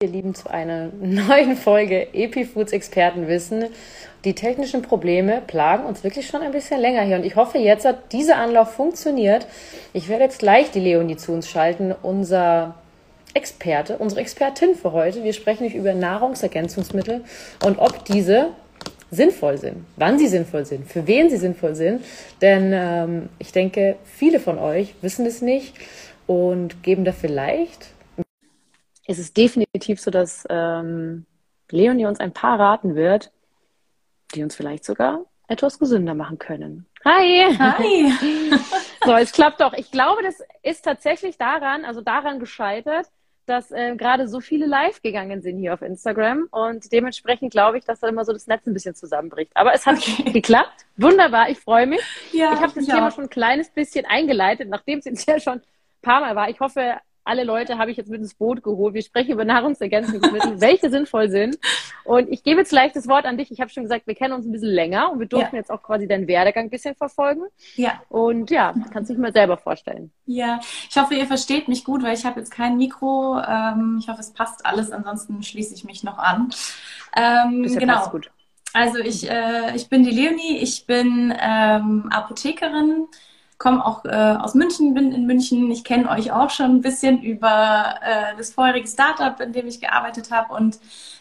ihr 0.00 0.10
Lieben, 0.10 0.36
zu 0.36 0.48
einer 0.48 0.90
neuen 1.00 1.56
Folge 1.56 2.14
Epifoods 2.14 2.70
Expertenwissen. 2.70 3.64
Die 4.24 4.32
technischen 4.32 4.80
Probleme 4.80 5.42
plagen 5.44 5.86
uns 5.86 6.04
wirklich 6.04 6.28
schon 6.28 6.40
ein 6.42 6.52
bisschen 6.52 6.80
länger 6.80 7.02
hier 7.02 7.16
und 7.16 7.24
ich 7.24 7.34
hoffe 7.34 7.58
jetzt 7.58 7.84
hat 7.84 8.12
dieser 8.12 8.36
Anlauf 8.36 8.70
funktioniert. 8.74 9.48
Ich 9.92 10.08
werde 10.08 10.22
jetzt 10.22 10.38
gleich 10.38 10.70
die 10.70 10.78
Leonie 10.78 11.16
zu 11.16 11.32
uns 11.32 11.48
schalten, 11.48 11.92
unser 12.00 12.76
Experte, 13.34 13.98
unsere 13.98 14.20
Expertin 14.20 14.76
für 14.76 14.92
heute. 14.92 15.24
Wir 15.24 15.32
sprechen 15.32 15.64
nicht 15.64 15.74
über 15.74 15.92
Nahrungsergänzungsmittel 15.94 17.24
und 17.64 17.80
ob 17.80 18.04
diese 18.04 18.50
sinnvoll 19.10 19.58
sind, 19.58 19.84
wann 19.96 20.16
sie 20.16 20.28
sinnvoll 20.28 20.64
sind, 20.64 20.86
für 20.86 21.08
wen 21.08 21.28
sie 21.28 21.38
sinnvoll 21.38 21.74
sind. 21.74 22.04
Denn 22.40 22.70
ähm, 22.72 23.28
ich 23.40 23.50
denke, 23.50 23.96
viele 24.04 24.38
von 24.38 24.60
euch 24.60 24.94
wissen 25.00 25.26
es 25.26 25.42
nicht 25.42 25.74
und 26.28 26.84
geben 26.84 27.04
da 27.04 27.10
vielleicht 27.10 27.97
ist 29.08 29.18
es 29.18 29.32
definitiv 29.32 30.00
so, 30.00 30.10
dass 30.10 30.46
ähm, 30.48 31.26
Leonie 31.70 32.06
uns 32.06 32.20
ein 32.20 32.32
paar 32.32 32.60
raten 32.60 32.94
wird, 32.94 33.32
die 34.34 34.42
uns 34.42 34.54
vielleicht 34.54 34.84
sogar 34.84 35.24
etwas 35.48 35.78
gesünder 35.78 36.14
machen 36.14 36.38
können. 36.38 36.86
Hi! 37.06 37.56
Hi! 37.58 38.12
so, 39.04 39.14
es 39.14 39.32
klappt 39.32 39.62
doch. 39.62 39.72
Ich 39.72 39.90
glaube, 39.90 40.22
das 40.22 40.42
ist 40.62 40.82
tatsächlich 40.82 41.38
daran, 41.38 41.86
also 41.86 42.02
daran 42.02 42.38
gescheitert, 42.38 43.06
dass 43.46 43.70
äh, 43.70 43.96
gerade 43.96 44.28
so 44.28 44.40
viele 44.40 44.66
live 44.66 45.00
gegangen 45.00 45.40
sind 45.40 45.56
hier 45.56 45.72
auf 45.72 45.80
Instagram 45.80 46.48
und 46.50 46.92
dementsprechend 46.92 47.50
glaube 47.50 47.78
ich, 47.78 47.84
dass 47.84 48.00
da 48.00 48.08
immer 48.08 48.26
so 48.26 48.34
das 48.34 48.46
Netz 48.46 48.66
ein 48.66 48.74
bisschen 48.74 48.94
zusammenbricht. 48.94 49.52
Aber 49.54 49.72
es 49.72 49.86
hat 49.86 49.96
okay. 49.96 50.30
geklappt. 50.32 50.84
Wunderbar, 50.98 51.48
ich 51.48 51.58
freue 51.58 51.86
mich. 51.86 52.02
Ja, 52.32 52.52
ich 52.52 52.60
habe 52.60 52.74
das 52.74 52.84
Thema 52.84 53.08
auch. 53.08 53.14
schon 53.14 53.24
ein 53.24 53.30
kleines 53.30 53.70
bisschen 53.70 54.04
eingeleitet, 54.04 54.68
nachdem 54.68 54.98
es 54.98 55.06
jetzt 55.06 55.26
ja 55.26 55.40
schon 55.40 55.60
ein 55.60 55.62
paar 56.02 56.20
Mal 56.20 56.36
war. 56.36 56.50
Ich 56.50 56.60
hoffe, 56.60 56.98
alle 57.28 57.44
Leute 57.44 57.78
habe 57.78 57.90
ich 57.90 57.96
jetzt 57.96 58.10
mit 58.10 58.20
ins 58.20 58.34
Boot 58.34 58.62
geholt. 58.62 58.94
Wir 58.94 59.02
sprechen 59.02 59.32
über 59.32 59.44
Nahrungsergänzungsmittel, 59.44 60.60
welche 60.60 60.90
sinnvoll 60.90 61.30
sind. 61.30 61.58
Und 62.04 62.28
ich 62.30 62.42
gebe 62.42 62.60
jetzt 62.60 62.70
gleich 62.70 62.92
das 62.92 63.06
Wort 63.06 63.26
an 63.26 63.36
dich. 63.36 63.50
Ich 63.50 63.60
habe 63.60 63.70
schon 63.70 63.82
gesagt, 63.82 64.06
wir 64.06 64.14
kennen 64.14 64.32
uns 64.32 64.46
ein 64.46 64.52
bisschen 64.52 64.70
länger 64.70 65.12
und 65.12 65.20
wir 65.20 65.26
durften 65.26 65.56
ja. 65.56 65.60
jetzt 65.60 65.70
auch 65.70 65.82
quasi 65.82 66.08
deinen 66.08 66.26
Werdegang 66.26 66.64
ein 66.64 66.70
bisschen 66.70 66.94
verfolgen. 66.94 67.42
Ja. 67.76 68.02
Und 68.08 68.50
ja, 68.50 68.74
kannst 68.92 69.10
du 69.10 69.14
dich 69.14 69.20
mal 69.20 69.32
selber 69.32 69.58
vorstellen. 69.58 70.10
Ja, 70.24 70.60
ich 70.88 70.96
hoffe, 70.96 71.14
ihr 71.14 71.26
versteht 71.26 71.68
mich 71.68 71.84
gut, 71.84 72.02
weil 72.02 72.14
ich 72.14 72.24
habe 72.24 72.40
jetzt 72.40 72.50
kein 72.50 72.78
Mikro. 72.78 73.38
Ähm, 73.46 73.98
ich 74.00 74.08
hoffe, 74.08 74.20
es 74.20 74.32
passt 74.32 74.64
alles. 74.64 74.90
Ansonsten 74.90 75.42
schließe 75.42 75.74
ich 75.74 75.84
mich 75.84 76.02
noch 76.02 76.18
an. 76.18 76.50
Ähm, 77.14 77.62
Bisher 77.62 77.80
genau. 77.80 78.08
Gut. 78.08 78.30
Also 78.72 78.98
ich, 78.98 79.28
äh, 79.28 79.74
ich 79.74 79.88
bin 79.88 80.04
die 80.04 80.10
Leonie, 80.10 80.58
ich 80.58 80.86
bin 80.86 81.34
ähm, 81.38 82.08
Apothekerin, 82.10 83.06
komme 83.58 83.84
auch 83.84 84.04
äh, 84.04 84.36
aus 84.38 84.54
München, 84.54 84.94
bin 84.94 85.12
in 85.12 85.26
München. 85.26 85.70
Ich 85.70 85.84
kenne 85.84 86.08
euch 86.08 86.30
auch 86.32 86.50
schon 86.50 86.76
ein 86.76 86.80
bisschen 86.80 87.22
über 87.22 87.96
äh, 88.02 88.36
das 88.36 88.52
vorherige 88.52 88.86
Startup, 88.86 89.38
in 89.40 89.52
dem 89.52 89.66
ich 89.66 89.80
gearbeitet 89.80 90.30
habe 90.30 90.54
und 90.54 90.78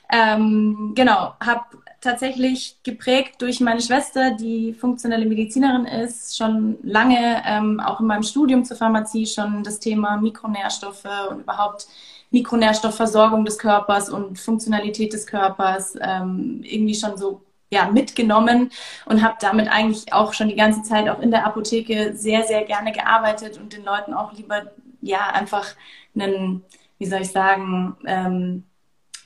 ähm, 0.09 0.94
genau, 0.95 1.33
habe 1.44 1.66
tatsächlich 1.99 2.77
geprägt 2.83 3.41
durch 3.41 3.59
meine 3.59 3.81
Schwester, 3.81 4.31
die 4.31 4.73
funktionelle 4.73 5.25
Medizinerin 5.25 5.85
ist, 5.85 6.38
schon 6.38 6.77
lange 6.83 7.41
ähm, 7.45 7.79
auch 7.79 7.99
in 7.99 8.05
meinem 8.05 8.23
Studium 8.23 8.63
zur 8.63 8.77
Pharmazie 8.77 9.25
schon 9.25 9.63
das 9.63 9.79
Thema 9.79 10.17
Mikronährstoffe 10.17 11.07
und 11.29 11.39
überhaupt 11.41 11.88
Mikronährstoffversorgung 12.29 13.45
des 13.45 13.57
Körpers 13.57 14.09
und 14.09 14.38
Funktionalität 14.38 15.13
des 15.13 15.25
Körpers 15.25 15.95
ähm, 15.99 16.61
irgendwie 16.63 16.95
schon 16.95 17.17
so 17.17 17.41
ja, 17.69 17.89
mitgenommen 17.91 18.71
und 19.05 19.23
habe 19.23 19.37
damit 19.41 19.67
eigentlich 19.69 20.13
auch 20.13 20.33
schon 20.33 20.47
die 20.47 20.55
ganze 20.55 20.83
Zeit 20.83 21.09
auch 21.09 21.19
in 21.19 21.31
der 21.31 21.45
Apotheke 21.45 22.13
sehr, 22.15 22.43
sehr 22.43 22.63
gerne 22.63 22.91
gearbeitet 22.91 23.57
und 23.57 23.73
den 23.73 23.83
Leuten 23.83 24.13
auch 24.13 24.33
lieber 24.33 24.71
ja 25.01 25.29
einfach 25.31 25.75
einen, 26.15 26.63
wie 26.97 27.05
soll 27.05 27.21
ich 27.21 27.31
sagen, 27.31 27.97
ähm, 28.05 28.63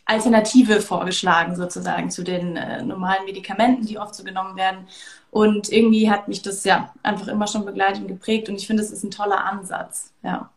Alternative 0.06 0.82
vorgeschlagen 0.82 1.56
sozusagen 1.56 2.10
zu 2.10 2.24
den 2.24 2.58
äh, 2.58 2.82
normalen 2.82 3.26
Medikamenten, 3.26 3.86
die 3.86 3.98
oft 3.98 4.16
so 4.16 4.24
genommen 4.24 4.58
werden. 4.58 4.88
Und 5.30 5.72
irgendwie 5.72 6.10
hat 6.10 6.28
mich 6.28 6.42
das 6.42 6.64
ja 6.66 6.94
einfach 7.04 7.28
immer 7.28 7.48
schon 7.48 7.66
begleitet 7.66 8.02
und 8.02 8.08
geprägt 8.08 8.50
und 8.50 8.56
ich 8.56 8.68
finde, 8.68 8.84
es 8.84 8.92
ist 8.92 9.04
ein 9.04 9.12
toller 9.12 9.46
Ansatz, 9.46 10.12
ja. 10.24 10.50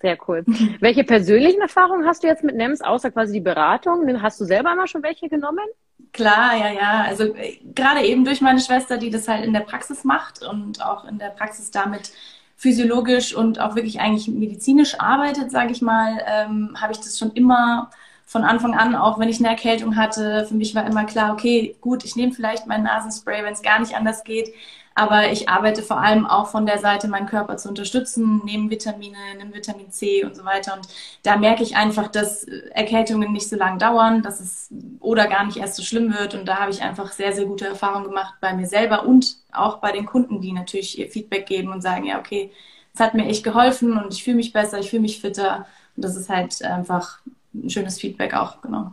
Sehr 0.00 0.18
cool. 0.26 0.44
Welche 0.80 1.04
persönlichen 1.04 1.60
Erfahrungen 1.60 2.06
hast 2.06 2.24
du 2.24 2.26
jetzt 2.26 2.42
mit 2.42 2.56
NEMS, 2.56 2.82
außer 2.82 3.12
quasi 3.12 3.34
die 3.34 3.40
Beratung? 3.40 4.20
Hast 4.20 4.40
du 4.40 4.44
selber 4.44 4.74
mal 4.74 4.88
schon 4.88 5.02
welche 5.04 5.28
genommen? 5.28 5.64
Klar, 6.12 6.56
ja, 6.58 6.70
ja. 6.72 7.04
Also 7.04 7.34
äh, 7.34 7.58
gerade 7.74 8.02
eben 8.04 8.24
durch 8.24 8.40
meine 8.42 8.60
Schwester, 8.60 8.98
die 8.98 9.10
das 9.10 9.28
halt 9.28 9.44
in 9.44 9.52
der 9.54 9.60
Praxis 9.60 10.04
macht 10.04 10.42
und 10.42 10.84
auch 10.84 11.04
in 11.04 11.18
der 11.18 11.30
Praxis 11.30 11.70
damit 11.70 12.12
physiologisch 12.56 13.34
und 13.34 13.58
auch 13.58 13.74
wirklich 13.76 13.98
eigentlich 14.00 14.28
medizinisch 14.28 15.00
arbeitet, 15.00 15.50
sage 15.50 15.72
ich 15.72 15.80
mal, 15.82 16.22
ähm, 16.26 16.76
habe 16.80 16.92
ich 16.92 16.98
das 16.98 17.18
schon 17.18 17.32
immer 17.32 17.90
von 18.26 18.44
Anfang 18.44 18.74
an, 18.74 18.94
auch 18.94 19.18
wenn 19.18 19.28
ich 19.28 19.40
eine 19.40 19.48
Erkältung 19.48 19.96
hatte, 19.96 20.46
für 20.46 20.54
mich 20.54 20.74
war 20.74 20.86
immer 20.86 21.04
klar, 21.04 21.32
okay, 21.32 21.76
gut, 21.80 22.04
ich 22.04 22.14
nehme 22.14 22.32
vielleicht 22.32 22.66
mein 22.66 22.82
Nasenspray, 22.82 23.42
wenn 23.42 23.52
es 23.52 23.62
gar 23.62 23.80
nicht 23.80 23.94
anders 23.96 24.22
geht, 24.22 24.54
aber 24.94 25.32
ich 25.32 25.48
arbeite 25.48 25.82
vor 25.82 25.98
allem 25.98 26.26
auch 26.26 26.48
von 26.48 26.66
der 26.66 26.78
Seite, 26.78 27.08
meinen 27.08 27.26
Körper 27.26 27.56
zu 27.56 27.68
unterstützen, 27.68 28.42
nehme 28.44 28.70
Vitamine, 28.70 29.16
nehme 29.36 29.54
Vitamin 29.54 29.90
C 29.90 30.24
und 30.24 30.36
so 30.36 30.44
weiter. 30.44 30.74
Und 30.74 30.88
da 31.22 31.36
merke 31.36 31.62
ich 31.62 31.76
einfach, 31.76 32.08
dass 32.08 32.44
Erkältungen 32.44 33.32
nicht 33.32 33.48
so 33.48 33.56
lange 33.56 33.78
dauern, 33.78 34.22
dass 34.22 34.40
es 34.40 34.70
oder 35.00 35.26
gar 35.28 35.44
nicht 35.46 35.56
erst 35.58 35.76
so 35.76 35.82
schlimm 35.82 36.12
wird. 36.12 36.34
Und 36.34 36.46
da 36.46 36.58
habe 36.58 36.70
ich 36.70 36.82
einfach 36.82 37.12
sehr, 37.12 37.32
sehr 37.32 37.46
gute 37.46 37.66
Erfahrungen 37.66 38.04
gemacht 38.04 38.34
bei 38.40 38.54
mir 38.54 38.66
selber 38.66 39.06
und 39.06 39.36
auch 39.52 39.78
bei 39.78 39.92
den 39.92 40.06
Kunden, 40.06 40.40
die 40.40 40.52
natürlich 40.52 40.98
ihr 40.98 41.08
Feedback 41.08 41.46
geben 41.46 41.72
und 41.72 41.82
sagen, 41.82 42.04
ja, 42.04 42.18
okay, 42.18 42.50
es 42.94 43.00
hat 43.00 43.14
mir 43.14 43.26
echt 43.26 43.44
geholfen 43.44 43.96
und 43.98 44.12
ich 44.12 44.24
fühle 44.24 44.36
mich 44.36 44.52
besser, 44.52 44.78
ich 44.78 44.90
fühle 44.90 45.02
mich 45.02 45.20
fitter. 45.20 45.66
Und 45.96 46.04
das 46.04 46.16
ist 46.16 46.28
halt 46.28 46.62
einfach 46.62 47.20
ein 47.54 47.70
schönes 47.70 47.98
Feedback 48.00 48.34
auch, 48.34 48.60
genau. 48.62 48.92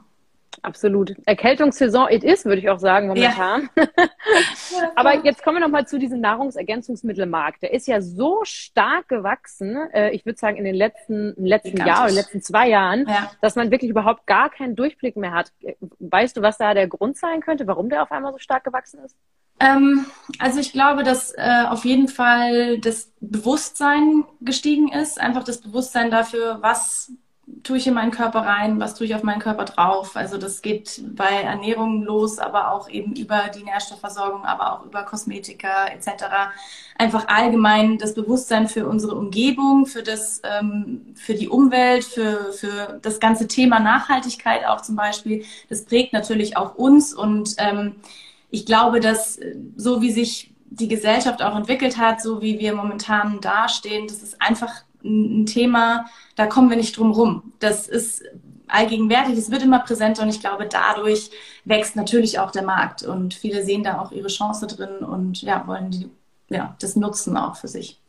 Absolut. 0.62 1.16
Erkältungssaison 1.26 2.10
it 2.10 2.24
is, 2.24 2.46
würde 2.46 2.60
ich 2.60 2.70
auch 2.70 2.80
sagen, 2.80 3.08
momentan. 3.08 3.70
Ja. 3.76 3.86
Aber 4.96 5.24
jetzt 5.26 5.44
kommen 5.44 5.58
wir 5.58 5.62
nochmal 5.62 5.88
zu 5.88 5.98
diesem 5.98 6.20
Nahrungsergänzungsmittelmarkt. 6.22 7.62
Der 7.62 7.74
ist 7.74 7.88
ja 7.88 8.02
so 8.02 8.42
stark 8.44 9.08
gewachsen, 9.08 9.78
äh, 9.94 10.12
ich 10.12 10.26
würde 10.26 10.38
sagen 10.38 10.58
in 10.58 10.66
den 10.66 10.76
letzten, 10.76 11.34
im 11.36 11.46
letzten 11.46 11.78
Jahr 11.78 12.06
oder 12.06 12.14
letzten 12.14 12.42
zwei 12.42 12.70
Jahren, 12.70 13.08
ja. 13.08 13.32
dass 13.42 13.56
man 13.56 13.72
wirklich 13.72 13.90
überhaupt 13.90 14.28
gar 14.28 14.50
keinen 14.50 14.76
Durchblick 14.76 15.16
mehr 15.16 15.32
hat. 15.32 15.52
Weißt 16.00 16.36
du, 16.36 16.42
was 16.42 16.58
da 16.58 16.74
der 16.74 16.88
Grund 16.88 17.18
sein 17.18 17.42
könnte, 17.42 17.68
warum 17.68 17.90
der 17.90 18.04
auf 18.04 18.12
einmal 18.12 18.34
so 18.34 18.40
stark 18.40 18.64
gewachsen 18.64 19.00
ist? 19.04 19.16
Ähm, 19.60 20.06
also 20.40 20.60
ich 20.60 20.72
glaube, 20.72 21.04
dass 21.04 21.31
äh, 21.31 21.66
auf 21.68 21.84
jeden 21.86 22.08
Fall 22.08 22.80
das 22.80 23.12
Bewusstsein 23.20 24.24
gestiegen 24.42 24.92
ist, 24.92 25.20
einfach 25.20 25.44
das 25.44 25.60
Bewusstsein 25.62 26.12
dafür, 26.12 26.60
was 26.62 27.12
tue 27.64 27.78
ich 27.78 27.88
in 27.88 27.94
meinen 27.94 28.12
Körper 28.12 28.40
rein, 28.40 28.80
was 28.80 28.96
tue 28.96 29.08
ich 29.08 29.16
auf 29.16 29.24
meinen 29.24 29.40
Körper 29.40 29.66
drauf. 29.66 30.16
Also 30.16 30.38
das 30.38 30.62
geht 30.62 31.02
bei 31.16 31.42
Ernährung 31.42 32.03
los, 32.03 32.40
aber 32.40 32.72
auch 32.72 32.90
eben 32.90 33.14
über 33.16 33.50
die 33.56 33.64
Nährstoffversorgung, 33.64 34.46
aber 34.46 34.74
auch 34.74 34.86
über 34.86 35.03
Kosmetika 35.03 35.88
etc. 35.88 36.25
Einfach 36.98 37.28
allgemein 37.28 37.98
das 37.98 38.14
Bewusstsein 38.14 38.68
für 38.68 38.88
unsere 38.88 39.16
Umgebung, 39.16 39.86
für 39.86 40.03
das, 40.03 40.42
ähm, 40.44 41.14
für 41.16 41.34
die 41.34 41.50
Umwelt, 41.50 42.03
für, 42.03 42.53
für 42.53 43.00
das 43.02 43.19
ganze 43.19 43.48
Thema 43.48 43.80
Nachhaltigkeit 43.80 44.66
auch 44.66 44.81
zum 44.81 44.96
Beispiel. 44.96 45.46
Das 45.69 45.86
prägt 45.86 46.14
natürlich 46.14 46.58
auch 46.58 46.75
uns 46.75 47.14
und 47.14 47.56
ähm, 47.58 47.96
ich 48.52 48.66
glaube, 48.66 49.00
dass 49.00 49.38
äh, 49.38 49.56
so 49.75 50.02
wie 50.02 50.12
sich 50.12 50.53
die 50.72 50.88
Gesellschaft 50.88 51.42
auch 51.42 51.56
entwickelt 51.56 51.98
hat, 51.98 52.22
so 52.22 52.42
wie 52.42 52.59
wir 52.59 52.75
momentan 52.75 53.42
dastehen, 53.42 54.08
das 54.08 54.22
ist 54.22 54.42
einfach 54.42 54.84
ein 55.04 55.46
Thema, 55.46 56.06
da 56.36 56.48
kommen 56.48 56.70
wir 56.70 56.78
nicht 56.78 56.98
drum 56.98 57.12
rum. 57.12 57.54
Das 57.60 57.88
ist 57.88 58.24
allgegenwärtig, 58.68 59.38
es 59.38 59.52
wird 59.52 59.64
immer 59.64 59.80
präsenter 59.80 60.24
und 60.24 60.30
ich 60.30 60.40
glaube, 60.40 60.68
dadurch 60.70 61.32
wächst 61.66 61.96
natürlich 61.96 62.40
auch 62.40 62.52
der 62.52 62.64
Markt 62.64 63.04
und 63.04 63.34
viele 63.34 63.64
sehen 63.64 63.84
da 63.84 64.00
auch 64.00 64.12
ihre 64.12 64.28
Chance 64.28 64.68
drin 64.68 65.00
und 65.00 65.42
ja, 65.42 65.66
wollen 65.68 65.92
die, 65.92 66.10
ja, 66.50 66.76
das 66.80 66.96
nutzen 66.96 67.36
auch 67.38 67.56
für 67.56 67.68
sich. 67.68 68.00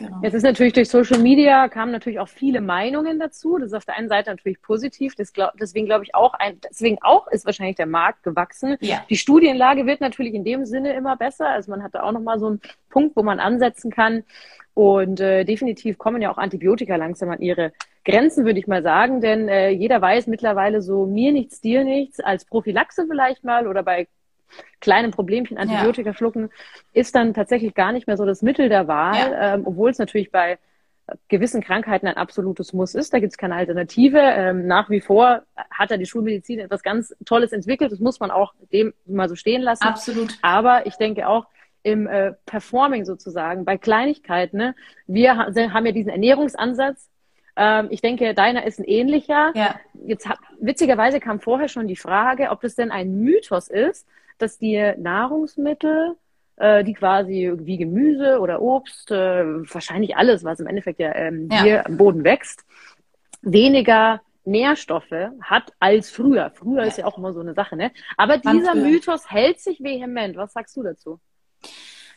Genau. 0.00 0.18
Jetzt 0.22 0.32
ist 0.32 0.44
natürlich 0.44 0.72
durch 0.72 0.88
Social 0.88 1.18
Media 1.18 1.68
kamen 1.68 1.92
natürlich 1.92 2.20
auch 2.20 2.28
viele 2.28 2.62
Meinungen 2.62 3.18
dazu. 3.18 3.58
Das 3.58 3.66
ist 3.68 3.74
auf 3.74 3.84
der 3.84 3.96
einen 3.96 4.08
Seite 4.08 4.30
natürlich 4.30 4.62
positiv. 4.62 5.14
Glaub, 5.34 5.52
deswegen 5.60 5.84
glaube 5.84 6.04
ich 6.04 6.14
auch, 6.14 6.32
ein, 6.32 6.58
deswegen 6.64 6.96
auch 7.02 7.28
ist 7.28 7.44
wahrscheinlich 7.44 7.76
der 7.76 7.84
Markt 7.84 8.22
gewachsen. 8.22 8.78
Ja. 8.80 9.04
Die 9.10 9.16
Studienlage 9.16 9.84
wird 9.84 10.00
natürlich 10.00 10.32
in 10.32 10.42
dem 10.42 10.64
Sinne 10.64 10.94
immer 10.94 11.16
besser. 11.16 11.48
Also 11.50 11.70
man 11.70 11.82
hat 11.82 11.94
da 11.94 12.02
auch 12.02 12.12
nochmal 12.12 12.38
so 12.38 12.46
einen 12.46 12.60
Punkt, 12.88 13.14
wo 13.14 13.22
man 13.22 13.40
ansetzen 13.40 13.90
kann. 13.90 14.24
Und 14.74 15.20
äh, 15.20 15.44
definitiv 15.44 15.98
kommen 15.98 16.22
ja 16.22 16.32
auch 16.32 16.38
Antibiotika 16.38 16.96
langsam 16.96 17.30
an 17.30 17.40
ihre 17.40 17.72
Grenzen, 18.04 18.44
würde 18.44 18.58
ich 18.58 18.66
mal 18.66 18.82
sagen. 18.82 19.20
Denn 19.20 19.48
äh, 19.48 19.70
jeder 19.70 20.00
weiß 20.00 20.26
mittlerweile 20.26 20.80
so, 20.82 21.06
mir 21.06 21.32
nichts, 21.32 21.60
dir 21.60 21.84
nichts, 21.84 22.20
als 22.20 22.44
Prophylaxe 22.44 23.06
vielleicht 23.08 23.44
mal 23.44 23.66
oder 23.66 23.82
bei 23.82 24.08
kleinen 24.80 25.10
Problemchen 25.12 25.58
Antibiotika 25.58 26.10
ja. 26.10 26.14
schlucken, 26.16 26.50
ist 26.92 27.14
dann 27.14 27.34
tatsächlich 27.34 27.74
gar 27.74 27.92
nicht 27.92 28.06
mehr 28.06 28.16
so 28.16 28.24
das 28.24 28.42
Mittel 28.42 28.68
der 28.68 28.88
Wahl, 28.88 29.30
ja. 29.30 29.54
ähm, 29.54 29.62
obwohl 29.64 29.90
es 29.90 29.98
natürlich 29.98 30.30
bei 30.30 30.58
gewissen 31.28 31.60
Krankheiten 31.60 32.06
ein 32.06 32.16
absolutes 32.16 32.72
Muss 32.72 32.94
ist. 32.94 33.12
Da 33.12 33.18
gibt 33.18 33.32
es 33.32 33.38
keine 33.38 33.54
Alternative. 33.56 34.18
Ähm, 34.18 34.66
nach 34.66 34.90
wie 34.90 35.00
vor 35.00 35.42
hat 35.70 35.90
da 35.90 35.96
die 35.96 36.06
Schulmedizin 36.06 36.60
etwas 36.60 36.82
ganz 36.82 37.14
Tolles 37.24 37.52
entwickelt. 37.52 37.92
Das 37.92 38.00
muss 38.00 38.20
man 38.20 38.30
auch 38.30 38.54
dem 38.72 38.92
mal 39.06 39.28
so 39.28 39.34
stehen 39.34 39.62
lassen. 39.62 39.84
Absolut. 39.84 40.38
Aber 40.42 40.86
ich 40.86 40.96
denke 40.96 41.28
auch, 41.28 41.46
im 41.82 42.06
äh, 42.06 42.32
Performing 42.46 43.04
sozusagen, 43.04 43.64
bei 43.64 43.78
Kleinigkeiten. 43.78 44.56
Ne? 44.56 44.74
Wir 45.06 45.36
ha 45.36 45.46
haben 45.46 45.86
ja 45.86 45.92
diesen 45.92 46.10
Ernährungsansatz. 46.10 47.08
Ähm, 47.56 47.88
ich 47.90 48.00
denke, 48.00 48.34
deiner 48.34 48.66
ist 48.66 48.78
ein 48.78 48.84
ähnlicher. 48.84 49.52
Ja. 49.54 49.80
Jetzt 50.06 50.28
witzigerweise 50.60 51.20
kam 51.20 51.40
vorher 51.40 51.68
schon 51.68 51.88
die 51.88 51.96
Frage, 51.96 52.50
ob 52.50 52.60
das 52.60 52.74
denn 52.74 52.90
ein 52.90 53.20
Mythos 53.20 53.68
ist, 53.68 54.06
dass 54.38 54.58
die 54.58 54.92
Nahrungsmittel, 54.98 56.16
äh, 56.56 56.84
die 56.84 56.94
quasi 56.94 57.52
wie 57.54 57.76
Gemüse 57.76 58.40
oder 58.40 58.62
Obst, 58.62 59.10
äh, 59.10 59.44
wahrscheinlich 59.72 60.16
alles, 60.16 60.44
was 60.44 60.60
im 60.60 60.66
Endeffekt 60.66 61.00
ja, 61.00 61.14
ähm, 61.14 61.48
ja. 61.50 61.62
hier 61.62 61.86
am 61.86 61.96
Boden 61.96 62.24
wächst, 62.24 62.64
weniger 63.42 64.20
Nährstoffe 64.44 65.30
hat 65.42 65.72
als 65.78 66.10
früher. 66.10 66.50
Früher 66.54 66.82
ja. 66.82 66.88
ist 66.88 66.98
ja 66.98 67.06
auch 67.06 67.18
immer 67.18 67.32
so 67.32 67.40
eine 67.40 67.54
Sache, 67.54 67.76
ne? 67.76 67.92
Aber 68.16 68.38
dieser 68.38 68.74
Mythos 68.74 69.30
hält 69.30 69.60
sich 69.60 69.82
vehement. 69.82 70.36
Was 70.36 70.52
sagst 70.52 70.76
du 70.76 70.82
dazu? 70.82 71.20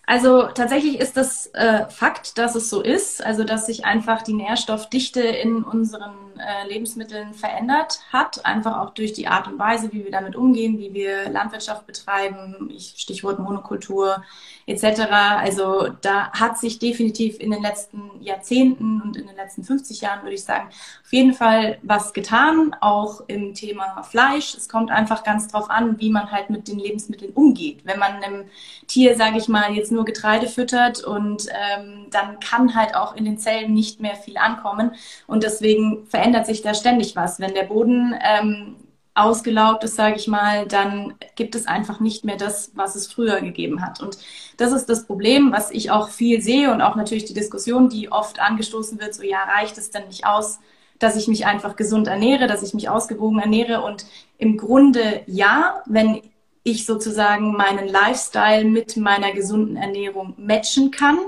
Also 0.05 0.43
tatsächlich 0.43 0.99
ist 0.99 1.15
das 1.15 1.47
äh, 1.53 1.87
Fakt, 1.89 2.37
dass 2.37 2.55
es 2.55 2.69
so 2.69 2.81
ist, 2.81 3.23
also 3.23 3.45
dass 3.45 3.67
sich 3.67 3.85
einfach 3.85 4.21
die 4.21 4.33
Nährstoffdichte 4.33 5.21
in 5.21 5.63
unseren 5.63 6.13
äh, 6.37 6.67
Lebensmitteln 6.67 7.33
verändert 7.33 7.99
hat, 8.11 8.45
einfach 8.45 8.79
auch 8.79 8.91
durch 8.91 9.13
die 9.13 9.27
Art 9.27 9.47
und 9.47 9.59
Weise, 9.59 9.91
wie 9.91 10.03
wir 10.03 10.11
damit 10.11 10.35
umgehen, 10.35 10.77
wie 10.77 10.93
wir 10.93 11.29
Landwirtschaft 11.29 11.85
betreiben, 11.85 12.69
ich, 12.73 12.95
Stichwort 12.97 13.39
Monokultur 13.39 14.23
etc. 14.65 15.01
Also 15.09 15.89
da 16.01 16.31
hat 16.31 16.57
sich 16.57 16.79
definitiv 16.79 17.39
in 17.39 17.51
den 17.51 17.61
letzten 17.61 18.11
Jahrzehnten 18.21 19.01
und 19.01 19.17
in 19.17 19.27
den 19.27 19.35
letzten 19.35 19.63
50 19.63 20.01
Jahren, 20.01 20.23
würde 20.23 20.35
ich 20.35 20.43
sagen, 20.43 20.69
auf 21.03 21.11
jeden 21.11 21.33
Fall 21.33 21.77
was 21.81 22.13
getan, 22.13 22.75
auch 22.81 23.21
im 23.27 23.53
Thema 23.53 24.01
Fleisch. 24.03 24.55
Es 24.55 24.69
kommt 24.69 24.91
einfach 24.91 25.23
ganz 25.23 25.47
drauf 25.47 25.69
an, 25.69 25.99
wie 25.99 26.09
man 26.09 26.31
halt 26.31 26.49
mit 26.49 26.67
den 26.67 26.79
Lebensmitteln 26.79 27.33
umgeht. 27.33 27.81
Wenn 27.83 27.99
man 27.99 28.23
einem 28.23 28.45
Tier, 28.87 29.15
sage 29.15 29.37
ich 29.37 29.47
mal, 29.47 29.73
jetzt 29.73 29.91
nur 29.91 30.05
Getreide 30.05 30.47
füttert 30.47 31.03
und 31.03 31.47
ähm, 31.49 32.07
dann 32.11 32.39
kann 32.39 32.75
halt 32.75 32.95
auch 32.95 33.15
in 33.15 33.25
den 33.25 33.37
Zellen 33.37 33.73
nicht 33.73 33.99
mehr 33.99 34.15
viel 34.15 34.37
ankommen. 34.37 34.95
Und 35.27 35.43
deswegen 35.43 36.05
verändert 36.07 36.22
sich 36.45 36.61
da 36.61 36.73
ständig 36.73 37.15
was. 37.15 37.39
Wenn 37.39 37.53
der 37.53 37.63
Boden 37.63 38.15
ähm, 38.21 38.75
ausgelaugt 39.15 39.83
ist, 39.83 39.95
sage 39.95 40.15
ich 40.15 40.27
mal, 40.27 40.67
dann 40.67 41.13
gibt 41.35 41.55
es 41.55 41.67
einfach 41.67 41.99
nicht 41.99 42.25
mehr 42.25 42.37
das, 42.37 42.71
was 42.75 42.95
es 42.95 43.11
früher 43.11 43.41
gegeben 43.41 43.81
hat. 43.81 44.01
Und 44.01 44.17
das 44.57 44.71
ist 44.71 44.87
das 44.89 45.05
Problem, 45.05 45.51
was 45.51 45.71
ich 45.71 45.91
auch 45.91 46.09
viel 46.09 46.41
sehe 46.41 46.71
und 46.71 46.81
auch 46.81 46.95
natürlich 46.95 47.25
die 47.25 47.33
Diskussion, 47.33 47.89
die 47.89 48.11
oft 48.11 48.39
angestoßen 48.39 48.99
wird, 48.99 49.13
so 49.13 49.23
ja, 49.23 49.43
reicht 49.43 49.77
es 49.77 49.91
denn 49.91 50.07
nicht 50.07 50.25
aus, 50.25 50.59
dass 50.99 51.15
ich 51.15 51.27
mich 51.27 51.45
einfach 51.45 51.75
gesund 51.75 52.07
ernähre, 52.07 52.47
dass 52.47 52.63
ich 52.63 52.73
mich 52.73 52.89
ausgewogen 52.89 53.39
ernähre. 53.39 53.83
Und 53.83 54.05
im 54.37 54.57
Grunde 54.57 55.21
ja, 55.27 55.83
wenn 55.85 56.21
ich 56.63 56.85
sozusagen 56.85 57.55
meinen 57.55 57.87
Lifestyle 57.87 58.63
mit 58.63 58.97
meiner 58.97 59.33
gesunden 59.33 59.75
Ernährung 59.75 60.33
matchen 60.37 60.91
kann. 60.91 61.19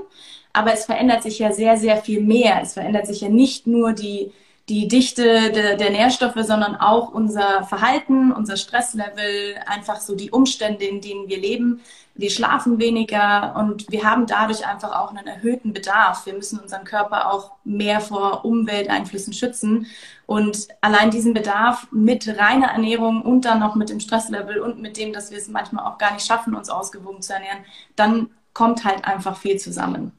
Aber 0.52 0.72
es 0.72 0.86
verändert 0.86 1.22
sich 1.22 1.38
ja 1.38 1.52
sehr, 1.52 1.76
sehr 1.76 1.98
viel 1.98 2.22
mehr. 2.22 2.60
Es 2.62 2.72
verändert 2.72 3.06
sich 3.06 3.20
ja 3.20 3.28
nicht 3.28 3.66
nur 3.66 3.92
die, 3.92 4.32
die 4.68 4.88
Dichte 4.88 5.52
der, 5.52 5.76
der 5.76 5.90
Nährstoffe, 5.90 6.38
sondern 6.38 6.74
auch 6.74 7.12
unser 7.12 7.62
Verhalten, 7.64 8.32
unser 8.32 8.56
Stresslevel, 8.56 9.54
einfach 9.66 10.00
so 10.00 10.16
die 10.16 10.32
Umstände, 10.32 10.84
in 10.84 11.00
denen 11.00 11.28
wir 11.28 11.38
leben. 11.38 11.82
Wir 12.16 12.30
schlafen 12.30 12.80
weniger 12.80 13.54
und 13.56 13.90
wir 13.92 14.02
haben 14.02 14.26
dadurch 14.26 14.66
einfach 14.66 14.98
auch 14.98 15.10
einen 15.10 15.26
erhöhten 15.26 15.72
Bedarf. 15.72 16.26
Wir 16.26 16.32
müssen 16.32 16.58
unseren 16.58 16.84
Körper 16.84 17.30
auch 17.32 17.52
mehr 17.62 18.00
vor 18.00 18.44
Umwelteinflüssen 18.44 19.34
schützen. 19.34 19.86
Und 20.24 20.66
allein 20.80 21.10
diesen 21.10 21.34
Bedarf 21.34 21.86
mit 21.92 22.26
reiner 22.26 22.68
Ernährung 22.68 23.22
und 23.22 23.44
dann 23.44 23.60
noch 23.60 23.76
mit 23.76 23.90
dem 23.90 24.00
Stresslevel 24.00 24.58
und 24.58 24.80
mit 24.80 24.96
dem, 24.96 25.12
dass 25.12 25.30
wir 25.30 25.38
es 25.38 25.46
manchmal 25.46 25.86
auch 25.86 25.98
gar 25.98 26.12
nicht 26.14 26.26
schaffen, 26.26 26.56
uns 26.56 26.70
ausgewogen 26.70 27.22
zu 27.22 27.34
ernähren, 27.34 27.64
dann 27.94 28.30
kommt 28.52 28.84
halt 28.84 29.04
einfach 29.04 29.36
viel 29.36 29.58
zusammen. 29.58 30.10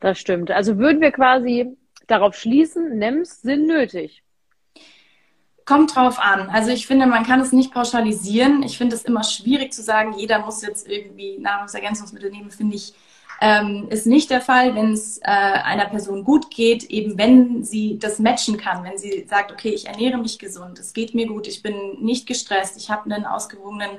Das 0.00 0.18
stimmt. 0.18 0.50
Also 0.50 0.78
würden 0.78 1.00
wir 1.00 1.12
quasi 1.12 1.76
darauf 2.12 2.34
schließen, 2.36 2.98
NEMs 2.98 3.42
sind 3.42 3.66
nötig. 3.66 4.22
Kommt 5.64 5.94
drauf 5.94 6.18
an. 6.18 6.48
Also 6.50 6.70
ich 6.70 6.86
finde, 6.86 7.06
man 7.06 7.24
kann 7.24 7.40
es 7.40 7.52
nicht 7.52 7.72
pauschalisieren. 7.72 8.62
Ich 8.62 8.78
finde 8.78 8.96
es 8.96 9.04
immer 9.04 9.24
schwierig 9.24 9.72
zu 9.72 9.82
sagen, 9.82 10.14
jeder 10.16 10.40
muss 10.40 10.62
jetzt 10.62 10.88
irgendwie 10.88 11.38
Nahrungsergänzungsmittel 11.38 12.30
nehmen, 12.30 12.50
finde 12.50 12.76
ich 12.76 12.94
ähm, 13.42 13.88
ist 13.90 14.06
nicht 14.06 14.30
der 14.30 14.40
Fall, 14.40 14.76
wenn 14.76 14.92
es 14.92 15.18
äh, 15.18 15.22
einer 15.24 15.86
Person 15.86 16.22
gut 16.22 16.48
geht, 16.48 16.84
eben 16.84 17.18
wenn 17.18 17.64
sie 17.64 17.98
das 17.98 18.20
matchen 18.20 18.56
kann, 18.56 18.84
wenn 18.84 18.98
sie 18.98 19.26
sagt, 19.28 19.50
okay, 19.50 19.70
ich 19.70 19.88
ernähre 19.88 20.16
mich 20.16 20.38
gesund, 20.38 20.78
es 20.78 20.92
geht 20.92 21.12
mir 21.12 21.26
gut, 21.26 21.48
ich 21.48 21.60
bin 21.60 22.00
nicht 22.00 22.28
gestresst, 22.28 22.76
ich 22.76 22.88
habe 22.88 23.12
einen 23.12 23.24
ausgewogenen, 23.24 23.90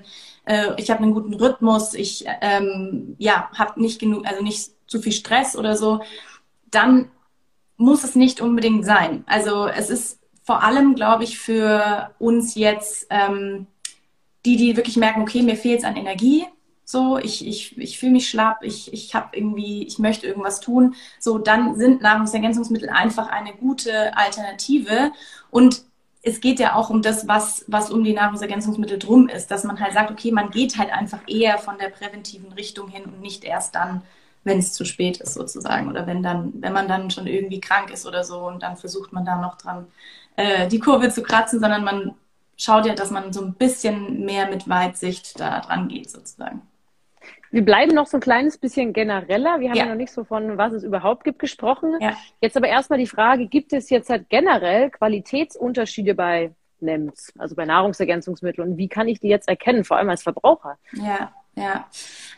äh, 0.46 0.70
ich 0.78 0.90
habe 0.90 1.04
einen 1.04 1.14
guten 1.14 1.34
Rhythmus, 1.34 1.94
ich 1.94 2.24
ähm, 2.40 3.18
ja 3.18 3.50
habe 3.54 3.82
nicht 3.82 4.00
genug, 4.00 4.26
also 4.26 4.42
nicht 4.42 4.72
zu 4.88 5.02
viel 5.02 5.12
Stress 5.12 5.58
oder 5.58 5.76
so, 5.76 6.00
dann 6.72 7.12
muss 7.84 8.04
es 8.04 8.16
nicht 8.16 8.42
unbedingt 8.42 8.86
sein. 8.86 9.24
Also 9.28 9.68
es 9.68 9.90
ist 9.90 10.20
vor 10.44 10.64
allem, 10.64 10.96
glaube 10.96 11.24
ich, 11.24 11.38
für 11.38 12.12
uns 12.20 12.56
jetzt 12.56 13.08
ähm, 13.10 13.68
die, 14.46 14.58
die 14.58 14.76
wirklich 14.76 14.98
merken, 14.98 15.22
okay, 15.22 15.42
mir 15.42 15.56
fehlt 15.56 15.80
es 15.80 15.86
an 15.86 15.96
Energie, 15.96 16.46
so, 16.86 17.18
ich, 17.18 17.48
ich, 17.48 17.78
ich 17.78 17.98
fühle 17.98 18.12
mich 18.12 18.30
schlapp, 18.30 18.60
ich, 18.62 18.92
ich 18.92 19.16
habe 19.16 19.30
irgendwie, 19.38 19.84
ich 19.84 20.00
möchte 20.00 20.28
irgendwas 20.28 20.60
tun, 20.60 20.96
so, 21.18 21.38
dann 21.38 21.76
sind 21.76 22.02
Nahrungsergänzungsmittel 22.02 22.90
einfach 22.90 23.28
eine 23.30 23.54
gute 23.54 24.16
Alternative. 24.18 25.12
Und 25.50 25.84
es 26.24 26.42
geht 26.42 26.60
ja 26.60 26.76
auch 26.76 26.90
um 26.90 27.02
das, 27.02 27.28
was, 27.28 27.64
was 27.68 27.90
um 27.90 28.04
die 28.04 28.14
Nahrungsergänzungsmittel 28.14 29.00
drum 29.00 29.30
ist, 29.30 29.50
dass 29.50 29.64
man 29.64 29.80
halt 29.80 29.94
sagt, 29.94 30.12
okay, 30.12 30.32
man 30.32 30.52
geht 30.52 30.78
halt 30.78 30.92
einfach 30.92 31.22
eher 31.26 31.58
von 31.58 31.78
der 31.78 31.90
präventiven 31.90 32.52
Richtung 32.52 32.90
hin 32.90 33.06
und 33.06 33.22
nicht 33.22 33.46
erst 33.46 33.76
dann, 33.76 34.04
wenn 34.44 34.60
es 34.60 34.74
zu 34.74 34.86
spät 34.86 35.18
ist 35.18 35.34
sozusagen 35.34 35.90
oder 35.90 36.06
wenn 36.08 36.22
dann, 36.22 36.54
wenn 36.56 36.74
man 36.74 36.88
dann 36.88 37.10
schon 37.12 37.28
irgendwie 37.28 37.62
krank 37.62 37.92
ist 37.92 38.06
oder 38.06 38.24
so 38.24 38.48
und 38.48 38.64
dann 38.64 38.78
versucht 38.78 39.14
man 39.14 39.26
da 39.26 39.40
noch 39.40 39.58
dran 39.58 39.88
äh, 40.36 40.68
die 40.68 40.80
Kurve 40.80 41.10
zu 41.10 41.24
kratzen, 41.24 41.60
sondern 41.60 41.84
man 41.84 42.16
schaut 42.58 42.86
ja, 42.86 42.94
dass 42.94 43.12
man 43.12 43.34
so 43.34 43.42
ein 43.42 43.54
bisschen 43.54 44.26
mehr 44.26 44.48
mit 44.50 44.68
Weitsicht 44.68 45.40
da 45.40 45.62
dran 45.62 45.88
geht 45.88 46.10
sozusagen. 46.10 46.62
Wir 47.52 47.64
bleiben 47.64 47.94
noch 47.94 48.08
so 48.08 48.18
ein 48.18 48.22
kleines 48.22 48.58
bisschen 48.58 48.94
genereller. 48.94 49.60
Wir 49.60 49.70
haben 49.70 49.78
ja, 49.78 49.84
ja 49.84 49.90
noch 49.90 49.96
nicht 49.96 50.12
so 50.12 50.24
von, 50.24 50.58
was 50.58 50.74
es 50.74 50.84
überhaupt 50.84 51.24
gibt, 51.24 51.38
gesprochen. 51.38 51.94
Ja. 52.00 52.18
Jetzt 52.42 52.58
aber 52.58 52.68
erstmal 52.68 52.98
die 52.98 53.08
Frage, 53.08 53.48
gibt 53.48 53.74
es 53.74 53.92
jetzt 53.92 54.10
halt 54.10 54.28
generell 54.30 54.90
Qualitätsunterschiede 54.90 56.16
bei 56.16 56.52
NEMS, 56.80 57.32
also 57.38 57.56
bei 57.56 57.66
Nahrungsergänzungsmitteln? 57.66 58.72
Und 58.72 58.78
wie 58.78 58.88
kann 58.88 59.08
ich 59.08 59.20
die 59.20 59.28
jetzt 59.28 59.48
erkennen, 59.48 59.84
vor 59.84 59.98
allem 59.98 60.10
als 60.10 60.24
Verbraucher? 60.24 60.80
Ja, 60.94 61.32
ja. 61.56 61.86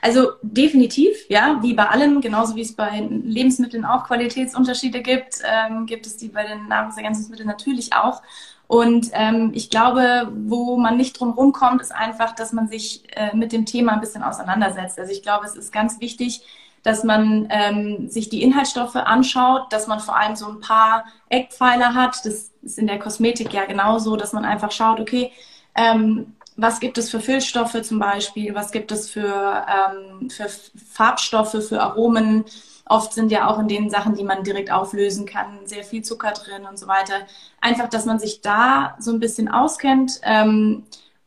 Also 0.02 0.34
definitiv, 0.42 1.16
ja, 1.30 1.60
wie 1.62 1.74
bei 1.74 1.88
allem, 1.88 2.22
genauso 2.22 2.56
wie 2.56 2.62
es 2.62 2.76
bei 2.76 3.08
Lebensmitteln 3.10 3.86
auch 3.86 4.06
Qualitätsunterschiede 4.06 5.02
gibt, 5.02 5.42
ähm, 5.44 5.86
gibt 5.86 6.06
es 6.06 6.18
die 6.18 6.28
bei 6.28 6.46
den 6.46 6.68
Nahrungsergänzungsmitteln 6.68 7.48
natürlich 7.48 7.94
auch. 7.94 8.22
Und 8.68 9.10
ähm, 9.14 9.52
ich 9.54 9.70
glaube, 9.70 10.32
wo 10.34 10.78
man 10.78 10.98
nicht 10.98 11.20
drum 11.20 11.32
rumkommt, 11.32 11.82
ist 11.82 11.94
einfach, 11.94 12.34
dass 12.36 12.52
man 12.52 12.68
sich 12.68 13.04
äh, 13.16 13.36
mit 13.36 13.52
dem 13.52 13.66
Thema 13.66 13.94
ein 13.94 14.02
bisschen 14.02 14.24
auseinandersetzt. 14.24 15.00
Also 15.00 15.12
ich 15.12 15.22
glaube, 15.22 15.46
es 15.46 15.56
ist 15.56 15.72
ganz 15.72 16.00
wichtig, 16.00 16.42
dass 16.84 17.04
man 17.04 17.48
ähm, 17.50 18.10
sich 18.10 18.30
die 18.30 18.44
Inhaltsstoffe 18.44 18.96
anschaut, 18.96 19.72
dass 19.72 19.88
man 19.88 20.00
vor 20.00 20.18
allem 20.18 20.36
so 20.36 20.48
ein 20.48 20.60
paar 20.60 21.06
Eckpfeiler 21.30 21.94
hat. 21.96 22.26
Das 22.26 22.52
ist 22.62 22.78
in 22.78 22.88
der 22.88 23.00
Kosmetik 23.00 23.54
ja 23.54 23.66
genauso, 23.66 24.16
dass 24.16 24.34
man 24.34 24.46
einfach 24.46 24.72
schaut, 24.72 25.00
okay, 25.00 25.32
ähm, 25.76 26.35
was 26.56 26.80
gibt 26.80 26.98
es 26.98 27.10
für 27.10 27.20
Füllstoffe 27.20 27.82
zum 27.82 28.00
Beispiel, 28.00 28.56
was 28.56 28.72
gibt 28.72 28.92
es 28.92 29.10
für, 29.10 29.66
ähm, 29.68 30.30
für 30.30 30.48
Farbstoffe, 30.94 31.68
für 31.68 31.82
Aromen, 31.82 32.46
Oft 32.88 33.14
sind 33.14 33.32
ja 33.32 33.48
auch 33.48 33.58
in 33.58 33.68
den 33.68 33.90
Sachen, 33.90 34.16
die 34.16 34.24
man 34.24 34.44
direkt 34.44 34.72
auflösen 34.72 35.26
kann, 35.26 35.66
sehr 35.66 35.84
viel 35.84 36.04
Zucker 36.04 36.32
drin 36.32 36.66
und 36.70 36.78
so 36.78 36.88
weiter. 36.88 37.26
Einfach, 37.60 37.90
dass 37.90 38.06
man 38.06 38.20
sich 38.20 38.42
da 38.42 38.96
so 39.00 39.12
ein 39.12 39.20
bisschen 39.20 39.48
auskennt, 39.48 40.22
ähm, 40.24 40.84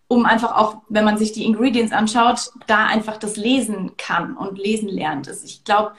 um 0.07 0.25
einfach 0.25 0.57
auch, 0.57 0.83
wenn 0.89 1.05
man 1.05 1.19
sich 1.19 1.33
die 1.33 1.45
Ingredients 1.45 1.93
anschaut, 1.93 2.53
da 2.69 2.87
einfach 2.87 3.17
das 3.17 3.37
lesen 3.37 3.97
kann 3.99 4.37
und 4.37 4.57
lesen 4.57 4.89
lernt. 4.89 5.29
Also 5.29 5.45
ich 5.45 5.65
glaube, 5.65 5.93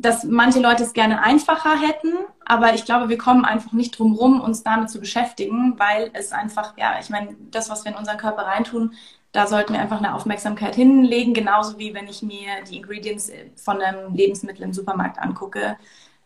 dass 0.00 0.24
manche 0.24 0.60
Leute 0.60 0.82
es 0.82 0.94
gerne 0.94 1.22
einfacher 1.22 1.78
hätten, 1.78 2.12
aber 2.44 2.74
ich 2.74 2.84
glaube, 2.84 3.08
wir 3.08 3.18
kommen 3.18 3.44
einfach 3.44 3.72
nicht 3.72 3.98
drum 3.98 4.14
rum, 4.14 4.40
uns 4.40 4.62
damit 4.62 4.88
zu 4.88 4.98
beschäftigen, 4.98 5.78
weil 5.78 6.10
es 6.14 6.32
einfach, 6.32 6.76
ja, 6.78 6.94
ich 7.00 7.10
meine, 7.10 7.36
das, 7.50 7.68
was 7.68 7.84
wir 7.84 7.92
in 7.92 7.98
unseren 7.98 8.16
Körper 8.16 8.42
reintun, 8.42 8.94
da 9.32 9.46
sollten 9.46 9.74
wir 9.74 9.80
einfach 9.80 9.98
eine 9.98 10.14
Aufmerksamkeit 10.14 10.74
hinlegen, 10.74 11.34
genauso 11.34 11.78
wie 11.78 11.94
wenn 11.94 12.08
ich 12.08 12.22
mir 12.22 12.64
die 12.68 12.78
Ingredients 12.78 13.30
von 13.56 13.80
einem 13.80 14.14
Lebensmittel 14.14 14.62
im 14.64 14.72
Supermarkt 14.72 15.18
angucke, 15.18 15.76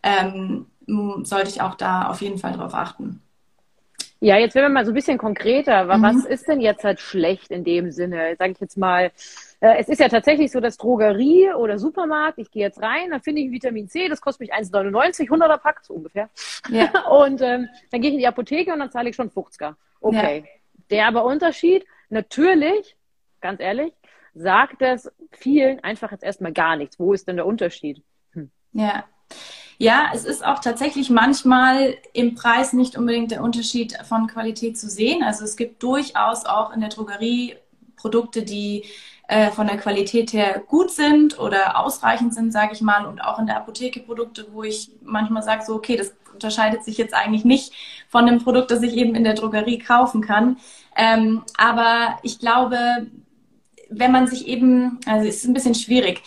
ähm, 0.01 0.67
sollte 1.23 1.49
ich 1.49 1.61
auch 1.61 1.75
da 1.75 2.07
auf 2.07 2.21
jeden 2.21 2.37
Fall 2.37 2.53
drauf 2.53 2.73
achten. 2.73 3.21
Ja, 4.21 4.37
jetzt 4.37 4.55
werden 4.55 4.65
wir 4.65 4.73
mal 4.73 4.85
so 4.85 4.91
ein 4.91 4.95
bisschen 4.95 5.17
konkreter. 5.17 5.83
Mhm. 5.83 6.01
Was 6.01 6.25
ist 6.25 6.47
denn 6.47 6.61
jetzt 6.61 6.83
halt 6.83 6.99
schlecht 6.99 7.51
in 7.51 7.63
dem 7.63 7.91
Sinne? 7.91 8.35
Sage 8.39 8.53
ich 8.53 8.59
jetzt 8.59 8.77
mal, 8.77 9.11
äh, 9.59 9.77
es 9.79 9.89
ist 9.89 9.99
ja 9.99 10.09
tatsächlich 10.09 10.51
so, 10.51 10.59
dass 10.59 10.77
Drogerie 10.77 11.53
oder 11.53 11.79
Supermarkt, 11.79 12.39
ich 12.39 12.51
gehe 12.51 12.63
jetzt 12.63 12.81
rein, 12.81 13.11
dann 13.11 13.21
finde 13.21 13.41
ich 13.41 13.51
Vitamin 13.51 13.87
C, 13.87 14.07
das 14.07 14.21
kostet 14.21 14.47
mich 14.47 14.53
1,99, 14.53 15.29
100er 15.29 15.57
Pack, 15.57 15.81
so 15.83 15.93
ungefähr. 15.93 16.29
Ja. 16.69 17.07
Und 17.09 17.41
ähm, 17.41 17.69
dann 17.91 18.01
gehe 18.01 18.09
ich 18.09 18.15
in 18.15 18.19
die 18.19 18.27
Apotheke 18.27 18.73
und 18.73 18.79
dann 18.79 18.91
zahle 18.91 19.09
ich 19.09 19.15
schon 19.15 19.29
50er. 19.29 19.75
Okay. 20.01 20.43
Ja. 20.45 20.51
Der 20.89 21.07
aber 21.07 21.25
Unterschied, 21.25 21.85
natürlich, 22.09 22.95
ganz 23.41 23.59
ehrlich, 23.59 23.93
sagt 24.33 24.81
es 24.81 25.11
vielen 25.31 25.83
einfach 25.83 26.11
jetzt 26.11 26.23
erstmal 26.23 26.51
gar 26.51 26.75
nichts. 26.75 26.99
Wo 26.99 27.13
ist 27.13 27.27
denn 27.27 27.37
der 27.37 27.45
Unterschied? 27.45 28.03
Hm. 28.33 28.51
Ja. 28.73 29.05
Ja, 29.77 30.11
es 30.13 30.23
ist 30.23 30.45
auch 30.45 30.59
tatsächlich 30.59 31.09
manchmal 31.09 31.97
im 32.13 32.35
Preis 32.35 32.71
nicht 32.71 32.97
unbedingt 32.97 33.31
der 33.31 33.43
Unterschied 33.43 33.97
von 34.07 34.27
Qualität 34.27 34.77
zu 34.77 34.89
sehen. 34.89 35.21
Also 35.23 35.43
es 35.43 35.57
gibt 35.57 35.83
durchaus 35.83 36.45
auch 36.45 36.73
in 36.73 36.79
der 36.79 36.89
Drogerie 36.89 37.55
Produkte, 37.95 38.43
die 38.43 38.85
äh, 39.27 39.49
von 39.51 39.67
der 39.67 39.77
Qualität 39.77 40.33
her 40.33 40.63
gut 40.67 40.91
sind 40.91 41.39
oder 41.39 41.79
ausreichend 41.79 42.33
sind, 42.33 42.51
sage 42.51 42.73
ich 42.73 42.81
mal, 42.81 43.05
und 43.05 43.21
auch 43.21 43.39
in 43.39 43.47
der 43.47 43.57
Apotheke 43.57 43.99
Produkte, 44.01 44.47
wo 44.51 44.63
ich 44.63 44.91
manchmal 45.01 45.43
sage, 45.43 45.63
so 45.65 45.75
okay, 45.75 45.97
das 45.97 46.13
unterscheidet 46.33 46.83
sich 46.83 46.97
jetzt 46.97 47.13
eigentlich 47.13 47.45
nicht 47.45 47.73
von 48.09 48.25
dem 48.25 48.43
Produkt, 48.43 48.69
das 48.71 48.83
ich 48.83 48.95
eben 48.95 49.15
in 49.15 49.23
der 49.23 49.33
Drogerie 49.33 49.79
kaufen 49.79 50.21
kann. 50.21 50.57
Ähm, 50.95 51.43
aber 51.57 52.19
ich 52.23 52.39
glaube, 52.39 52.77
wenn 53.89 54.11
man 54.11 54.27
sich 54.27 54.47
eben, 54.47 54.99
also 55.05 55.27
es 55.27 55.37
ist 55.37 55.45
ein 55.45 55.53
bisschen 55.53 55.75
schwierig, 55.75 56.21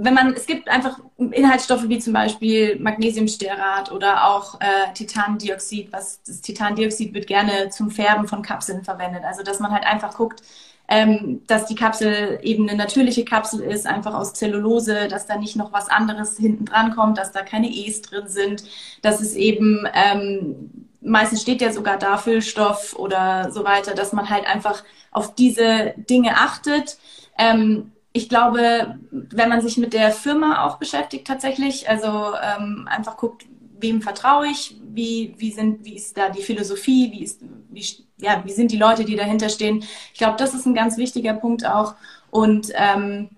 wenn 0.00 0.14
man, 0.14 0.32
es 0.32 0.46
gibt 0.46 0.68
einfach 0.68 1.00
Inhaltsstoffe 1.16 1.88
wie 1.88 1.98
zum 1.98 2.12
Beispiel 2.12 2.78
Magnesiumstearat 2.78 3.90
oder 3.90 4.28
auch 4.28 4.60
äh, 4.60 4.92
Titandioxid, 4.94 5.92
was 5.92 6.22
das 6.22 6.40
Titandioxid 6.40 7.12
wird 7.14 7.26
gerne 7.26 7.70
zum 7.70 7.90
Färben 7.90 8.28
von 8.28 8.42
Kapseln 8.42 8.84
verwendet. 8.84 9.24
Also 9.24 9.42
dass 9.42 9.58
man 9.58 9.72
halt 9.72 9.84
einfach 9.84 10.14
guckt, 10.14 10.42
ähm, 10.88 11.42
dass 11.46 11.66
die 11.66 11.74
Kapsel 11.74 12.40
eben 12.42 12.68
eine 12.68 12.76
natürliche 12.76 13.24
Kapsel 13.24 13.60
ist, 13.60 13.86
einfach 13.86 14.14
aus 14.14 14.32
Zellulose, 14.32 15.08
dass 15.08 15.26
da 15.26 15.36
nicht 15.36 15.54
noch 15.54 15.72
was 15.72 15.88
anderes 15.88 16.36
hinten 16.38 16.64
dran 16.64 16.94
kommt, 16.94 17.18
dass 17.18 17.30
da 17.30 17.42
keine 17.42 17.68
E's 17.68 18.02
drin 18.02 18.26
sind, 18.26 18.64
dass 19.02 19.20
es 19.20 19.34
eben 19.34 19.86
ähm, 19.92 20.88
meistens 21.00 21.42
steht 21.42 21.60
ja 21.60 21.72
sogar 21.72 21.98
da 21.98 22.16
Füllstoff 22.16 22.94
oder 22.98 23.50
so 23.50 23.64
weiter, 23.64 23.94
dass 23.94 24.12
man 24.12 24.30
halt 24.30 24.46
einfach 24.46 24.82
auf 25.10 25.34
diese 25.34 25.94
Dinge 25.96 26.36
achtet. 26.36 26.98
Ähm, 27.36 27.92
ich 28.12 28.28
glaube, 28.28 28.98
wenn 29.10 29.48
man 29.48 29.60
sich 29.60 29.76
mit 29.76 29.92
der 29.92 30.10
Firma 30.10 30.66
auch 30.66 30.78
beschäftigt 30.78 31.26
tatsächlich, 31.26 31.88
also 31.88 32.32
ähm, 32.42 32.88
einfach 32.90 33.16
guckt, 33.16 33.46
wem 33.80 34.02
vertraue 34.02 34.48
ich, 34.48 34.76
wie, 34.82 35.34
wie, 35.38 35.52
sind, 35.52 35.84
wie 35.84 35.96
ist 35.96 36.16
da 36.16 36.30
die 36.30 36.42
Philosophie, 36.42 37.12
wie, 37.12 37.22
ist, 37.22 37.40
wie, 37.70 37.84
ja, 38.18 38.42
wie 38.44 38.52
sind 38.52 38.72
die 38.72 38.76
Leute, 38.76 39.04
die 39.04 39.16
dahinter 39.16 39.48
stehen. 39.48 39.84
Ich 40.12 40.18
glaube, 40.18 40.36
das 40.38 40.54
ist 40.54 40.66
ein 40.66 40.74
ganz 40.74 40.96
wichtiger 40.96 41.34
Punkt 41.34 41.64
auch. 41.64 41.94
Und 42.30 42.72
ähm, 42.74 43.30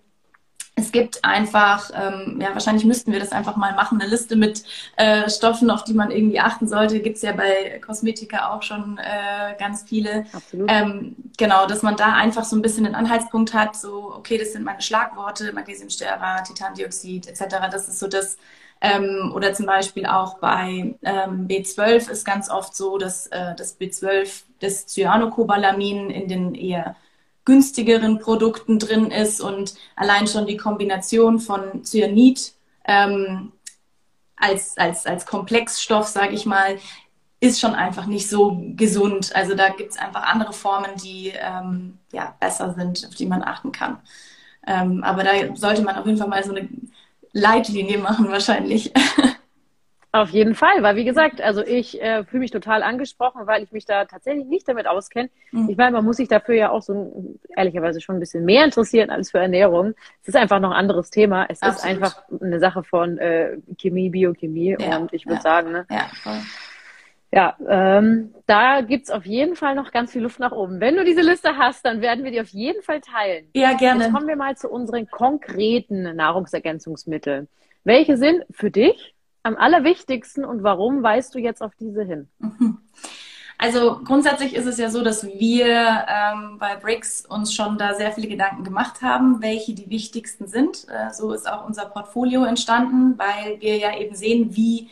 es 0.80 0.92
gibt 0.92 1.25
einfach, 1.25 1.90
ähm, 1.94 2.38
ja, 2.40 2.52
wahrscheinlich 2.54 2.84
müssten 2.84 3.12
wir 3.12 3.20
das 3.20 3.32
einfach 3.32 3.56
mal 3.56 3.75
machen, 3.75 4.00
eine 4.00 4.10
Liste 4.10 4.34
mit 4.37 4.64
äh, 4.96 5.28
Stoffen, 5.28 5.70
auf 5.70 5.84
die 5.84 5.92
man 5.92 6.10
irgendwie 6.10 6.40
achten 6.40 6.66
sollte. 6.68 7.00
Gibt 7.00 7.16
es 7.16 7.22
ja 7.22 7.32
bei 7.32 7.80
Kosmetika 7.84 8.50
auch 8.50 8.62
schon 8.62 8.99
äh, 8.99 9.54
ganz 9.58 9.82
viele. 9.82 10.25
Absolut. 10.32 10.70
Ähm, 10.72 11.16
genau, 11.37 11.66
dass 11.66 11.82
man 11.82 11.96
da 11.96 12.14
einfach 12.14 12.44
so 12.44 12.56
ein 12.56 12.62
bisschen 12.62 12.87
einen 12.87 12.94
Anhaltspunkt 12.94 13.52
hat, 13.52 13.76
so, 13.76 14.14
okay, 14.16 14.38
das 14.38 14.52
sind 14.52 14.64
meine 14.64 14.80
Schlagworte, 14.80 15.52
Magnesiumstearat, 15.52 16.46
Titandioxid 16.46 17.28
etc. 17.28 17.56
Das 17.70 17.88
ist 17.88 17.99
so 17.99 18.08
das, 18.08 18.38
ähm, 18.80 19.32
oder 19.34 19.52
zum 19.52 19.66
Beispiel 19.66 20.06
auch 20.06 20.38
bei 20.38 20.94
ähm, 21.02 21.46
B12 21.46 22.10
ist 22.10 22.25
ganz 22.25 22.50
oft 22.50 22.75
so, 22.75 22.96
dass 22.96 23.26
äh, 23.28 23.54
das 23.56 23.78
B12 23.78 24.44
das 24.60 24.87
Cyanocobalamin 24.87 26.10
in 26.10 26.28
den 26.28 26.54
eher 26.54 26.96
günstigeren 27.44 28.18
Produkten 28.18 28.78
drin 28.78 29.10
ist 29.10 29.40
und 29.40 29.75
allein 29.96 30.26
schon 30.26 30.46
die 30.46 30.56
Kombination 30.56 31.40
von 31.40 31.84
Cyanid 31.84 32.52
ähm, 32.84 33.52
als, 34.37 34.76
als, 34.78 35.06
als 35.06 35.26
Komplexstoff, 35.26 36.06
sage 36.06 36.34
ich 36.34 36.46
mal, 36.46 36.78
ist 37.40 37.60
schon 37.60 37.75
einfach 37.75 38.06
nicht 38.06 38.28
so 38.28 38.62
gesund. 38.76 39.34
Also 39.34 39.54
da 39.54 39.70
gibt 39.70 39.92
es 39.92 39.99
einfach 39.99 40.22
andere 40.22 40.52
Formen, 40.52 40.90
die 41.02 41.32
ähm, 41.34 41.99
ja, 42.12 42.34
besser 42.40 42.75
sind, 42.75 43.06
auf 43.06 43.14
die 43.14 43.26
man 43.26 43.42
achten 43.42 43.72
kann. 43.72 43.99
Ähm, 44.66 45.02
aber 45.02 45.25
da 45.25 45.32
sollte 45.54 45.82
man 45.82 45.96
auf 45.96 46.06
jeden 46.06 46.18
Fall 46.18 46.28
mal 46.28 46.44
so 46.44 46.54
eine 46.54 46.68
Leitlinie 47.32 47.99
machen 47.99 48.28
wahrscheinlich. 48.28 48.92
Auf 50.12 50.30
jeden 50.30 50.56
Fall, 50.56 50.82
weil 50.82 50.96
wie 50.96 51.04
gesagt, 51.04 51.40
also 51.40 51.64
ich 51.64 52.02
äh, 52.02 52.25
fühle 52.25 52.40
mich 52.40 52.50
total 52.50 52.82
angesprochen, 52.82 53.46
weil 53.46 53.62
ich 53.62 53.70
mich 53.70 53.84
da 53.84 54.06
tatsächlich 54.06 54.44
nicht 54.46 54.66
damit 54.66 54.88
auskenne. 54.88 55.30
Mhm. 55.52 55.68
Ich 55.70 55.76
meine, 55.76 55.92
man 55.92 56.04
muss 56.04 56.16
sich 56.16 56.26
dafür 56.26 56.56
ja 56.56 56.70
auch 56.70 56.82
so 56.82 57.38
ehrlicherweise 57.56 58.00
schon 58.00 58.16
ein 58.16 58.20
bisschen 58.20 58.44
mehr 58.44 58.64
interessieren 58.64 59.10
als 59.10 59.30
für 59.30 59.38
Ernährung. 59.38 59.94
Es 60.22 60.28
ist 60.28 60.37
einfach 60.37 60.58
noch 60.58 60.72
ein 60.72 60.76
anderes 60.76 61.10
Thema. 61.10 61.46
Es 61.49 61.62
Absolut. 61.62 61.76
ist 61.76 61.84
einfach 61.84 62.22
eine 62.40 62.58
Sache 62.58 62.82
von 62.82 63.18
äh, 63.18 63.58
Chemie, 63.78 64.10
Biochemie 64.10 64.76
ja, 64.80 64.96
und 64.96 65.12
ich 65.12 65.26
würde 65.26 65.37
ja, 65.37 65.42
sagen, 65.42 65.70
ne? 65.70 65.87
Ja, 65.88 66.10
voll. 66.25 66.40
Ja, 67.32 67.56
ähm, 67.68 68.34
da 68.46 68.80
gibt's 68.80 69.10
auf 69.10 69.25
jeden 69.25 69.54
Fall 69.54 69.76
noch 69.76 69.92
ganz 69.92 70.10
viel 70.10 70.22
Luft 70.22 70.40
nach 70.40 70.50
oben. 70.50 70.80
Wenn 70.80 70.96
du 70.96 71.04
diese 71.04 71.20
Liste 71.20 71.56
hast, 71.56 71.84
dann 71.84 72.00
werden 72.00 72.25
wir 72.25 72.32
die 72.32 72.40
auf 72.40 72.49
jeden 72.49 72.82
Fall 72.82 73.00
teilen. 73.00 73.46
Ja, 73.54 73.75
gerne. 73.75 74.04
Jetzt 74.04 74.12
kommen 74.12 74.26
wir 74.26 74.37
mal 74.37 74.56
zu 74.56 74.68
unseren 74.68 75.08
konkreten 75.08 76.16
Nahrungsergänzungsmitteln. 76.16 77.49
Welche 77.84 78.16
sind 78.16 78.44
für 78.50 78.72
dich 78.72 79.14
am 79.44 79.56
allerwichtigsten 79.56 80.44
und 80.44 80.64
warum 80.64 81.02
weist 81.02 81.34
du 81.34 81.38
jetzt 81.38 81.62
auf 81.62 81.72
diese 81.78 82.02
hin? 82.02 82.28
Mhm. 82.38 82.78
Also 83.62 84.00
grundsätzlich 84.02 84.54
ist 84.54 84.64
es 84.64 84.78
ja 84.78 84.88
so, 84.88 85.04
dass 85.04 85.22
wir 85.22 85.66
ähm, 85.66 86.56
bei 86.58 86.76
BRICS 86.76 87.26
uns 87.26 87.54
schon 87.54 87.76
da 87.76 87.94
sehr 87.94 88.10
viele 88.10 88.26
Gedanken 88.26 88.64
gemacht 88.64 89.02
haben, 89.02 89.42
welche 89.42 89.75
die 89.75 89.90
wichtigsten 89.90 90.46
sind. 90.46 90.87
Äh, 90.88 91.12
so 91.12 91.32
ist 91.32 91.46
auch 91.46 91.66
unser 91.66 91.84
Portfolio 91.84 92.44
entstanden, 92.44 93.18
weil 93.18 93.60
wir 93.60 93.76
ja 93.76 93.96
eben 93.99 94.14
sehen, 94.14 94.56
wie 94.56 94.88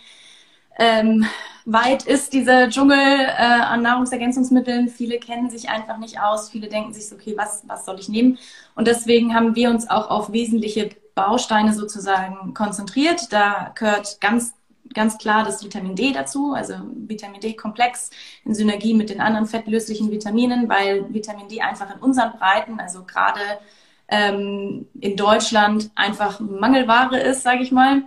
ähm, 0.79 1.27
weit 1.65 2.05
ist 2.05 2.33
dieser 2.33 2.71
Dschungel 2.71 2.97
äh, 2.99 3.43
an 3.43 3.83
Nahrungsergänzungsmitteln. 3.83 4.89
Viele 4.89 5.19
kennen 5.19 5.51
sich 5.51 5.69
einfach 5.69 5.99
nicht 5.99 6.21
aus. 6.21 6.49
Viele 6.49 6.69
denken 6.69 6.95
sich 6.95 7.09
so, 7.09 7.17
okay, 7.17 7.35
was, 7.37 7.63
was 7.67 7.85
soll 7.85 7.99
ich 7.99 8.09
nehmen? 8.09 8.39
Und 8.75 8.87
deswegen 8.87 9.35
haben 9.35 9.55
wir 9.55 9.71
uns 9.71 9.91
auch 9.91 10.09
auf 10.09 10.33
wesentliche 10.33 10.91
Bausteine 11.15 11.75
sozusagen 11.75 12.55
konzentriert. 12.55 13.33
Da 13.33 13.73
gehört 13.75 14.21
ganz 14.21 14.55
ganz 14.95 15.19
klar 15.19 15.45
das 15.45 15.63
Vitamin 15.65 15.95
D 15.95 16.13
dazu, 16.13 16.55
also 16.55 16.75
Vitamin 16.95 17.41
D-Komplex 17.41 18.11
in 18.45 18.55
Synergie 18.55 18.95
mit 18.95 19.11
den 19.11 19.21
anderen 19.21 19.47
fettlöslichen 19.47 20.11
Vitaminen, 20.11 20.69
weil 20.69 21.13
Vitamin 21.13 21.49
D 21.49 21.61
einfach 21.61 21.95
in 21.95 22.01
unseren 22.01 22.33
Breiten, 22.33 22.81
also 22.81 23.05
gerade 23.05 23.41
ähm, 24.09 24.87
in 25.01 25.17
Deutschland, 25.17 25.91
einfach 25.95 26.41
Mangelware 26.41 27.19
ist, 27.19 27.43
sage 27.43 27.63
ich 27.63 27.73
mal. 27.73 28.03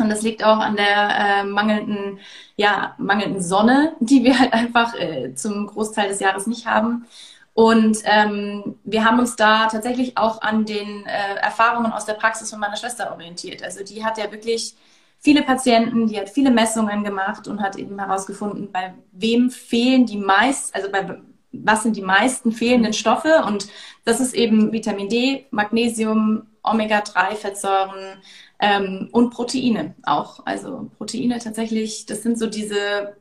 Und 0.00 0.08
das 0.10 0.22
liegt 0.22 0.44
auch 0.44 0.58
an 0.58 0.76
der 0.76 1.10
äh, 1.18 1.44
mangelnden, 1.44 2.18
ja, 2.56 2.94
mangelnden 2.98 3.42
Sonne, 3.42 3.94
die 4.00 4.24
wir 4.24 4.38
halt 4.38 4.52
einfach 4.52 4.94
äh, 4.94 5.34
zum 5.34 5.66
Großteil 5.66 6.08
des 6.08 6.20
Jahres 6.20 6.46
nicht 6.46 6.66
haben. 6.66 7.06
Und 7.54 7.98
ähm, 8.04 8.76
wir 8.84 9.04
haben 9.04 9.18
uns 9.18 9.34
da 9.34 9.66
tatsächlich 9.66 10.16
auch 10.16 10.42
an 10.42 10.64
den 10.64 11.04
äh, 11.06 11.34
Erfahrungen 11.40 11.92
aus 11.92 12.04
der 12.04 12.14
Praxis 12.14 12.50
von 12.50 12.60
meiner 12.60 12.76
Schwester 12.76 13.10
orientiert. 13.10 13.64
Also 13.64 13.82
die 13.82 14.04
hat 14.04 14.16
ja 14.16 14.30
wirklich 14.30 14.76
viele 15.18 15.42
Patienten, 15.42 16.06
die 16.06 16.20
hat 16.20 16.28
viele 16.28 16.52
Messungen 16.52 17.02
gemacht 17.02 17.48
und 17.48 17.60
hat 17.60 17.76
eben 17.76 17.98
herausgefunden, 17.98 18.70
bei 18.70 18.94
wem 19.10 19.50
fehlen 19.50 20.06
die 20.06 20.18
meist, 20.18 20.72
also 20.74 20.90
bei 20.90 21.18
was 21.52 21.82
sind 21.82 21.96
die 21.96 22.02
meisten 22.02 22.52
fehlenden 22.52 22.92
Stoffe. 22.92 23.42
Und 23.46 23.68
das 24.04 24.20
ist 24.20 24.34
eben 24.34 24.72
Vitamin 24.72 25.08
D, 25.08 25.46
Magnesium, 25.50 26.46
Omega-3-Fettsäuren 26.62 28.18
ähm, 28.58 29.08
und 29.12 29.30
Proteine 29.30 29.94
auch. 30.04 30.44
Also 30.46 30.90
Proteine 30.96 31.38
tatsächlich, 31.38 32.06
das 32.06 32.22
sind 32.22 32.38
so 32.38 32.46
diese 32.46 33.16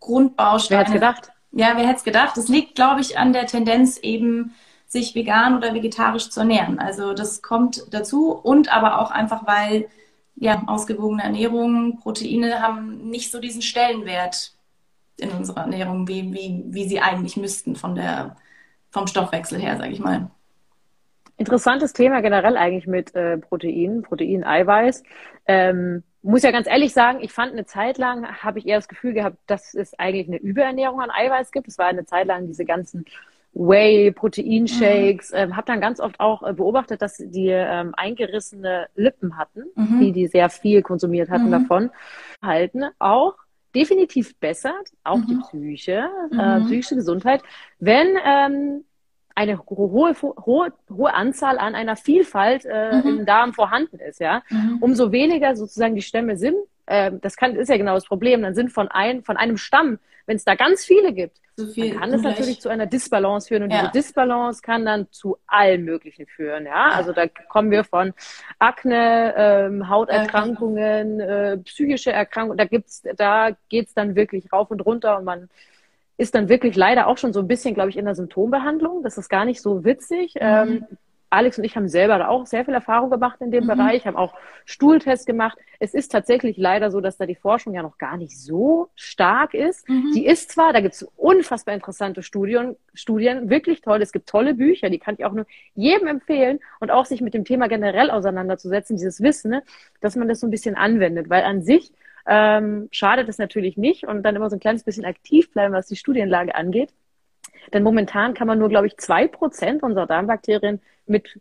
Grundbausteine. 0.00 0.80
Wer 0.80 0.86
hätte 0.86 0.92
gedacht? 0.92 1.32
Ja, 1.52 1.72
wer 1.76 1.86
hätte 1.86 1.98
es 1.98 2.04
gedacht? 2.04 2.36
Das 2.36 2.48
liegt, 2.48 2.74
glaube 2.74 3.00
ich, 3.00 3.18
an 3.18 3.32
der 3.32 3.46
Tendenz 3.46 3.98
eben, 3.98 4.54
sich 4.86 5.14
vegan 5.14 5.54
oder 5.54 5.74
vegetarisch 5.74 6.30
zu 6.30 6.40
ernähren. 6.40 6.78
Also 6.78 7.12
das 7.12 7.42
kommt 7.42 7.84
dazu 7.90 8.32
und 8.32 8.74
aber 8.74 9.00
auch 9.00 9.10
einfach, 9.10 9.46
weil 9.46 9.88
ja, 10.34 10.62
ausgewogene 10.66 11.22
Ernährung, 11.22 11.98
Proteine 11.98 12.62
haben 12.62 13.10
nicht 13.10 13.30
so 13.30 13.38
diesen 13.40 13.60
Stellenwert 13.60 14.52
in 15.18 15.30
unserer 15.30 15.62
Ernährung, 15.62 16.08
wie, 16.08 16.32
wie, 16.32 16.64
wie 16.68 16.88
sie 16.88 17.00
eigentlich 17.00 17.36
müssten 17.36 17.76
von 17.76 17.94
der, 17.96 18.36
vom 18.90 19.06
Stoffwechsel 19.06 19.60
her, 19.60 19.76
sage 19.76 19.92
ich 19.92 20.00
mal. 20.00 20.30
Interessantes 21.38 21.92
Thema 21.92 22.20
generell 22.20 22.56
eigentlich 22.56 22.86
mit 22.86 23.14
äh, 23.14 23.38
Protein, 23.38 24.02
Protein-Eiweiß. 24.02 25.04
Ähm, 25.46 26.02
muss 26.22 26.42
ja 26.42 26.50
ganz 26.50 26.66
ehrlich 26.66 26.92
sagen, 26.92 27.20
ich 27.22 27.32
fand 27.32 27.52
eine 27.52 27.64
Zeit 27.64 27.96
lang, 27.96 28.26
habe 28.42 28.58
ich 28.58 28.66
eher 28.66 28.76
das 28.76 28.88
Gefühl 28.88 29.14
gehabt, 29.14 29.38
dass 29.46 29.72
es 29.72 29.98
eigentlich 29.98 30.26
eine 30.26 30.38
Überernährung 30.38 31.00
an 31.00 31.10
Eiweiß 31.10 31.52
gibt. 31.52 31.68
Es 31.68 31.78
war 31.78 31.86
eine 31.86 32.04
Zeit 32.04 32.26
lang 32.26 32.48
diese 32.48 32.64
ganzen 32.64 33.04
Whey, 33.52 34.10
Proteinshakes. 34.10 35.30
Mhm. 35.30 35.36
Ähm, 35.38 35.56
habe 35.56 35.66
dann 35.66 35.80
ganz 35.80 36.00
oft 36.00 36.18
auch 36.20 36.42
äh, 36.42 36.52
beobachtet, 36.52 37.02
dass 37.02 37.16
die 37.18 37.48
ähm, 37.48 37.94
eingerissene 37.96 38.88
Lippen 38.94 39.38
hatten, 39.38 39.64
mhm. 39.74 40.00
die 40.00 40.12
die 40.12 40.26
sehr 40.26 40.50
viel 40.50 40.82
konsumiert 40.82 41.30
hatten 41.30 41.46
mhm. 41.46 41.52
davon, 41.52 41.90
halten 42.42 42.84
auch 42.98 43.34
definitiv 43.74 44.36
bessert, 44.38 44.92
auch 45.04 45.20
die 45.26 45.34
mhm. 45.34 45.42
Psyche, 45.42 46.10
äh, 46.32 46.58
mhm. 46.58 46.66
psychische 46.66 46.96
Gesundheit, 46.96 47.42
wenn 47.78 48.08
ähm, 48.24 48.84
eine 49.38 49.56
hohe, 49.68 50.16
hohe, 50.20 50.72
hohe 50.90 51.14
Anzahl 51.14 51.58
an 51.58 51.76
einer 51.76 51.94
Vielfalt 51.94 52.64
äh, 52.64 52.96
mhm. 52.96 53.08
im 53.20 53.26
Darm 53.26 53.54
vorhanden 53.54 54.00
ist, 54.00 54.18
ja. 54.18 54.42
Mhm. 54.50 54.78
Umso 54.80 55.12
weniger 55.12 55.54
sozusagen 55.54 55.94
die 55.94 56.02
Stämme 56.02 56.36
sind, 56.36 56.56
äh, 56.86 57.12
das 57.20 57.36
kann, 57.36 57.54
ist 57.54 57.68
ja 57.68 57.76
genau 57.76 57.94
das 57.94 58.04
Problem, 58.04 58.42
dann 58.42 58.56
sind 58.56 58.72
von, 58.72 58.88
ein, 58.88 59.22
von 59.22 59.36
einem 59.36 59.56
Stamm, 59.56 60.00
wenn 60.26 60.36
es 60.36 60.44
da 60.44 60.56
ganz 60.56 60.84
viele 60.84 61.12
gibt, 61.12 61.38
so 61.54 61.66
viel 61.66 61.90
dann 61.90 62.00
kann 62.00 62.14
es 62.14 62.22
natürlich 62.22 62.60
zu 62.60 62.68
einer 62.68 62.86
Disbalance 62.86 63.46
führen 63.46 63.62
und 63.62 63.70
ja. 63.70 63.78
diese 63.78 63.92
Disbalance 63.92 64.60
kann 64.60 64.84
dann 64.84 65.06
zu 65.12 65.38
allen 65.46 65.84
möglichen 65.84 66.26
führen. 66.26 66.66
Ja, 66.66 66.88
also 66.88 67.12
da 67.12 67.28
kommen 67.28 67.70
wir 67.70 67.84
von 67.84 68.14
Akne, 68.58 69.34
ähm, 69.36 69.88
Hauterkrankungen, 69.88 71.20
äh, 71.20 71.58
psychische 71.58 72.10
Erkrankungen, 72.10 72.58
da 72.58 72.64
gibt's, 72.64 73.04
da 73.16 73.50
geht's 73.68 73.94
dann 73.94 74.16
wirklich 74.16 74.52
rauf 74.52 74.70
und 74.72 74.80
runter 74.80 75.16
und 75.16 75.24
man 75.24 75.48
ist 76.18 76.34
dann 76.34 76.48
wirklich 76.48 76.76
leider 76.76 77.06
auch 77.06 77.16
schon 77.16 77.32
so 77.32 77.40
ein 77.40 77.48
bisschen, 77.48 77.74
glaube 77.74 77.90
ich, 77.90 77.96
in 77.96 78.04
der 78.04 78.16
Symptombehandlung. 78.16 79.02
Das 79.02 79.16
ist 79.16 79.28
gar 79.28 79.44
nicht 79.44 79.62
so 79.62 79.84
witzig. 79.84 80.34
Mhm. 80.34 80.40
Ähm, 80.40 80.86
Alex 81.30 81.58
und 81.58 81.64
ich 81.64 81.76
haben 81.76 81.88
selber 81.88 82.18
da 82.18 82.28
auch 82.28 82.46
sehr 82.46 82.64
viel 82.64 82.74
Erfahrung 82.74 83.10
gemacht 83.10 83.40
in 83.40 83.50
dem 83.50 83.64
mhm. 83.64 83.68
Bereich, 83.68 84.06
haben 84.06 84.16
auch 84.16 84.34
Stuhltests 84.64 85.26
gemacht. 85.26 85.58
Es 85.78 85.94
ist 85.94 86.10
tatsächlich 86.10 86.56
leider 86.56 86.90
so, 86.90 87.00
dass 87.00 87.18
da 87.18 87.26
die 87.26 87.34
Forschung 87.34 87.74
ja 87.74 87.82
noch 87.82 87.98
gar 87.98 88.16
nicht 88.16 88.38
so 88.38 88.88
stark 88.94 89.54
ist. 89.54 89.88
Mhm. 89.88 90.12
Die 90.14 90.26
ist 90.26 90.50
zwar, 90.50 90.72
da 90.72 90.80
gibt 90.80 90.94
es 90.94 91.02
unfassbar 91.16 91.74
interessante 91.74 92.22
Studien, 92.22 92.76
Studien, 92.94 93.50
wirklich 93.50 93.82
toll. 93.82 94.00
Es 94.00 94.12
gibt 94.12 94.28
tolle 94.28 94.54
Bücher, 94.54 94.90
die 94.90 94.98
kann 94.98 95.16
ich 95.18 95.24
auch 95.24 95.32
nur 95.32 95.46
jedem 95.74 96.08
empfehlen 96.08 96.60
und 96.80 96.90
auch 96.90 97.04
sich 97.04 97.20
mit 97.20 97.34
dem 97.34 97.44
Thema 97.44 97.68
generell 97.68 98.10
auseinanderzusetzen, 98.10 98.96
dieses 98.96 99.22
Wissen, 99.22 99.50
ne, 99.50 99.62
dass 100.00 100.16
man 100.16 100.28
das 100.28 100.40
so 100.40 100.46
ein 100.46 100.50
bisschen 100.50 100.76
anwendet, 100.76 101.28
weil 101.28 101.44
an 101.44 101.62
sich 101.62 101.92
ähm, 102.28 102.88
schadet 102.90 103.28
es 103.28 103.38
natürlich 103.38 103.76
nicht 103.76 104.04
und 104.06 104.22
dann 104.22 104.36
immer 104.36 104.50
so 104.50 104.56
ein 104.56 104.60
kleines 104.60 104.84
bisschen 104.84 105.04
aktiv 105.04 105.50
bleiben, 105.50 105.74
was 105.74 105.86
die 105.86 105.96
Studienlage 105.96 106.54
angeht. 106.54 106.92
Denn 107.72 107.82
momentan 107.82 108.34
kann 108.34 108.46
man 108.46 108.58
nur, 108.58 108.68
glaube 108.68 108.86
ich, 108.86 108.96
zwei 108.98 109.26
Prozent 109.26 109.82
unserer 109.82 110.06
Darmbakterien 110.06 110.80
mit 111.06 111.40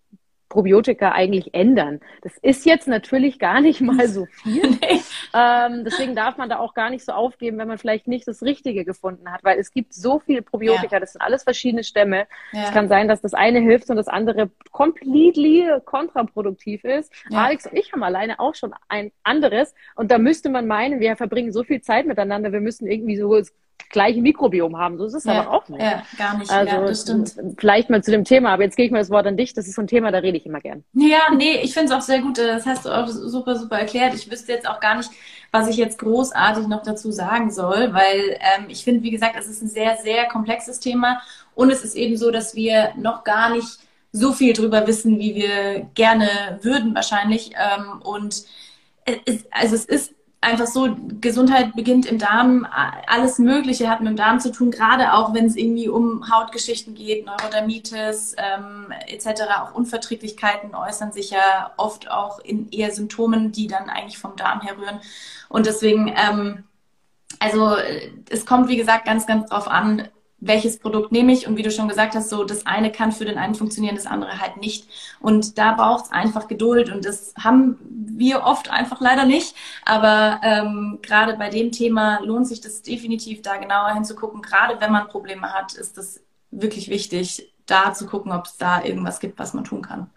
Probiotika 0.58 1.12
eigentlich 1.12 1.54
ändern. 1.54 2.00
Das 2.24 2.36
ist 2.42 2.66
jetzt 2.66 2.88
natürlich 2.88 3.38
gar 3.38 3.62
nicht 3.62 3.80
mal 3.80 4.08
so 4.08 4.26
viel. 4.26 4.68
nee. 4.82 5.02
ähm, 5.36 5.84
deswegen 5.86 6.16
darf 6.16 6.38
man 6.38 6.50
da 6.50 6.58
auch 6.58 6.74
gar 6.74 6.90
nicht 6.90 7.06
so 7.06 7.12
aufgeben, 7.12 7.60
wenn 7.60 7.68
man 7.68 7.78
vielleicht 7.78 8.08
nicht 8.08 8.28
das 8.28 8.42
Richtige 8.42 8.84
gefunden 8.84 9.32
hat, 9.32 9.44
weil 9.44 9.60
es 9.60 9.72
gibt 9.72 9.94
so 9.94 10.18
viele 10.18 10.42
Probiotika, 10.42 10.96
ja. 10.96 11.00
das 11.00 11.14
sind 11.14 11.22
alles 11.22 11.44
verschiedene 11.44 11.84
Stämme. 11.84 12.26
Ja. 12.54 12.64
Es 12.64 12.72
kann 12.72 12.88
sein, 12.88 13.08
dass 13.08 13.22
das 13.22 13.36
eine 13.36 13.60
hilft 13.60 13.92
und 13.92 13.98
das 13.98 14.08
andere 14.08 14.50
completely 14.72 15.70
kontraproduktiv 15.86 16.84
ist. 16.84 17.14
Ja. 17.30 17.44
Alex 17.44 17.68
und 17.68 17.78
ich 17.78 17.94
haben 17.94 18.02
alleine 18.02 18.40
auch 18.40 18.56
schon 18.56 18.74
ein 18.88 19.12
anderes 19.22 19.76
und 19.94 20.10
da 20.10 20.18
müsste 20.18 20.50
man 20.50 20.66
meinen, 20.66 21.00
wir 21.00 21.16
verbringen 21.18 21.52
so 21.52 21.64
viel 21.66 21.82
Zeit 21.82 22.08
miteinander, 22.08 22.52
wir 22.52 22.62
müssen 22.62 22.88
irgendwie 22.88 23.18
so 23.18 23.28
gleiche 23.90 24.22
Mikrobiom 24.22 24.78
haben. 24.78 24.98
So 24.98 25.06
ist 25.06 25.14
es 25.14 25.24
ja, 25.24 25.42
aber 25.42 25.54
auch 25.54 25.68
nicht. 25.70 25.82
Ja, 25.82 26.04
gar 26.18 26.38
nicht. 26.38 26.52
Also, 26.52 26.76
ja, 26.76 26.82
das 26.82 27.02
stimmt. 27.02 27.36
Vielleicht 27.58 27.90
mal 27.90 28.04
zu 28.04 28.12
dem 28.12 28.24
Thema, 28.24 28.52
aber 28.52 28.64
jetzt 28.64 28.76
gebe 28.76 28.88
ich 28.88 28.92
mal 28.92 29.00
das 29.00 29.10
Wort 29.10 29.26
an 29.28 29.38
dich. 29.38 29.54
Das 29.54 29.68
ist 29.68 29.76
so 29.76 29.82
ein 29.82 29.88
Thema, 29.88 30.12
da 30.12 30.20
rede 30.20 30.38
ich 30.38 30.46
immer 30.46 30.60
gern. 30.60 30.84
Ja, 30.94 31.34
nee, 31.36 31.62
ich 31.62 31.74
finde 31.74 31.94
es 31.94 31.98
auch 31.98 32.02
sehr 32.02 32.22
gut. 32.22 32.38
Das 32.38 32.66
hast 32.66 32.86
du 32.86 32.90
auch 32.90 33.08
super, 33.08 33.56
super 33.56 33.80
erklärt. 33.80 34.14
Ich 34.14 34.30
wüsste 34.30 34.52
jetzt 34.52 34.68
auch 34.68 34.80
gar 34.80 34.96
nicht, 34.98 35.10
was 35.52 35.68
ich 35.68 35.78
jetzt 35.78 36.00
großartig 36.00 36.68
noch 36.68 36.84
dazu 36.84 37.12
sagen 37.12 37.52
soll, 37.52 37.94
weil 37.94 38.38
ähm, 38.58 38.66
ich 38.68 38.84
finde, 38.84 39.04
wie 39.04 39.12
gesagt, 39.12 39.36
es 39.40 39.48
ist 39.48 39.62
ein 39.62 39.70
sehr, 39.70 39.98
sehr 39.98 40.26
komplexes 40.26 40.80
Thema 40.80 41.22
und 41.56 41.72
es 41.72 41.84
ist 41.84 41.96
eben 41.96 42.18
so, 42.18 42.32
dass 42.32 42.56
wir 42.56 42.92
noch 42.98 43.24
gar 43.24 43.50
nicht 43.50 43.80
so 44.12 44.34
viel 44.34 44.54
drüber 44.54 44.88
wissen, 44.88 45.20
wie 45.20 45.36
wir 45.36 45.88
gerne 45.94 46.60
würden 46.62 46.96
wahrscheinlich. 46.96 47.52
Ähm, 47.52 48.02
und 48.02 48.44
es, 49.26 49.46
also 49.52 49.76
es 49.76 49.86
ist 49.86 50.14
einfach 50.42 50.68
so, 50.68 50.96
Gesundheit 51.20 51.76
beginnt 51.76 52.06
im 52.06 52.20
Darm, 52.20 52.68
alles 53.08 53.40
Mögliche 53.40 53.90
hat 53.90 54.00
mit 54.02 54.10
dem 54.10 54.16
Darm 54.16 54.40
zu 54.40 54.52
tun, 54.52 54.72
gerade 54.72 55.14
auch 55.14 55.34
wenn 55.34 55.46
es 55.46 55.56
irgendwie 55.56 55.90
um 55.90 56.32
Hautgeschichten 56.32 56.94
geht, 56.94 57.26
Neurodermitis 57.26 58.36
ähm, 58.38 58.94
etc. 59.08 59.44
Auch 59.60 59.74
Unverträglichkeiten 59.74 60.76
äußern 60.76 61.12
sich 61.12 61.32
ja 61.32 61.72
oft 61.78 62.12
auch 62.12 62.40
in 62.40 62.70
eher 62.70 62.92
Symptomen, 62.92 63.52
die 63.52 63.68
dann 63.68 63.90
eigentlich 63.90 64.20
vom 64.20 64.36
Darm 64.36 64.62
herrühren. 64.62 65.00
Und 65.50 65.66
deswegen, 65.66 66.08
ähm, 66.16 66.64
also 67.40 67.76
es 68.30 68.46
kommt 68.46 68.70
wie 68.70 68.78
gesagt 68.78 69.06
ganz, 69.06 69.26
ganz 69.26 69.50
drauf 69.50 69.68
an, 69.68 70.08
welches 70.40 70.78
Produkt 70.78 71.12
nehme 71.12 71.34
ich 71.34 71.48
und 71.48 71.58
wie 71.58 71.64
du 71.64 71.72
schon 71.72 71.88
gesagt 71.88 72.14
hast, 72.14 72.30
so 72.30 72.44
das 72.44 72.66
eine 72.66 72.92
kann 72.92 73.12
für 73.12 73.26
den 73.26 73.38
einen 73.38 73.56
funktionieren, 73.56 73.96
das 73.96 74.06
andere 74.06 74.40
halt 74.40 74.58
nicht. 74.58 74.88
Und 75.20 75.58
da 75.58 75.74
braucht 75.74 76.06
es 76.06 76.12
einfach 76.12 76.48
Geduld 76.48 76.92
und 76.92 77.06
das 77.06 77.34
haben 77.40 77.78
wir 77.82 78.44
oft 78.44 78.70
einfach 78.70 79.02
leider 79.02 79.26
nicht. 79.26 79.56
Aber 79.84 80.40
ähm, 80.44 81.00
gerade 81.02 81.38
bei 81.38 81.50
dem 81.50 81.72
Thema 81.72 82.20
lohnt 82.24 82.48
sich 82.48 82.62
das 82.62 82.84
definitiv, 82.84 83.42
da 83.42 83.58
genauer 83.58 83.94
hinzugucken. 83.94 84.42
Gerade 84.42 84.80
wenn 84.80 84.92
man 84.92 85.08
Probleme 85.08 85.54
hat, 85.54 85.74
ist 85.74 85.98
das 85.98 86.22
wirklich 86.52 86.90
wichtig, 86.90 87.52
da 87.66 87.94
zu 87.94 88.06
gucken, 88.06 88.32
ob 88.32 88.46
es 88.46 88.58
da 88.58 88.84
irgendwas 88.84 89.20
gibt, 89.20 89.40
was 89.40 89.54
man 89.54 89.64
tun 89.64 89.82
kann. 89.82 90.10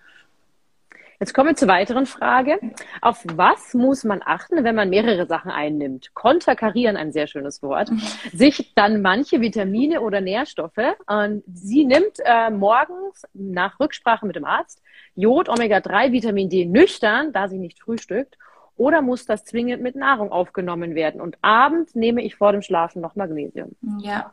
Jetzt 1.20 1.34
kommen 1.34 1.50
wir 1.50 1.54
zur 1.54 1.68
weiteren 1.68 2.06
Frage. 2.06 2.58
Auf 3.02 3.22
was 3.34 3.74
muss 3.74 4.04
man 4.04 4.22
achten, 4.24 4.64
wenn 4.64 4.74
man 4.74 4.88
mehrere 4.88 5.26
Sachen 5.26 5.50
einnimmt? 5.50 6.14
Konterkarieren, 6.14 6.96
ein 6.96 7.12
sehr 7.12 7.26
schönes 7.26 7.62
Wort. 7.62 7.90
Mhm. 7.90 8.00
Sich 8.32 8.72
dann 8.74 9.02
manche 9.02 9.42
Vitamine 9.42 10.00
oder 10.00 10.22
Nährstoffe. 10.22 10.96
Und 11.06 11.42
sie 11.52 11.84
nimmt 11.84 12.16
äh, 12.24 12.48
morgens 12.48 13.26
nach 13.34 13.78
Rücksprache 13.78 14.24
mit 14.24 14.36
dem 14.36 14.46
Arzt 14.46 14.82
Jod, 15.14 15.50
Omega-3, 15.50 16.10
Vitamin 16.12 16.48
D 16.48 16.64
nüchtern, 16.64 17.34
da 17.34 17.48
sie 17.48 17.58
nicht 17.58 17.80
frühstückt. 17.80 18.38
Oder 18.76 19.02
muss 19.02 19.26
das 19.26 19.44
zwingend 19.44 19.82
mit 19.82 19.96
Nahrung 19.96 20.32
aufgenommen 20.32 20.94
werden? 20.94 21.20
Und 21.20 21.36
abends 21.42 21.94
nehme 21.94 22.22
ich 22.22 22.36
vor 22.36 22.52
dem 22.52 22.62
Schlafen 22.62 23.02
noch 23.02 23.14
Magnesium. 23.14 23.76
Ja, 23.98 24.32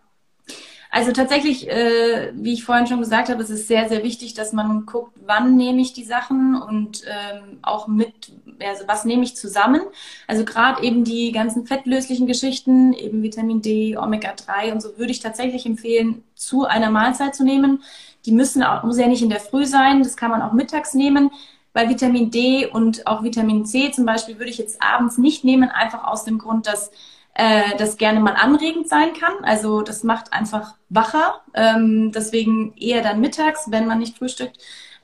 also 0.90 1.12
tatsächlich, 1.12 1.70
äh, 1.70 2.32
wie 2.34 2.54
ich 2.54 2.64
vorhin 2.64 2.88
schon 2.88 3.00
gesagt 3.00 3.30
habe, 3.30 3.42
es 3.44 3.50
ist 3.50 3.68
sehr, 3.68 3.90
sehr 3.90 4.04
wichtig, 4.04 4.34
dass 4.34 4.54
man 4.54 4.86
guckt, 4.86 5.18
wann 5.26 5.58
nehme 5.58 5.82
ich 5.82 5.94
die 5.94 6.04
Sachen 6.04 6.56
und 6.62 7.04
ähm, 7.06 7.60
auch 7.62 7.88
mit, 7.88 8.32
also 8.64 8.88
was 8.88 9.06
nehme 9.06 9.24
ich 9.24 9.36
zusammen. 9.36 9.82
Also 10.28 10.46
gerade 10.46 10.84
eben 10.84 11.04
die 11.04 11.32
ganzen 11.32 11.68
fettlöslichen 11.68 12.26
Geschichten, 12.26 12.94
eben 12.94 13.22
Vitamin 13.22 13.62
D, 13.62 13.98
Omega-3 13.98 14.72
und 14.72 14.82
so 14.82 14.98
würde 14.98 15.12
ich 15.12 15.20
tatsächlich 15.20 15.66
empfehlen, 15.66 16.24
zu 16.36 16.66
einer 16.66 16.90
Mahlzeit 16.90 17.36
zu 17.36 17.44
nehmen. 17.44 17.84
Die 18.26 18.32
müssen 18.32 18.64
auch, 18.64 18.84
muss 18.84 18.98
ja 18.98 19.08
nicht 19.08 19.22
in 19.22 19.30
der 19.30 19.40
Früh 19.40 19.66
sein, 19.66 20.04
das 20.04 20.18
kann 20.18 20.32
man 20.32 20.42
auch 20.42 20.54
mittags 20.54 20.94
nehmen. 20.94 21.32
Bei 21.74 21.90
Vitamin 21.90 22.32
D 22.32 22.66
und 22.66 23.06
auch 23.06 23.24
Vitamin 23.24 23.66
C 23.66 23.92
zum 23.92 24.06
Beispiel 24.06 24.40
würde 24.40 24.50
ich 24.50 24.58
jetzt 24.58 24.82
abends 24.82 25.18
nicht 25.18 25.44
nehmen, 25.44 25.70
einfach 25.70 26.06
aus 26.06 26.24
dem 26.24 26.40
Grund, 26.40 26.66
dass 26.66 26.92
äh, 27.38 27.78
das 27.78 27.98
gerne 27.98 28.20
mal 28.20 28.34
anregend 28.34 28.90
sein 28.90 29.14
kann. 29.14 29.44
Also 29.44 29.84
das 29.84 30.04
macht 30.04 30.34
einfach 30.34 30.74
wacher. 30.90 31.42
Ähm, 31.54 32.12
deswegen 32.12 32.76
eher 32.76 33.04
dann 33.04 33.22
mittags, 33.22 33.70
wenn 33.70 33.86
man 33.86 34.00
nicht 34.00 34.18
frühstückt. 34.18 34.58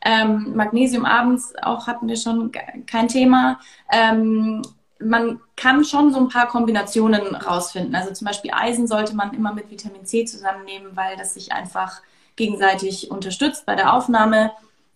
Ähm, 0.04 0.56
Magnesium 0.56 1.06
abends 1.06 1.54
auch 1.62 1.86
hatten 1.86 2.08
wir 2.08 2.18
schon 2.18 2.52
kein 2.88 3.08
Thema. 3.08 3.60
Ähm, 3.92 4.64
man 5.00 5.42
kann 5.56 5.86
schon 5.86 6.12
so 6.12 6.20
ein 6.20 6.30
paar 6.30 6.48
Kombinationen 6.48 7.36
rausfinden. 7.36 7.94
Also 7.94 8.12
zum 8.12 8.26
Beispiel 8.26 8.52
Eisen 8.52 8.88
sollte 8.88 9.16
man 9.16 9.36
immer 9.36 9.54
mit 9.54 9.70
Vitamin 9.70 10.06
C 10.06 10.26
zusammennehmen, 10.26 10.96
weil 10.96 11.16
das 11.18 11.36
sich 11.36 11.52
einfach 11.52 12.02
gegenseitig 12.36 13.12
unterstützt 13.12 13.68
bei 13.68 13.76
der 13.76 13.94
Aufnahme. 13.94 14.52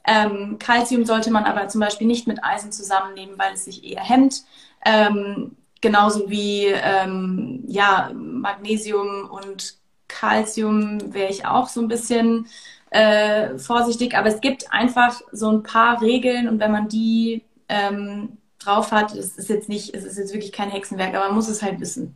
Ähm, 0.06 0.58
sollte 1.04 1.30
man 1.30 1.44
aber 1.44 1.68
zum 1.68 1.82
Beispiel 1.82 2.08
nicht 2.08 2.26
mit 2.26 2.44
Eisen 2.44 2.72
zusammennehmen, 2.72 3.38
weil 3.38 3.54
es 3.54 3.66
sich 3.66 3.84
eher 3.84 4.02
hemmt. 4.02 4.44
Ähm, 4.84 5.56
genauso 5.82 6.30
wie 6.30 6.66
ähm, 6.66 7.64
ja, 7.68 8.12
Magnesium 8.14 9.30
und 9.30 9.76
Calcium 10.08 11.14
wäre 11.14 11.32
ich 11.32 11.46
auch 11.46 11.68
so 11.68 11.82
ein 11.82 11.88
bisschen 11.88 12.48
äh, 12.92 13.58
vorsichtig. 13.58 14.16
Aber 14.16 14.28
es 14.28 14.42
gibt 14.42 14.72
einfach 14.72 15.22
so 15.32 15.52
ein 15.52 15.64
paar 15.64 16.02
Regeln 16.02 16.48
und 16.48 16.60
wenn 16.60 16.72
man 16.72 16.88
die 16.88 17.44
ähm, 17.70 18.38
drauf 18.60 18.92
hat, 18.92 19.14
es 19.14 19.38
ist 19.38 19.50
jetzt 19.50 19.70
nicht, 19.70 19.94
es 19.94 20.04
ist 20.04 20.18
jetzt 20.18 20.34
wirklich 20.34 20.52
kein 20.52 20.70
Hexenwerk, 20.70 21.14
aber 21.14 21.26
man 21.26 21.36
muss 21.36 21.50
es 21.50 21.62
halt 21.62 21.80
wissen. 21.80 22.16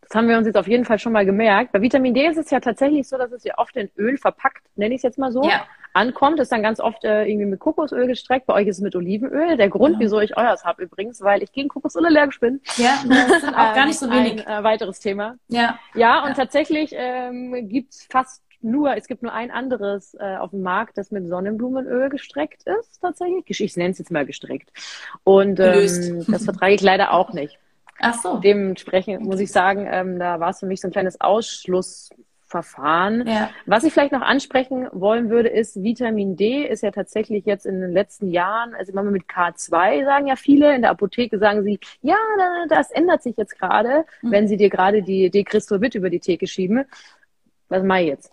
Das 0.00 0.14
haben 0.14 0.28
wir 0.28 0.36
uns 0.36 0.46
jetzt 0.46 0.56
auf 0.56 0.68
jeden 0.68 0.84
Fall 0.84 0.98
schon 0.98 1.12
mal 1.12 1.24
gemerkt. 1.24 1.72
Bei 1.72 1.80
Vitamin 1.80 2.14
D 2.14 2.26
ist 2.26 2.36
es 2.36 2.50
ja 2.50 2.60
tatsächlich 2.60 3.08
so, 3.08 3.16
dass 3.16 3.32
es 3.32 3.42
ja 3.44 3.54
oft 3.56 3.74
in 3.76 3.90
Öl 3.96 4.16
verpackt, 4.18 4.62
nenne 4.76 4.94
ich 4.94 4.98
es 4.98 5.02
jetzt 5.02 5.18
mal 5.18 5.32
so, 5.32 5.42
ja. 5.44 5.64
Ankommt. 5.94 6.40
Ist 6.40 6.52
dann 6.52 6.62
ganz 6.62 6.80
oft 6.80 7.04
äh, 7.04 7.24
irgendwie 7.24 7.46
mit 7.46 7.60
Kokosöl 7.60 8.06
gestreckt. 8.06 8.46
Bei 8.46 8.54
euch 8.54 8.66
ist 8.66 8.76
es 8.76 8.82
mit 8.82 8.94
Olivenöl. 8.94 9.56
Der 9.56 9.68
Grund, 9.68 9.94
genau. 9.94 10.00
wieso 10.00 10.20
ich 10.20 10.36
euers 10.36 10.64
habe 10.64 10.82
übrigens, 10.82 11.22
weil 11.22 11.42
ich 11.42 11.52
gegen 11.52 11.68
Kokosöl 11.68 12.04
allergisch 12.04 12.40
bin. 12.40 12.60
Ja, 12.76 13.02
das 13.08 13.42
sind 13.42 13.54
auch 13.54 13.74
gar 13.74 13.86
nicht 13.86 13.98
so 13.98 14.10
wenig. 14.10 14.46
Ein 14.46 14.60
äh, 14.60 14.64
weiteres 14.64 15.00
Thema. 15.00 15.36
Ja. 15.48 15.78
Ja, 15.94 16.22
und 16.22 16.30
ja. 16.30 16.34
tatsächlich 16.34 16.92
ähm, 16.94 17.68
gibt 17.68 17.94
es 17.94 18.06
fast 18.10 18.42
nur, 18.60 18.96
es 18.96 19.06
gibt 19.06 19.22
nur 19.22 19.32
ein 19.32 19.50
anderes 19.50 20.14
äh, 20.14 20.36
auf 20.36 20.50
dem 20.50 20.62
Markt, 20.62 20.96
das 20.96 21.10
mit 21.10 21.28
Sonnenblumenöl 21.28 22.08
gestreckt 22.08 22.62
ist, 22.64 23.00
tatsächlich. 23.00 23.60
Ich 23.60 23.76
nenne 23.76 23.90
es 23.90 23.98
jetzt 23.98 24.10
mal 24.10 24.24
gestreckt. 24.24 24.70
Und 25.22 25.60
ähm, 25.60 26.24
das 26.28 26.44
vertrage 26.44 26.74
ich 26.74 26.80
leider 26.80 27.12
auch 27.12 27.32
nicht. 27.32 27.58
Ach 28.00 28.14
so. 28.14 28.38
Dementsprechend 28.38 29.22
muss 29.22 29.40
ich 29.40 29.52
sagen, 29.52 29.86
ähm, 29.88 30.18
da 30.18 30.40
war 30.40 30.50
es 30.50 30.60
für 30.60 30.66
mich 30.66 30.80
so 30.80 30.88
ein 30.88 30.92
kleines 30.92 31.20
Ausschlussverfahren. 32.54 33.26
Ja. 33.26 33.50
Was 33.66 33.84
ich 33.84 33.92
vielleicht 33.92 34.12
noch 34.12 34.22
ansprechen 34.22 34.88
wollen 34.92 35.30
würde, 35.30 35.48
ist 35.48 35.82
Vitamin 35.82 36.36
D 36.36 36.66
ist 36.66 36.82
ja 36.82 36.90
tatsächlich 36.90 37.44
jetzt 37.44 37.66
in 37.66 37.80
den 37.80 37.92
letzten 37.92 38.30
Jahren, 38.30 38.74
also 38.74 38.92
man 38.92 39.10
mit 39.10 39.24
K2 39.24 40.04
sagen 40.04 40.26
ja 40.26 40.36
viele, 40.36 40.74
in 40.74 40.82
der 40.82 40.90
Apotheke 40.90 41.38
sagen 41.38 41.62
sie, 41.64 41.78
ja, 42.02 42.16
das 42.68 42.90
ändert 42.90 43.22
sich 43.22 43.36
jetzt 43.36 43.58
gerade, 43.58 44.04
mhm. 44.22 44.30
wenn 44.30 44.48
sie 44.48 44.56
dir 44.56 44.70
gerade 44.70 45.02
die 45.02 45.30
Decristrovit 45.30 45.94
über 45.94 46.10
die 46.10 46.20
Theke 46.20 46.46
schieben. 46.46 46.84
Was 47.68 47.82
mache 47.82 48.00
ich 48.00 48.08
jetzt? 48.08 48.32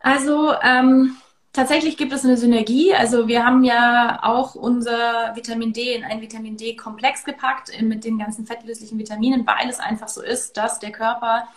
Also, 0.00 0.52
ähm, 0.62 1.16
tatsächlich 1.52 1.96
gibt 1.96 2.12
es 2.12 2.24
eine 2.24 2.36
Synergie. 2.36 2.94
Also 2.94 3.28
wir 3.28 3.44
haben 3.44 3.64
ja 3.64 4.20
auch 4.22 4.54
unser 4.54 5.34
Vitamin 5.34 5.72
D 5.72 5.94
in 5.94 6.04
einen 6.04 6.20
Vitamin 6.20 6.56
D-Komplex 6.56 7.24
gepackt 7.24 7.70
mit 7.82 8.04
den 8.04 8.18
ganzen 8.18 8.46
fettlöslichen 8.46 8.98
Vitaminen, 8.98 9.46
weil 9.46 9.68
es 9.68 9.80
einfach 9.80 10.08
so 10.08 10.22
ist, 10.22 10.56
dass 10.56 10.78
der 10.78 10.92
Körper 10.92 11.48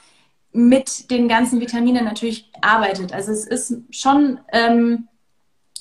mit 0.51 1.11
den 1.11 1.27
ganzen 1.27 1.59
Vitaminen 1.59 2.05
natürlich 2.05 2.51
arbeitet. 2.61 3.13
Also 3.13 3.31
es 3.31 3.45
ist 3.45 3.73
schon 3.91 4.39
ähm, 4.51 5.07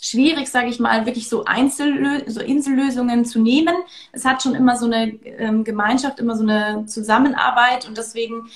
schwierig, 0.01 0.49
sage 0.49 0.69
ich 0.69 0.79
mal, 0.79 1.07
wirklich 1.07 1.29
so, 1.29 1.45
Einzellö 1.45 2.23
so 2.27 2.41
Insellösungen 2.41 3.25
zu 3.25 3.41
nehmen. 3.41 3.75
Es 4.13 4.25
hat 4.25 4.43
schon 4.43 4.55
immer 4.55 4.77
so 4.77 4.87
eine 4.87 5.15
ähm, 5.25 5.65
Gemeinschaft, 5.65 6.21
immer 6.21 6.37
so 6.37 6.43
eine 6.43 6.87
Zusammenarbeit 6.87 7.89
und 7.89 7.97
deswegen 7.97 8.49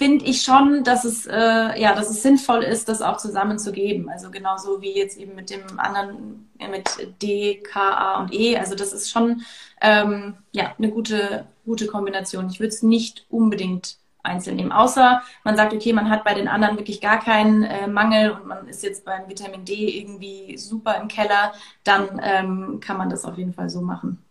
finde 0.00 0.24
ich 0.24 0.42
schon, 0.42 0.82
dass 0.82 1.04
es, 1.04 1.26
äh, 1.26 1.78
ja, 1.78 1.94
dass 1.94 2.08
es 2.08 2.22
sinnvoll 2.22 2.62
ist, 2.62 2.88
das 2.88 3.02
auch 3.02 3.18
zusammenzugeben. 3.18 4.08
Also 4.08 4.30
genauso 4.30 4.80
wie 4.80 4.96
jetzt 4.96 5.18
eben 5.18 5.34
mit 5.34 5.50
dem 5.50 5.78
anderen, 5.78 6.48
äh, 6.58 6.68
mit 6.68 6.88
D, 7.20 7.56
K, 7.56 7.80
A 7.80 8.20
und 8.22 8.32
E. 8.32 8.56
Also 8.56 8.74
das 8.74 8.94
ist 8.94 9.10
schon 9.10 9.42
ähm, 9.82 10.38
ja, 10.52 10.74
eine 10.78 10.90
gute, 10.90 11.44
gute 11.66 11.86
Kombination. 11.86 12.48
Ich 12.48 12.60
würde 12.60 12.72
es 12.72 12.82
nicht 12.82 13.26
unbedingt 13.28 13.98
einzeln 14.22 14.56
nehmen. 14.56 14.72
Außer 14.72 15.22
man 15.44 15.56
sagt, 15.56 15.72
okay, 15.72 15.92
man 15.92 16.10
hat 16.10 16.24
bei 16.24 16.34
den 16.34 16.48
anderen 16.48 16.76
wirklich 16.76 17.00
gar 17.00 17.18
keinen 17.18 17.64
äh, 17.64 17.86
Mangel 17.86 18.32
und 18.32 18.46
man 18.46 18.68
ist 18.68 18.82
jetzt 18.82 19.04
beim 19.04 19.28
Vitamin 19.28 19.64
D 19.64 20.00
irgendwie 20.00 20.56
super 20.56 21.00
im 21.00 21.08
Keller, 21.08 21.52
dann 21.84 22.20
ähm, 22.22 22.80
kann 22.80 22.96
man 22.96 23.10
das 23.10 23.24
auf 23.24 23.38
jeden 23.38 23.52
Fall 23.52 23.68
so 23.70 23.80
machen. 23.80 24.22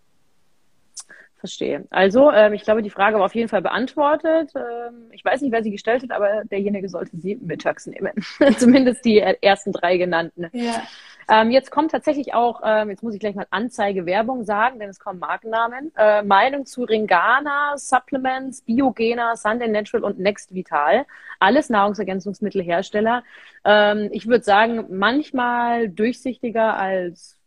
Verstehe. 1.39 1.85
Also, 1.89 2.31
ähm, 2.31 2.51
ich 2.51 2.63
glaube, 2.63 2.81
die 2.81 2.89
Frage 2.89 3.17
war 3.17 3.25
auf 3.25 3.35
jeden 3.35 3.47
Fall 3.47 3.61
beantwortet. 3.61 4.51
Ähm, 4.55 5.09
ich 5.11 5.23
weiß 5.23 5.39
nicht, 5.39 5.53
wer 5.53 5.63
sie 5.63 5.71
gestellt 5.71 6.03
hat, 6.03 6.11
aber 6.11 6.43
derjenige 6.43 6.89
sollte 6.89 7.15
sie 7.15 7.37
mittags 7.37 7.87
nehmen. 7.87 8.11
Zumindest 8.57 9.05
die 9.05 9.19
ersten 9.19 9.71
drei 9.71 9.95
genannten. 9.95 10.47
Ja. 10.51 10.83
Ähm, 11.29 11.51
jetzt 11.51 11.69
kommt 11.69 11.91
tatsächlich 11.91 12.33
auch, 12.33 12.61
ähm, 12.65 12.89
jetzt 12.89 13.03
muss 13.03 13.13
ich 13.13 13.19
gleich 13.19 13.35
mal 13.35 13.45
Anzeige 13.51 14.05
Werbung 14.05 14.43
sagen, 14.43 14.79
denn 14.79 14.89
es 14.89 14.99
kommen 14.99 15.19
Markennamen. 15.19 15.91
Äh, 15.95 16.23
Meinung 16.23 16.65
zu 16.65 16.83
Ringana, 16.83 17.77
Supplements, 17.77 18.61
Biogena, 18.63 19.35
Sunday 19.35 19.67
Natural 19.67 20.03
und 20.03 20.19
Next 20.19 20.53
Vital. 20.53 21.05
Alles 21.39 21.69
Nahrungsergänzungsmittelhersteller. 21.69 23.23
Ähm, 23.63 24.09
ich 24.11 24.27
würde 24.27 24.43
sagen, 24.43 24.85
manchmal 24.89 25.89
durchsichtiger 25.89 26.75
als 26.75 27.37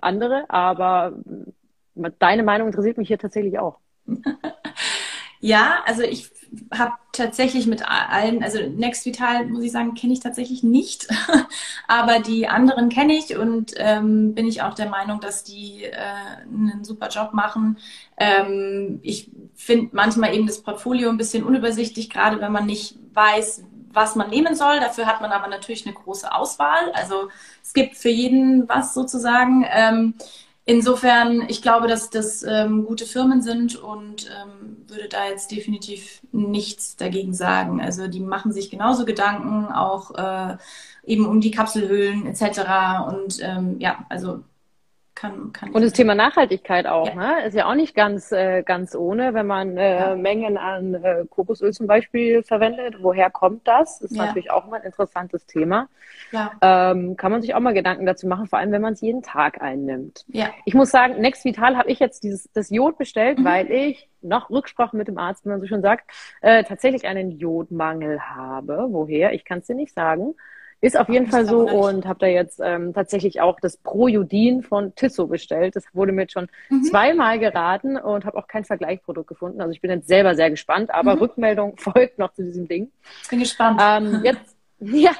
andere, 0.00 0.44
aber 0.48 1.14
deine 2.18 2.42
Meinung 2.42 2.68
interessiert 2.68 2.98
mich 2.98 3.08
hier 3.08 3.18
tatsächlich 3.18 3.58
auch. 3.58 3.78
Ja, 5.44 5.82
also 5.86 6.04
ich 6.04 6.30
habe 6.72 6.92
tatsächlich 7.12 7.66
mit 7.66 7.88
allen, 7.88 8.42
also 8.42 8.58
Next 8.60 9.06
Vital, 9.06 9.46
muss 9.46 9.64
ich 9.64 9.72
sagen, 9.72 9.94
kenne 9.94 10.12
ich 10.12 10.20
tatsächlich 10.20 10.62
nicht. 10.62 11.08
Aber 11.88 12.20
die 12.20 12.48
anderen 12.48 12.88
kenne 12.88 13.14
ich 13.14 13.36
und 13.36 13.72
ähm, 13.76 14.34
bin 14.34 14.46
ich 14.46 14.62
auch 14.62 14.74
der 14.74 14.88
Meinung, 14.88 15.20
dass 15.20 15.44
die 15.44 15.84
äh, 15.84 15.96
einen 16.46 16.84
super 16.84 17.08
Job 17.08 17.32
machen. 17.32 17.78
Ähm, 18.16 19.00
ich 19.02 19.30
finde 19.54 19.90
manchmal 19.92 20.34
eben 20.34 20.46
das 20.46 20.62
Portfolio 20.62 21.08
ein 21.08 21.16
bisschen 21.16 21.44
unübersichtlich, 21.44 22.10
gerade 22.10 22.40
wenn 22.40 22.52
man 22.52 22.66
nicht 22.66 22.96
weiß, 23.14 23.64
was 23.92 24.16
man 24.16 24.30
nehmen 24.30 24.54
soll. 24.54 24.80
Dafür 24.80 25.06
hat 25.06 25.20
man 25.20 25.32
aber 25.32 25.48
natürlich 25.48 25.86
eine 25.86 25.94
große 25.94 26.32
Auswahl. 26.32 26.92
Also 26.94 27.28
es 27.62 27.72
gibt 27.72 27.96
für 27.96 28.08
jeden 28.08 28.68
was 28.68 28.94
sozusagen. 28.94 29.66
Ähm, 29.70 30.14
Insofern, 30.64 31.42
ich 31.48 31.60
glaube, 31.60 31.88
dass 31.88 32.08
das 32.10 32.44
ähm, 32.44 32.84
gute 32.84 33.04
Firmen 33.04 33.42
sind 33.42 33.74
und 33.76 34.30
ähm, 34.30 34.84
würde 34.86 35.08
da 35.08 35.26
jetzt 35.28 35.50
definitiv 35.50 36.20
nichts 36.30 36.96
dagegen 36.96 37.34
sagen. 37.34 37.80
Also 37.80 38.06
die 38.06 38.20
machen 38.20 38.52
sich 38.52 38.70
genauso 38.70 39.04
Gedanken, 39.04 39.66
auch 39.72 40.14
äh, 40.14 40.56
eben 41.04 41.26
um 41.26 41.40
die 41.40 41.50
Kapselhüllen 41.50 42.26
etc. 42.26 43.08
Und 43.08 43.40
ähm, 43.42 43.80
ja, 43.80 44.06
also 44.08 44.44
kann, 45.14 45.52
kann 45.52 45.70
und 45.70 45.82
das 45.82 45.92
Thema 45.92 46.14
Nachhaltigkeit 46.14 46.86
auch, 46.86 47.08
ja. 47.08 47.14
ne? 47.14 47.46
Ist 47.46 47.54
ja 47.54 47.66
auch 47.66 47.74
nicht 47.74 47.94
ganz, 47.94 48.32
äh, 48.32 48.62
ganz 48.62 48.94
ohne, 48.94 49.34
wenn 49.34 49.46
man 49.46 49.76
äh, 49.76 49.98
ja. 49.98 50.16
Mengen 50.16 50.56
an 50.56 50.94
äh, 50.94 51.24
Kokosöl 51.28 51.72
zum 51.72 51.86
Beispiel 51.86 52.42
verwendet. 52.42 52.96
Woher 53.00 53.30
kommt 53.30 53.66
das? 53.68 54.00
Ist 54.00 54.16
ja. 54.16 54.26
natürlich 54.26 54.50
auch 54.50 54.66
mal 54.66 54.80
ein 54.80 54.86
interessantes 54.86 55.46
Thema. 55.46 55.88
Ähm, 56.62 57.16
kann 57.16 57.30
man 57.30 57.42
sich 57.42 57.54
auch 57.54 57.60
mal 57.60 57.74
Gedanken 57.74 58.06
dazu 58.06 58.26
machen, 58.26 58.46
vor 58.46 58.58
allem 58.58 58.72
wenn 58.72 58.82
man 58.82 58.94
es 58.94 59.00
jeden 59.00 59.22
Tag 59.22 59.60
einnimmt. 59.60 60.24
Ich 60.64 60.74
muss 60.74 60.90
sagen, 60.90 61.20
Next 61.20 61.44
Vital 61.44 61.76
habe 61.76 61.90
ich 61.90 61.98
jetzt 61.98 62.22
dieses 62.24 62.50
das 62.52 62.70
Jod 62.70 62.96
bestellt, 62.98 63.38
mhm. 63.38 63.44
weil 63.44 63.70
ich 63.70 64.08
noch 64.22 64.50
Rücksprache 64.50 64.96
mit 64.96 65.08
dem 65.08 65.18
Arzt, 65.18 65.44
wie 65.44 65.50
man 65.50 65.60
so 65.60 65.66
schon 65.66 65.82
sagt, 65.82 66.10
äh, 66.40 66.64
tatsächlich 66.64 67.06
einen 67.06 67.32
Jodmangel 67.32 68.20
habe. 68.20 68.86
Woher? 68.90 69.32
Ich 69.32 69.44
kann 69.44 69.58
es 69.58 69.66
dir 69.66 69.74
nicht 69.74 69.92
sagen. 69.92 70.34
Ist 70.82 70.98
auf 70.98 71.08
jeden 71.08 71.28
Fall 71.28 71.46
so 71.46 71.60
und 71.60 72.06
habe 72.06 72.18
da 72.18 72.26
jetzt 72.26 72.60
ähm, 72.60 72.92
tatsächlich 72.92 73.40
auch 73.40 73.60
das 73.60 73.76
Projudin 73.76 74.64
von 74.64 74.92
Tissot 74.96 75.30
bestellt. 75.30 75.76
Das 75.76 75.84
wurde 75.92 76.10
mir 76.10 76.22
jetzt 76.22 76.32
schon 76.32 76.48
mhm. 76.70 76.82
zweimal 76.82 77.38
geraten 77.38 77.96
und 77.96 78.24
habe 78.24 78.36
auch 78.36 78.48
kein 78.48 78.64
Vergleichsprodukt 78.64 79.28
gefunden. 79.28 79.60
Also 79.60 79.70
ich 79.70 79.80
bin 79.80 79.92
jetzt 79.92 80.08
selber 80.08 80.34
sehr 80.34 80.50
gespannt, 80.50 80.92
aber 80.92 81.14
mhm. 81.14 81.20
Rückmeldung 81.20 81.76
folgt 81.78 82.18
noch 82.18 82.32
zu 82.32 82.42
diesem 82.42 82.66
Ding. 82.66 82.90
Bin 83.30 83.38
gespannt. 83.38 83.80
Ähm, 83.80 84.20
jetzt, 84.24 84.56
ja, 84.80 85.12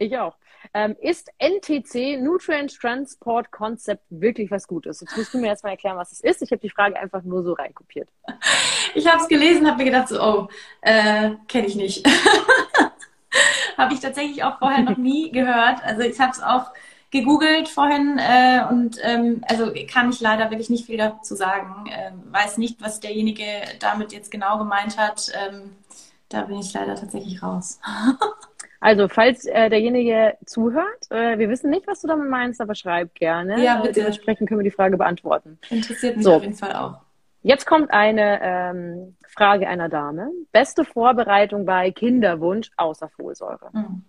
ich 0.00 0.18
auch. 0.18 0.34
Ähm, 0.72 0.96
ist 1.00 1.30
NTC, 1.38 2.20
Nutrient 2.20 2.76
Transport 2.76 3.52
Concept, 3.52 4.02
wirklich 4.10 4.50
was 4.50 4.66
Gutes? 4.66 5.00
Jetzt 5.00 5.16
musst 5.16 5.32
du 5.32 5.38
mir 5.38 5.48
erstmal 5.48 5.72
erklären, 5.74 5.96
was 5.96 6.10
es 6.10 6.20
ist. 6.20 6.42
Ich 6.42 6.50
habe 6.50 6.60
die 6.60 6.70
Frage 6.70 6.98
einfach 6.98 7.22
nur 7.22 7.44
so 7.44 7.52
reinkopiert. 7.52 8.08
Ich 8.94 9.06
habe 9.06 9.22
es 9.22 9.28
gelesen, 9.28 9.68
habe 9.68 9.78
mir 9.78 9.84
gedacht, 9.84 10.08
so, 10.08 10.20
oh, 10.20 10.48
äh, 10.80 11.32
kenne 11.46 11.68
ich 11.68 11.76
nicht. 11.76 12.04
habe 13.78 13.94
ich 13.94 14.00
tatsächlich 14.00 14.44
auch 14.44 14.58
vorher 14.58 14.82
noch 14.82 14.96
nie 14.96 15.30
gehört. 15.30 15.82
Also 15.84 16.02
ich 16.02 16.18
habe 16.20 16.32
es 16.32 16.42
auch 16.42 16.72
gegoogelt 17.10 17.68
vorhin 17.68 18.18
äh, 18.18 18.62
und 18.68 18.98
ähm, 19.02 19.42
also 19.48 19.72
kann 19.90 20.10
ich 20.10 20.20
leider 20.20 20.50
wirklich 20.50 20.70
nicht 20.70 20.86
viel 20.86 20.98
dazu 20.98 21.34
sagen. 21.34 21.86
Ähm, 21.90 22.22
weiß 22.32 22.58
nicht, 22.58 22.82
was 22.82 23.00
derjenige 23.00 23.44
damit 23.78 24.12
jetzt 24.12 24.30
genau 24.30 24.58
gemeint 24.58 24.98
hat. 24.98 25.30
Ähm, 25.34 25.76
da 26.28 26.42
bin 26.42 26.58
ich 26.58 26.72
leider 26.72 26.96
tatsächlich 26.96 27.42
raus. 27.42 27.80
Also, 28.80 29.08
falls 29.08 29.46
äh, 29.46 29.70
derjenige 29.70 30.36
zuhört, 30.44 31.10
äh, 31.10 31.38
wir 31.38 31.48
wissen 31.48 31.70
nicht, 31.70 31.86
was 31.86 32.02
du 32.02 32.06
damit 32.06 32.28
meinst, 32.28 32.60
aber 32.60 32.74
schreib 32.74 33.14
gerne. 33.14 33.64
Ja, 33.64 33.80
bitte. 33.80 33.94
dementsprechend 33.94 34.46
können 34.46 34.60
wir 34.60 34.64
die 34.64 34.70
Frage 34.70 34.98
beantworten. 34.98 35.58
Interessiert 35.70 36.16
mich 36.16 36.24
so. 36.26 36.34
auf 36.34 36.42
jeden 36.42 36.54
Fall 36.54 36.74
auch. 36.74 36.98
Jetzt 37.46 37.66
kommt 37.66 37.92
eine 37.92 38.40
ähm, 38.40 39.16
Frage 39.28 39.68
einer 39.68 39.90
Dame. 39.90 40.30
Beste 40.50 40.82
Vorbereitung 40.82 41.66
bei 41.66 41.90
Kinderwunsch 41.90 42.70
außer 42.78 43.10
Folsäure. 43.10 43.68
Mhm. 43.70 44.04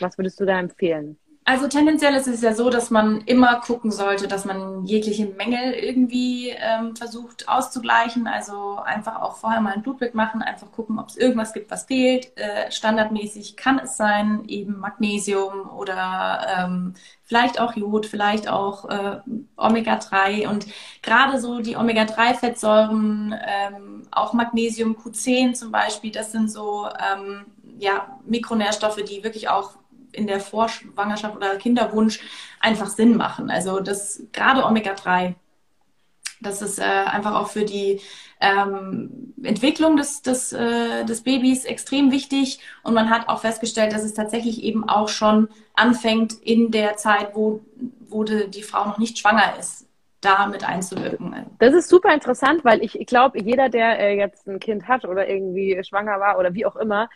Was 0.00 0.18
würdest 0.18 0.40
du 0.40 0.44
da 0.44 0.58
empfehlen? 0.58 1.16
Also 1.50 1.66
tendenziell 1.66 2.14
ist 2.14 2.28
es 2.28 2.42
ja 2.42 2.54
so, 2.54 2.70
dass 2.70 2.90
man 2.90 3.22
immer 3.22 3.60
gucken 3.60 3.90
sollte, 3.90 4.28
dass 4.28 4.44
man 4.44 4.84
jegliche 4.84 5.26
Mängel 5.26 5.72
irgendwie 5.72 6.50
ähm, 6.50 6.94
versucht 6.94 7.48
auszugleichen. 7.48 8.28
Also 8.28 8.76
einfach 8.76 9.20
auch 9.20 9.34
vorher 9.34 9.60
mal 9.60 9.72
ein 9.72 9.82
Blutbild 9.82 10.14
machen, 10.14 10.42
einfach 10.42 10.70
gucken, 10.70 11.00
ob 11.00 11.08
es 11.08 11.16
irgendwas 11.16 11.52
gibt, 11.52 11.72
was 11.72 11.86
fehlt. 11.86 12.30
Äh, 12.38 12.70
standardmäßig 12.70 13.56
kann 13.56 13.80
es 13.80 13.96
sein, 13.96 14.44
eben 14.46 14.78
Magnesium 14.78 15.68
oder 15.76 16.46
ähm, 16.56 16.94
vielleicht 17.24 17.60
auch 17.60 17.74
Jod, 17.74 18.06
vielleicht 18.06 18.48
auch 18.48 18.88
äh, 18.88 19.18
Omega-3. 19.56 20.46
Und 20.48 20.66
gerade 21.02 21.40
so 21.40 21.58
die 21.58 21.74
Omega-3-Fettsäuren, 21.74 23.34
ähm, 23.44 24.02
auch 24.12 24.34
Magnesium, 24.34 24.94
Q10 24.94 25.54
zum 25.54 25.72
Beispiel, 25.72 26.12
das 26.12 26.30
sind 26.30 26.48
so 26.48 26.86
ähm, 26.86 27.46
ja, 27.80 28.20
Mikronährstoffe, 28.24 29.02
die 29.02 29.24
wirklich 29.24 29.48
auch 29.48 29.79
in 30.12 30.26
der 30.26 30.40
Vorschwangerschaft 30.40 31.36
oder 31.36 31.56
Kinderwunsch 31.56 32.20
einfach 32.60 32.88
Sinn 32.88 33.16
machen. 33.16 33.50
Also 33.50 33.80
das 33.80 34.22
gerade 34.32 34.64
Omega-3, 34.64 35.34
das 36.40 36.62
ist 36.62 36.78
äh, 36.78 36.82
einfach 36.82 37.34
auch 37.34 37.48
für 37.48 37.64
die 37.64 38.00
ähm, 38.40 39.34
Entwicklung 39.42 39.96
des, 39.96 40.22
des, 40.22 40.52
äh, 40.52 41.04
des 41.04 41.22
Babys 41.22 41.64
extrem 41.64 42.10
wichtig. 42.10 42.60
Und 42.82 42.94
man 42.94 43.10
hat 43.10 43.28
auch 43.28 43.40
festgestellt, 43.40 43.92
dass 43.92 44.04
es 44.04 44.14
tatsächlich 44.14 44.62
eben 44.62 44.88
auch 44.88 45.08
schon 45.08 45.48
anfängt 45.74 46.32
in 46.42 46.70
der 46.70 46.96
Zeit, 46.96 47.34
wo, 47.34 47.60
wo 48.00 48.24
die, 48.24 48.48
die 48.50 48.62
Frau 48.62 48.86
noch 48.86 48.98
nicht 48.98 49.18
schwanger 49.18 49.54
ist, 49.58 49.86
da 50.22 50.46
mit 50.46 50.66
einzuwirken. 50.66 51.34
Das 51.58 51.74
ist 51.74 51.90
super 51.90 52.12
interessant, 52.14 52.64
weil 52.64 52.82
ich, 52.82 52.98
ich 52.98 53.06
glaube, 53.06 53.40
jeder, 53.42 53.68
der 53.68 53.98
äh, 53.98 54.16
jetzt 54.16 54.48
ein 54.48 54.60
Kind 54.60 54.88
hat 54.88 55.04
oder 55.04 55.28
irgendwie 55.28 55.78
schwanger 55.84 56.18
war 56.20 56.38
oder 56.38 56.54
wie 56.54 56.64
auch 56.64 56.76
immer, 56.76 57.10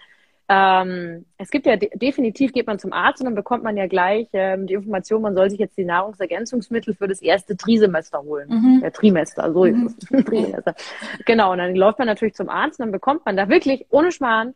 ähm, 0.49 1.25
es 1.39 1.51
gibt 1.51 1.65
ja 1.65 1.77
de 1.77 1.91
definitiv, 1.97 2.53
geht 2.53 2.67
man 2.67 2.79
zum 2.79 2.93
Arzt 2.93 3.21
und 3.21 3.25
dann 3.25 3.35
bekommt 3.35 3.65
man 3.65 3.77
ja 3.79 3.87
gleich 3.87 4.29
ähm, 4.35 4.67
die 4.67 4.75
Information, 4.75 5.23
man 5.23 5.35
soll 5.35 5.49
sich 5.49 5.59
jetzt 5.59 5.79
die 5.79 5.87
Nahrungsergänzungsmittel 5.87 6.95
für 6.95 7.09
das 7.09 7.23
erste 7.23 7.57
Trisemester 7.57 8.23
holen. 8.23 8.49
Mhm. 8.51 8.81
Ja, 8.83 8.91
Trimester, 8.91 9.53
so 9.53 9.65
mhm. 9.65 9.87
ist 9.87 10.03
es. 10.03 10.25
Trimester. 10.25 10.75
Genau, 11.25 11.53
und 11.53 11.59
dann 11.59 11.75
läuft 11.75 11.99
man 11.99 12.07
natürlich 12.07 12.35
zum 12.35 12.51
Arzt 12.51 12.79
und 12.79 12.87
dann 12.87 12.93
bekommt 12.93 13.25
man 13.25 13.37
da 13.37 13.49
wirklich 13.49 13.87
ohne 13.91 14.13
Schmarrn 14.13 14.55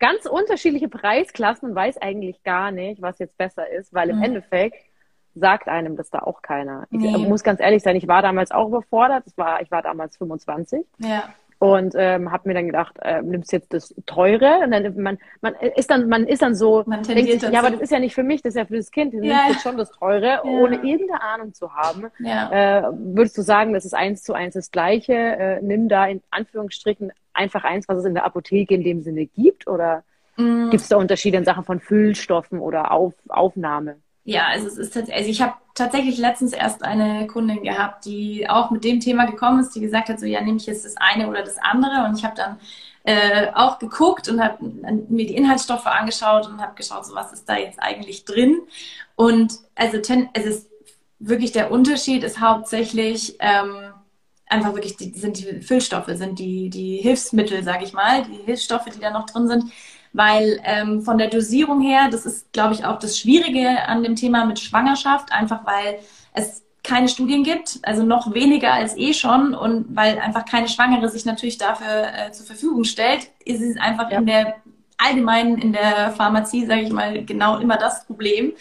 ganz 0.00 0.26
unterschiedliche 0.26 0.88
Preisklassen 0.88 1.70
und 1.70 1.74
weiß 1.74 1.98
eigentlich 1.98 2.42
gar 2.42 2.72
nicht, 2.72 3.00
was 3.00 3.18
jetzt 3.20 3.38
besser 3.38 3.68
ist, 3.70 3.94
weil 3.94 4.10
im 4.10 4.16
mhm. 4.16 4.24
Endeffekt 4.24 4.76
sagt 5.34 5.68
einem 5.68 5.96
das 5.96 6.10
da 6.10 6.20
auch 6.20 6.42
keiner. 6.42 6.86
Ich 6.90 6.98
nee. 6.98 7.16
muss 7.16 7.44
ganz 7.44 7.60
ehrlich 7.60 7.82
sein, 7.82 7.94
ich 7.94 8.08
war 8.08 8.22
damals 8.22 8.50
auch 8.50 8.68
überfordert. 8.68 9.24
Das 9.26 9.38
war, 9.38 9.62
ich 9.62 9.70
war 9.70 9.82
damals 9.82 10.16
25. 10.16 10.84
Ja. 10.98 11.32
Und 11.58 11.94
ähm, 11.96 12.30
habe 12.30 12.48
mir 12.48 12.54
dann 12.54 12.66
gedacht, 12.66 12.96
äh, 13.02 13.20
nimmst 13.20 13.52
jetzt 13.52 13.72
das 13.72 13.94
teure 14.06 14.60
und 14.64 14.70
dann 14.70 14.94
man 14.96 15.18
man 15.40 15.54
ist 15.76 15.90
dann 15.90 16.08
man 16.08 16.26
ist 16.26 16.42
dann 16.42 16.54
so 16.54 16.84
man 16.86 17.02
denkt 17.02 17.40
sich, 17.40 17.50
ja, 17.50 17.58
aber 17.58 17.70
das 17.70 17.80
ist 17.80 17.90
ja 17.90 17.98
nicht 17.98 18.14
für 18.14 18.22
mich, 18.22 18.42
das 18.42 18.54
ist 18.54 18.58
ja 18.58 18.64
für 18.64 18.76
das 18.76 18.90
Kind. 18.90 19.12
Du 19.12 19.18
ja. 19.18 19.22
nimmst 19.22 19.50
jetzt 19.50 19.62
schon 19.62 19.76
das 19.76 19.90
teure, 19.90 20.26
ja. 20.26 20.44
ohne 20.44 20.76
irgendeine 20.76 21.20
Ahnung 21.20 21.54
zu 21.54 21.74
haben. 21.74 22.06
Ja. 22.20 22.50
Äh, 22.78 22.82
würdest 22.92 23.36
du 23.36 23.42
sagen, 23.42 23.72
das 23.72 23.84
ist 23.84 23.94
eins 23.94 24.22
zu 24.22 24.34
eins 24.34 24.54
das 24.54 24.70
Gleiche? 24.70 25.14
Äh, 25.14 25.60
nimm 25.62 25.88
da 25.88 26.06
in 26.06 26.22
Anführungsstrichen 26.30 27.12
einfach 27.32 27.64
eins, 27.64 27.88
was 27.88 27.98
es 27.98 28.04
in 28.04 28.14
der 28.14 28.24
Apotheke 28.24 28.74
in 28.74 28.84
dem 28.84 29.02
Sinne 29.02 29.26
gibt, 29.26 29.66
oder 29.66 30.04
mm. 30.36 30.70
gibt 30.70 30.82
es 30.82 30.88
da 30.88 30.96
Unterschiede 30.96 31.38
in 31.38 31.44
Sachen 31.44 31.64
von 31.64 31.80
Füllstoffen 31.80 32.60
oder 32.60 32.92
Auf, 32.92 33.14
Aufnahme? 33.28 33.96
Ja, 34.28 34.48
also 34.48 34.66
es 34.66 34.76
ist 34.76 34.94
also 34.94 35.30
ich 35.30 35.40
habe 35.40 35.54
tatsächlich 35.74 36.18
letztens 36.18 36.52
erst 36.52 36.82
eine 36.82 37.26
Kundin 37.28 37.62
gehabt, 37.62 38.04
die 38.04 38.46
auch 38.46 38.70
mit 38.70 38.84
dem 38.84 39.00
Thema 39.00 39.24
gekommen 39.24 39.60
ist, 39.60 39.74
die 39.74 39.80
gesagt 39.80 40.10
hat, 40.10 40.20
so 40.20 40.26
ja, 40.26 40.42
nehme 40.42 40.58
ich 40.58 40.66
jetzt 40.66 40.84
das 40.84 40.98
eine 40.98 41.30
oder 41.30 41.42
das 41.42 41.56
andere? 41.56 42.04
Und 42.04 42.18
ich 42.18 42.26
habe 42.26 42.34
dann 42.36 42.58
äh, 43.04 43.50
auch 43.54 43.78
geguckt 43.78 44.28
und 44.28 44.44
habe 44.44 44.58
mir 45.08 45.26
die 45.26 45.34
Inhaltsstoffe 45.34 45.86
angeschaut 45.86 46.46
und 46.46 46.60
habe 46.60 46.74
geschaut, 46.74 47.06
so 47.06 47.14
was 47.14 47.32
ist 47.32 47.48
da 47.48 47.56
jetzt 47.56 47.80
eigentlich 47.80 48.26
drin? 48.26 48.58
Und 49.16 49.54
also 49.74 49.96
ten, 49.96 50.28
es 50.34 50.44
ist 50.44 50.68
wirklich 51.18 51.52
der 51.52 51.70
Unterschied 51.70 52.22
ist 52.22 52.38
hauptsächlich 52.38 53.36
ähm, 53.40 53.94
einfach 54.46 54.74
wirklich 54.74 54.98
die, 54.98 55.10
sind 55.18 55.38
die 55.38 55.62
Füllstoffe, 55.62 56.08
sind 56.08 56.38
die 56.38 56.68
die 56.68 56.98
Hilfsmittel, 56.98 57.64
sage 57.64 57.84
ich 57.84 57.94
mal, 57.94 58.24
die 58.24 58.44
Hilfsstoffe, 58.44 58.90
die 58.94 59.00
da 59.00 59.10
noch 59.10 59.24
drin 59.24 59.48
sind 59.48 59.72
weil 60.12 60.60
ähm, 60.64 61.02
von 61.02 61.18
der 61.18 61.28
Dosierung 61.28 61.80
her, 61.80 62.08
das 62.10 62.26
ist, 62.26 62.52
glaube 62.52 62.74
ich, 62.74 62.84
auch 62.84 62.98
das 62.98 63.18
Schwierige 63.18 63.86
an 63.86 64.02
dem 64.02 64.16
Thema 64.16 64.44
mit 64.44 64.58
Schwangerschaft, 64.58 65.32
einfach 65.32 65.64
weil 65.64 65.98
es 66.32 66.62
keine 66.82 67.08
Studien 67.08 67.42
gibt, 67.42 67.80
also 67.82 68.02
noch 68.02 68.32
weniger 68.32 68.72
als 68.72 68.96
eh 68.96 69.12
schon 69.12 69.54
und 69.54 69.94
weil 69.94 70.18
einfach 70.18 70.44
keine 70.44 70.68
Schwangere 70.68 71.08
sich 71.08 71.24
natürlich 71.24 71.58
dafür 71.58 72.06
äh, 72.14 72.32
zur 72.32 72.46
Verfügung 72.46 72.84
stellt, 72.84 73.30
ist 73.44 73.60
es 73.60 73.76
einfach 73.76 74.10
ja. 74.10 74.18
in 74.18 74.26
der 74.26 74.56
allgemein 74.96 75.56
in 75.58 75.72
der 75.72 76.12
Pharmazie, 76.16 76.66
sage 76.66 76.82
ich 76.82 76.90
mal, 76.90 77.24
genau 77.24 77.58
immer 77.58 77.76
das 77.76 78.04
Problem. 78.06 78.52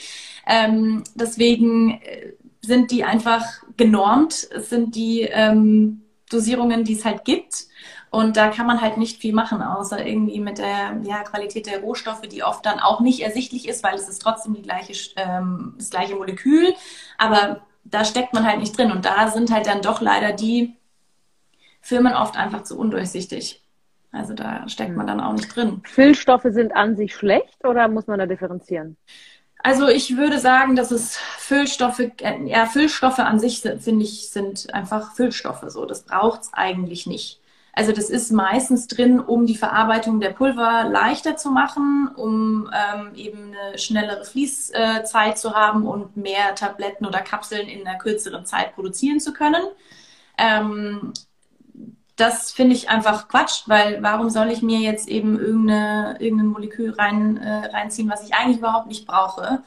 Ähm, 0.46 1.04
deswegen 1.16 2.00
äh, 2.02 2.34
sind 2.62 2.92
die 2.92 3.04
einfach 3.04 3.46
genormt, 3.76 4.48
es 4.52 4.70
sind 4.70 4.96
die 4.96 5.22
ähm, 5.22 6.02
Dosierungen, 6.30 6.84
die 6.84 6.94
es 6.94 7.06
halt 7.06 7.26
gibt. 7.26 7.66
Und 8.10 8.38
da 8.38 8.50
kann 8.50 8.68
man 8.68 8.82
halt 8.82 8.98
nicht 8.98 9.20
viel 9.20 9.34
machen, 9.34 9.62
außer 9.62 10.06
irgendwie 10.06 10.40
mit 10.40 10.60
der 10.60 11.00
ja, 11.04 11.24
Qualität 11.24 11.68
der 11.68 11.82
Rohstoffe, 11.82 12.22
die 12.22 12.44
oft 12.44 12.66
dann 12.66 12.80
auch 12.80 13.02
nicht 13.02 13.20
ersichtlich 13.20 13.68
ist, 13.68 13.84
weil 13.84 13.96
es 13.96 14.08
ist 14.08 14.22
trotzdem 14.22 14.54
die 14.54 14.62
gleiche, 14.62 14.94
ähm, 15.18 15.76
das 15.78 15.90
gleiche 15.90 16.16
Molekül. 16.16 16.74
Aber 17.18 17.62
da 17.84 18.06
steckt 18.06 18.34
man 18.34 18.46
halt 18.46 18.60
nicht 18.60 18.78
drin. 18.78 18.92
Und 18.92 19.06
da 19.06 19.28
sind 19.30 19.52
halt 19.52 19.68
dann 19.68 19.82
doch 19.82 20.02
leider 20.02 20.32
die 20.32 20.76
Firmen 21.82 22.14
oft 22.14 22.38
einfach 22.38 22.64
zu 22.64 22.78
undurchsichtig. 22.78 23.62
Also 24.12 24.34
da 24.34 24.68
steckt 24.68 24.96
man 24.96 25.08
dann 25.08 25.20
auch 25.20 25.34
nicht 25.34 25.54
drin. 25.56 25.82
Füllstoffe 25.86 26.48
sind 26.50 26.76
an 26.76 26.96
sich 26.96 27.14
schlecht 27.16 27.64
oder 27.66 27.88
muss 27.88 28.08
man 28.08 28.20
da 28.20 28.26
differenzieren? 28.26 28.98
Also 29.64 29.88
ich 29.88 30.16
würde 30.16 30.40
sagen, 30.40 30.76
dass 30.76 30.92
es 30.92 31.18
Füllstoffe, 31.18 32.00
äh, 32.00 32.44
ja, 32.46 32.66
Füllstoffe 32.68 33.20
an 33.20 33.40
sich, 33.40 33.62
finde 33.62 34.04
ich, 34.04 34.30
sind 34.30 34.74
einfach 34.74 35.14
Füllstoffe. 35.14 35.64
So, 35.68 35.86
das 35.86 36.04
braucht 36.04 36.42
es 36.44 36.54
eigentlich 36.54 37.08
nicht. 37.08 37.42
Also 37.78 37.92
das 37.92 38.10
ist 38.10 38.32
meistens 38.32 38.88
drin, 38.88 39.20
um 39.20 39.46
die 39.46 39.56
Verarbeitung 39.56 40.20
der 40.20 40.32
Pulver 40.32 40.86
leichter 40.90 41.38
zu 41.38 41.52
machen, 41.52 42.10
um 42.16 42.72
ähm, 42.74 43.14
eben 43.14 43.54
eine 43.54 43.78
schnellere 43.78 44.26
Fließzeit 44.26 45.38
zu 45.38 45.54
haben 45.54 45.86
und 45.86 46.18
mehr 46.18 46.56
Tabletten 46.56 47.06
oder 47.06 47.20
Kapseln 47.20 47.68
in 47.68 47.88
einer 47.88 48.00
kürzeren 48.00 48.48
Zeit 48.48 48.74
produzieren 48.74 49.20
zu 49.20 49.32
können. 49.32 49.62
Ähm, 50.40 51.14
das 52.16 52.52
finde 52.52 52.74
ich 52.76 52.90
einfach 52.90 53.28
Quatsch, 53.28 53.66
weil 53.68 54.02
warum 54.02 54.32
soll 54.32 54.50
ich 54.50 54.64
mir 54.64 54.80
jetzt 54.80 55.08
eben 55.08 55.40
irgendeine, 55.40 56.18
irgendein 56.20 56.48
Molekül 56.48 56.94
rein, 56.94 57.38
äh, 57.38 57.68
reinziehen, 57.68 58.10
was 58.10 58.24
ich 58.24 58.34
eigentlich 58.34 58.58
überhaupt 58.58 58.88
nicht 58.88 59.06
brauche? 59.06 59.62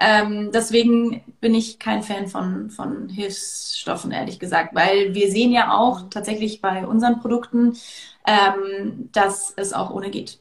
Ähm, 0.00 0.50
deswegen 0.52 1.22
bin 1.40 1.54
ich 1.54 1.78
kein 1.78 2.02
Fan 2.02 2.26
von, 2.26 2.70
von 2.70 3.10
Hilfsstoffen, 3.10 4.12
ehrlich 4.12 4.38
gesagt, 4.38 4.74
weil 4.74 5.14
wir 5.14 5.30
sehen 5.30 5.52
ja 5.52 5.76
auch 5.76 6.08
tatsächlich 6.08 6.62
bei 6.62 6.86
unseren 6.86 7.20
Produkten, 7.20 7.76
ähm, 8.26 9.10
dass 9.12 9.52
es 9.56 9.74
auch 9.74 9.90
ohne 9.90 10.10
geht. 10.10 10.38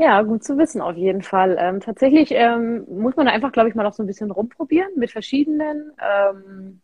Ja, 0.00 0.22
gut 0.22 0.44
zu 0.44 0.56
wissen 0.56 0.80
auf 0.80 0.96
jeden 0.96 1.22
Fall. 1.22 1.56
Ähm, 1.58 1.80
tatsächlich 1.80 2.30
ähm, 2.30 2.84
muss 2.88 3.16
man 3.16 3.26
da 3.26 3.32
einfach, 3.32 3.50
glaube 3.50 3.68
ich, 3.68 3.74
mal 3.74 3.84
auch 3.84 3.92
so 3.92 4.04
ein 4.04 4.06
bisschen 4.06 4.30
rumprobieren 4.30 4.90
mit 4.94 5.10
verschiedenen, 5.10 5.90
ähm, 6.00 6.80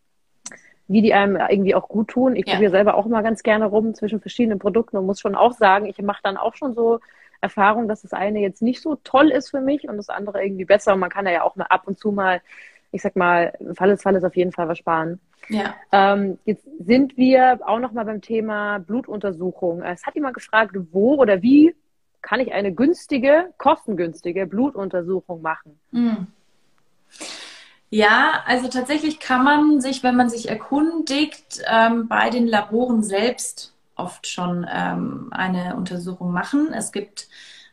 wie 0.89 1.03
die 1.03 1.15
einem 1.15 1.37
irgendwie 1.37 1.77
auch 1.77 1.89
gut 1.89 2.09
tun. 2.09 2.35
Ich 2.35 2.47
ja. 2.49 2.55
probiere 2.55 2.73
selber 2.73 2.97
auch 2.97 3.07
mal 3.07 3.23
ganz 3.23 3.45
gerne 3.45 3.67
rum 3.67 3.95
zwischen 3.95 4.21
verschiedenen 4.21 4.59
Produkten 4.59 4.97
und 4.97 5.07
muss 5.07 5.21
schon 5.21 5.37
auch 5.37 5.53
sagen, 5.53 5.87
ich 5.87 6.03
mache 6.03 6.23
dann 6.25 6.37
auch 6.37 6.57
schon 6.57 6.75
so 6.75 6.99
Erfahrung, 7.45 7.89
dass 7.89 8.03
das 8.03 8.13
eine 8.13 8.41
jetzt 8.41 8.63
nicht 8.63 8.81
so 8.81 8.97
toll 8.97 9.31
ist 9.31 9.51
für 9.51 9.61
mich 9.61 9.87
und 9.89 9.99
das 9.99 10.09
andere 10.09 10.43
irgendwie 10.43 10.65
besser. 10.65 10.95
Und 10.95 11.01
man 11.01 11.11
kann 11.11 11.27
da 11.27 11.31
ja 11.31 11.43
auch 11.43 11.57
mal 11.57 11.67
ab 11.67 11.83
und 11.87 11.99
zu 11.99 12.11
mal, 12.11 12.41
ich 12.91 13.03
sag 13.03 13.17
mal, 13.17 13.53
Fall 13.75 13.91
des 13.91 14.03
Falles 14.03 14.25
auf 14.25 14.35
jeden 14.35 14.53
Fall 14.53 14.67
was 14.67 14.79
sparen. 14.79 15.21
Ja. 15.49 15.75
Ähm, 15.93 16.39
jetzt 16.47 16.67
sind 16.79 17.19
wir 17.19 17.61
auch 17.67 17.79
noch 17.79 17.93
mal 17.93 18.05
beim 18.05 18.23
Thema 18.23 18.79
Blutuntersuchung. 18.79 19.83
Es 19.83 20.07
hat 20.07 20.15
jemand 20.15 20.35
gefragt, 20.35 20.75
wo 20.91 21.17
oder 21.17 21.43
wie 21.43 21.75
kann 22.23 22.41
ich 22.41 22.53
eine 22.55 22.73
günstige, 22.73 23.53
kostengünstige 23.59 24.47
Blutuntersuchung 24.47 25.43
machen? 25.43 25.79
Mhm. 25.91 26.29
Ja, 27.91 28.43
also 28.47 28.69
tatsächlich 28.69 29.21
kann 29.21 29.45
man 29.45 29.81
sich, 29.83 30.03
wenn 30.03 30.17
man 30.17 30.31
sich 30.31 30.49
erkundigt, 30.49 31.63
ähm, 31.71 32.09
bei 32.09 32.31
den 32.31 32.47
Laboren 32.47 33.03
selbst 33.03 33.74
oft 33.97 34.27
schon 34.27 34.67
ähm, 34.71 35.29
eine 35.31 35.77
Untersuchung 35.77 36.33
machen. 36.33 36.73
Es 36.73 36.93
gibt 36.93 37.29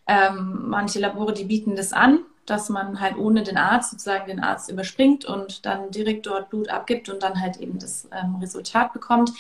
ähm, 0.08 0.66
manche 0.68 1.00
Labore, 1.00 1.34
die 1.34 1.46
bieten 1.46 1.76
das 1.76 1.94
an, 1.94 2.20
dass 2.46 2.70
man 2.70 3.00
halt 3.00 3.18
ohne 3.18 3.44
den 3.44 3.58
Arzt 3.58 3.92
sozusagen 3.92 4.28
den 4.28 4.44
Arzt 4.44 4.70
überspringt 4.70 5.26
und 5.26 5.66
dann 5.66 5.92
direkt 5.92 6.26
dort 6.26 6.50
Blut 6.50 6.70
abgibt 6.70 7.10
und 7.10 7.24
dann 7.24 7.40
halt 7.40 7.58
eben 7.58 7.80
das 7.80 8.08
ähm, 8.12 8.36
Resultat 8.42 8.94
bekommt. 8.94 9.32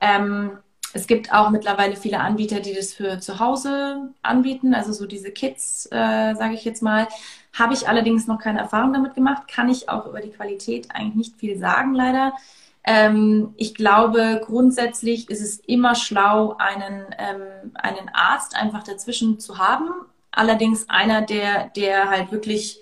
Ähm, 0.00 0.58
es 0.94 1.08
gibt 1.08 1.32
auch 1.32 1.50
mittlerweile 1.50 1.96
viele 1.96 2.20
Anbieter, 2.20 2.60
die 2.60 2.72
das 2.72 2.94
für 2.94 3.18
zu 3.18 3.40
Hause 3.40 4.10
anbieten, 4.22 4.74
also 4.74 4.92
so 4.92 5.06
diese 5.06 5.32
Kits, 5.32 5.86
äh, 5.86 6.34
sage 6.34 6.54
ich 6.54 6.64
jetzt 6.64 6.82
mal. 6.82 7.08
Habe 7.52 7.74
ich 7.74 7.88
allerdings 7.88 8.28
noch 8.28 8.38
keine 8.38 8.60
Erfahrung 8.60 8.92
damit 8.92 9.14
gemacht, 9.14 9.48
kann 9.48 9.68
ich 9.68 9.88
auch 9.88 10.06
über 10.06 10.20
die 10.20 10.30
Qualität 10.30 10.88
eigentlich 10.92 11.16
nicht 11.16 11.36
viel 11.36 11.58
sagen, 11.58 11.94
leider. 11.94 12.32
Ähm, 12.84 13.54
ich 13.56 13.74
glaube, 13.74 14.42
grundsätzlich 14.44 15.30
ist 15.30 15.40
es 15.40 15.58
immer 15.60 15.94
schlau, 15.94 16.56
einen, 16.58 17.06
ähm, 17.18 17.72
einen 17.74 18.10
Arzt 18.12 18.54
einfach 18.56 18.82
dazwischen 18.82 19.40
zu 19.40 19.58
haben. 19.58 19.88
Allerdings 20.30 20.88
einer, 20.88 21.22
der, 21.22 21.70
der 21.76 22.10
halt 22.10 22.30
wirklich, 22.30 22.80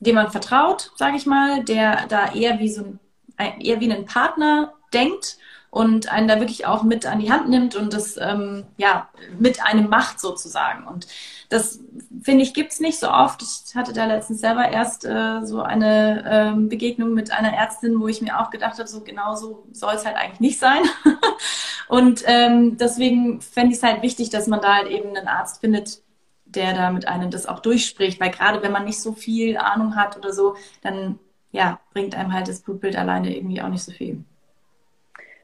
dem 0.00 0.16
man 0.16 0.30
vertraut, 0.30 0.90
sage 0.96 1.16
ich 1.16 1.26
mal, 1.26 1.62
der 1.64 2.06
da 2.08 2.32
eher 2.32 2.58
wie 2.58 2.68
so 2.68 2.98
ein, 3.36 3.60
eher 3.60 3.80
wie 3.80 3.92
ein 3.92 4.06
Partner 4.06 4.72
denkt 4.92 5.38
und 5.70 6.10
einen 6.10 6.28
da 6.28 6.40
wirklich 6.40 6.66
auch 6.66 6.82
mit 6.82 7.04
an 7.06 7.20
die 7.20 7.30
Hand 7.30 7.48
nimmt 7.48 7.76
und 7.76 7.92
das 7.92 8.16
ähm, 8.18 8.64
ja 8.78 9.08
mit 9.38 9.62
einem 9.62 9.88
macht 9.88 10.18
sozusagen. 10.18 10.86
Und 10.86 11.06
das 11.50 11.80
finde 12.22 12.42
ich 12.42 12.54
gibt's 12.54 12.80
nicht 12.80 12.98
so 12.98 13.10
oft. 13.10 13.42
Ich 13.42 13.74
hatte 13.74 13.92
da 13.92 14.06
letztens 14.06 14.40
selber 14.40 14.68
erst 14.68 15.04
äh, 15.04 15.44
so 15.44 15.60
eine 15.60 16.24
ähm, 16.26 16.68
Begegnung 16.68 17.12
mit 17.12 17.30
einer 17.32 17.52
Ärztin, 17.52 18.00
wo 18.00 18.08
ich 18.08 18.22
mir 18.22 18.40
auch 18.40 18.50
gedacht 18.50 18.78
habe, 18.78 18.88
so 18.88 19.02
genau 19.02 19.34
so 19.34 19.66
soll 19.72 19.94
es 19.94 20.06
halt 20.06 20.16
eigentlich 20.16 20.40
nicht 20.40 20.58
sein. 20.58 20.82
und 21.88 22.22
ähm, 22.26 22.78
deswegen 22.78 23.40
fände 23.42 23.72
ich 23.72 23.78
es 23.78 23.82
halt 23.82 24.02
wichtig, 24.02 24.30
dass 24.30 24.46
man 24.46 24.60
da 24.60 24.76
halt 24.76 24.88
eben 24.88 25.14
einen 25.14 25.28
Arzt 25.28 25.60
findet, 25.60 26.02
der 26.46 26.72
da 26.74 26.90
mit 26.90 27.06
einem 27.06 27.30
das 27.30 27.46
auch 27.46 27.60
durchspricht, 27.60 28.20
weil 28.20 28.30
gerade 28.30 28.62
wenn 28.62 28.72
man 28.72 28.84
nicht 28.84 29.00
so 29.00 29.12
viel 29.12 29.58
Ahnung 29.58 29.96
hat 29.96 30.16
oder 30.16 30.32
so, 30.32 30.56
dann 30.80 31.18
ja, 31.50 31.80
bringt 31.92 32.14
einem 32.14 32.32
halt 32.32 32.48
das 32.48 32.60
Blutbild 32.60 32.96
alleine 32.96 33.34
irgendwie 33.36 33.60
auch 33.62 33.68
nicht 33.68 33.84
so 33.84 33.92
viel. 33.92 34.24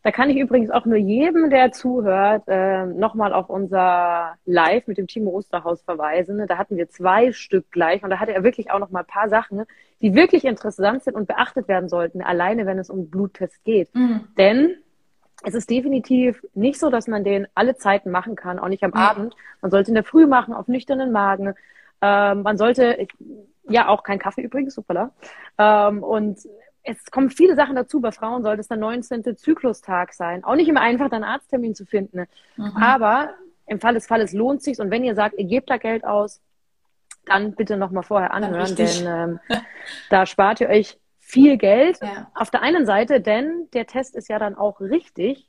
Da 0.05 0.11
kann 0.11 0.29
ich 0.29 0.37
übrigens 0.37 0.71
auch 0.71 0.85
nur 0.85 0.99
jedem, 0.99 1.49
der 1.49 1.73
zuhört, 1.73 2.43
äh, 2.47 2.85
nochmal 2.85 3.33
auf 3.33 3.49
unser 3.49 4.35
Live 4.45 4.87
mit 4.87 4.99
dem 4.99 5.07
Timo 5.07 5.31
Osterhaus 5.31 5.81
verweisen. 5.81 6.47
Da 6.47 6.59
hatten 6.59 6.77
wir 6.77 6.91
zwei 6.91 7.33
Stück 7.33 7.73
gleich 7.73 8.05
und 8.05 8.11
da 8.11 8.21
hatte 8.21 8.35
er 8.35 8.45
wirklich 8.45 8.71
auch 8.71 8.79
noch 8.79 8.91
mal 8.91 9.01
ein 9.01 9.07
paar 9.07 9.31
Sachen, 9.31 9.65
die 10.03 10.15
wirklich 10.15 10.45
interessant 10.45 11.03
sind 11.05 11.15
und 11.15 11.27
beachtet 11.27 11.69
werden 11.69 11.89
sollten, 11.89 12.21
alleine 12.21 12.67
wenn 12.67 12.79
es 12.79 12.91
um 12.91 13.09
Bluttest 13.09 13.65
geht. 13.65 13.95
Mhm. 13.95 14.29
Denn 14.37 14.77
es 15.43 15.55
ist 15.55 15.71
definitiv 15.71 16.45
nicht 16.53 16.79
so, 16.79 16.91
dass 16.91 17.09
man 17.09 17.25
den 17.25 17.47
alle 17.55 17.75
Zeiten 17.77 18.11
machen 18.11 18.37
kann, 18.37 18.59
auch 18.59 18.69
nicht 18.69 18.85
am 18.85 18.91
mhm. 18.91 18.97
Abend. 18.99 19.37
Man 19.63 19.71
sollte 19.71 19.91
in 19.91 19.95
der 19.95 20.05
Früh 20.05 20.27
machen, 20.27 20.53
auf 20.53 20.69
nüchternen 20.69 21.13
Magen. 21.13 21.55
Ähm, 22.03 22.43
man 22.43 22.59
sollte, 22.59 23.07
ja, 23.71 23.89
auch 23.89 24.03
kein 24.03 24.19
Kaffee 24.19 24.43
übrigens, 24.43 24.75
super. 24.75 25.13
Ähm, 25.57 26.03
und 26.03 26.41
es 26.85 27.11
kommen 27.11 27.31
viele 27.31 27.57
Sachen 27.57 27.75
dazu. 27.75 28.01
Bei 28.01 28.13
Frauen 28.13 28.43
sollte 28.43 28.61
es 28.61 28.69
der 28.69 28.77
19. 28.77 29.37
Zyklustag 29.37 30.13
sein. 30.13 30.45
Auch 30.45 30.55
nicht 30.55 30.69
immer 30.69 30.83
einfach, 30.83 31.11
einen 31.11 31.25
Arzttermin 31.25 31.75
zu 31.75 31.87
finden. 31.87 32.27
Mhm. 32.57 32.77
Aber 32.77 33.31
im 33.67 33.81
Fall 33.81 33.95
des 33.95 34.07
Falles 34.07 34.33
lohnt 34.33 34.63
sich 34.63 34.79
Und 34.79 34.91
wenn 34.91 35.05
ihr 35.05 35.15
sagt, 35.15 35.39
ihr 35.39 35.47
gebt 35.47 35.71
da 35.71 35.79
Geld 35.79 36.05
aus, 36.05 36.41
dann 37.25 37.55
bitte 37.55 37.79
noch 37.79 37.91
mal 37.91 38.03
vorher 38.03 38.35
anhören, 38.35 38.77
denn 38.77 39.07
ähm, 39.07 39.41
da 40.11 40.27
spart 40.27 40.61
ihr 40.61 40.69
euch 40.69 40.99
viel 41.21 41.57
Geld. 41.57 41.99
Ja. 42.03 42.31
Auf 42.35 42.51
der 42.51 42.61
einen 42.61 42.85
Seite, 42.85 43.23
denn 43.23 43.69
der 43.73 43.87
Test 43.87 44.15
ist 44.15 44.29
ja 44.29 44.39
dann 44.39 44.55
auch 44.55 44.81
richtig. 44.81 45.49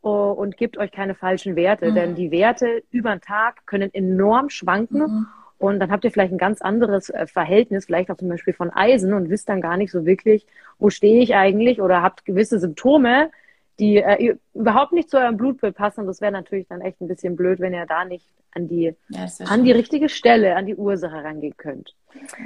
oh, 0.00 0.32
und 0.32 0.56
gebt 0.56 0.78
euch 0.78 0.90
keine 0.90 1.14
falschen 1.14 1.54
Werte, 1.54 1.90
mhm. 1.90 1.94
denn 1.94 2.14
die 2.14 2.30
Werte 2.30 2.82
über 2.90 3.10
den 3.10 3.20
Tag 3.20 3.66
können 3.66 3.92
enorm 3.92 4.48
schwanken. 4.48 5.00
Mhm. 5.00 5.26
Und 5.62 5.78
dann 5.78 5.92
habt 5.92 6.04
ihr 6.04 6.10
vielleicht 6.10 6.32
ein 6.32 6.38
ganz 6.38 6.60
anderes 6.60 7.08
äh, 7.08 7.28
Verhältnis, 7.28 7.84
vielleicht 7.84 8.10
auch 8.10 8.16
zum 8.16 8.28
Beispiel 8.28 8.52
von 8.52 8.70
Eisen 8.70 9.12
und 9.12 9.30
wisst 9.30 9.48
dann 9.48 9.60
gar 9.60 9.76
nicht 9.76 9.92
so 9.92 10.04
wirklich, 10.04 10.44
wo 10.80 10.90
stehe 10.90 11.22
ich 11.22 11.36
eigentlich 11.36 11.80
oder 11.80 12.02
habt 12.02 12.24
gewisse 12.24 12.58
Symptome, 12.58 13.30
die 13.78 13.98
äh, 13.98 14.36
überhaupt 14.54 14.92
nicht 14.92 15.08
zu 15.08 15.18
eurem 15.18 15.36
Blutbild 15.36 15.76
passen. 15.76 16.00
Und 16.00 16.08
das 16.08 16.20
wäre 16.20 16.32
natürlich 16.32 16.66
dann 16.66 16.80
echt 16.80 17.00
ein 17.00 17.06
bisschen 17.06 17.36
blöd, 17.36 17.60
wenn 17.60 17.74
ihr 17.74 17.86
da 17.86 18.04
nicht 18.04 18.26
an 18.50 18.66
die, 18.66 18.96
ja, 19.10 19.26
an 19.46 19.62
die 19.62 19.70
richtige 19.70 20.08
Stelle, 20.08 20.56
an 20.56 20.66
die 20.66 20.74
Ursache 20.74 21.22
rangehen 21.22 21.56
könnt. 21.56 21.94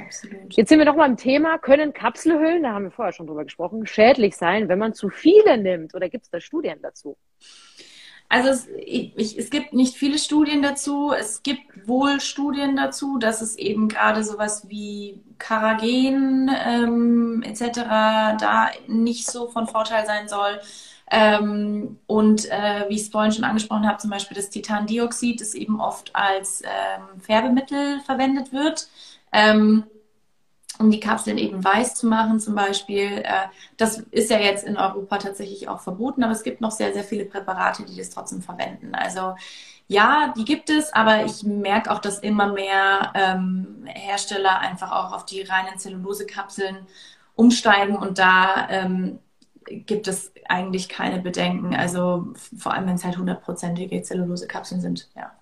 Absolut. 0.04 0.54
Jetzt 0.54 0.68
sind 0.68 0.78
wir 0.78 0.84
noch 0.84 0.94
mal 0.94 1.08
im 1.08 1.16
Thema, 1.16 1.56
können 1.56 1.94
Kapselhüllen, 1.94 2.64
da 2.64 2.74
haben 2.74 2.84
wir 2.84 2.90
vorher 2.90 3.14
schon 3.14 3.26
drüber 3.26 3.44
gesprochen, 3.44 3.86
schädlich 3.86 4.36
sein, 4.36 4.68
wenn 4.68 4.78
man 4.78 4.92
zu 4.92 5.08
viele 5.08 5.56
nimmt? 5.56 5.94
Oder 5.94 6.10
gibt 6.10 6.24
es 6.24 6.30
da 6.30 6.38
Studien 6.38 6.80
dazu? 6.82 7.16
Also 8.28 8.48
es, 8.48 8.68
ich, 8.84 9.38
es 9.38 9.50
gibt 9.50 9.72
nicht 9.72 9.96
viele 9.96 10.18
Studien 10.18 10.62
dazu. 10.62 11.12
Es 11.12 11.42
gibt 11.42 11.86
wohl 11.86 12.20
Studien 12.20 12.76
dazu, 12.76 13.18
dass 13.18 13.40
es 13.40 13.56
eben 13.56 13.88
gerade 13.88 14.24
sowas 14.24 14.68
wie 14.68 15.20
Karagen 15.38 16.50
ähm, 16.66 17.42
etc. 17.44 17.80
da 18.40 18.70
nicht 18.88 19.26
so 19.26 19.48
von 19.48 19.66
Vorteil 19.66 20.06
sein 20.06 20.28
soll. 20.28 20.60
Ähm, 21.08 21.98
und 22.06 22.50
äh, 22.50 22.88
wie 22.88 22.94
ich 22.94 23.02
es 23.02 23.08
vorhin 23.08 23.30
schon 23.30 23.44
angesprochen 23.44 23.86
habe, 23.86 23.98
zum 23.98 24.10
Beispiel 24.10 24.36
das 24.36 24.50
Titandioxid, 24.50 25.40
das 25.40 25.54
eben 25.54 25.80
oft 25.80 26.14
als 26.16 26.62
ähm, 26.62 27.20
Färbemittel 27.20 28.00
verwendet 28.00 28.52
wird. 28.52 28.88
Ähm, 29.32 29.84
um 30.78 30.90
die 30.90 31.00
Kapseln 31.00 31.38
eben 31.38 31.62
weiß 31.64 31.94
zu 31.94 32.06
machen 32.06 32.40
zum 32.40 32.54
Beispiel. 32.54 33.22
Äh, 33.24 33.48
das 33.76 33.98
ist 34.10 34.30
ja 34.30 34.38
jetzt 34.38 34.64
in 34.64 34.76
Europa 34.76 35.18
tatsächlich 35.18 35.68
auch 35.68 35.80
verboten, 35.80 36.22
aber 36.22 36.32
es 36.32 36.42
gibt 36.42 36.60
noch 36.60 36.70
sehr, 36.70 36.92
sehr 36.92 37.04
viele 37.04 37.24
Präparate, 37.24 37.84
die 37.84 37.96
das 37.96 38.10
trotzdem 38.10 38.42
verwenden. 38.42 38.94
Also 38.94 39.34
ja, 39.88 40.34
die 40.36 40.44
gibt 40.44 40.68
es, 40.68 40.92
aber 40.92 41.24
ich 41.24 41.44
merke 41.44 41.90
auch, 41.92 42.00
dass 42.00 42.18
immer 42.18 42.52
mehr 42.52 43.12
ähm, 43.14 43.84
Hersteller 43.86 44.58
einfach 44.58 44.90
auch 44.90 45.12
auf 45.12 45.24
die 45.24 45.42
reinen 45.42 45.78
Zellulosekapseln 45.78 46.86
umsteigen 47.36 47.96
und 47.96 48.18
da 48.18 48.68
ähm, 48.68 49.20
gibt 49.64 50.08
es 50.08 50.32
eigentlich 50.48 50.88
keine 50.88 51.20
Bedenken. 51.20 51.74
Also 51.74 52.28
vor 52.56 52.72
allem, 52.74 52.86
wenn 52.86 52.94
es 52.94 53.04
halt 53.04 53.18
hundertprozentige 53.18 54.02
Zellulosekapseln 54.02 54.80
sind, 54.80 55.08
ja. 55.16 55.32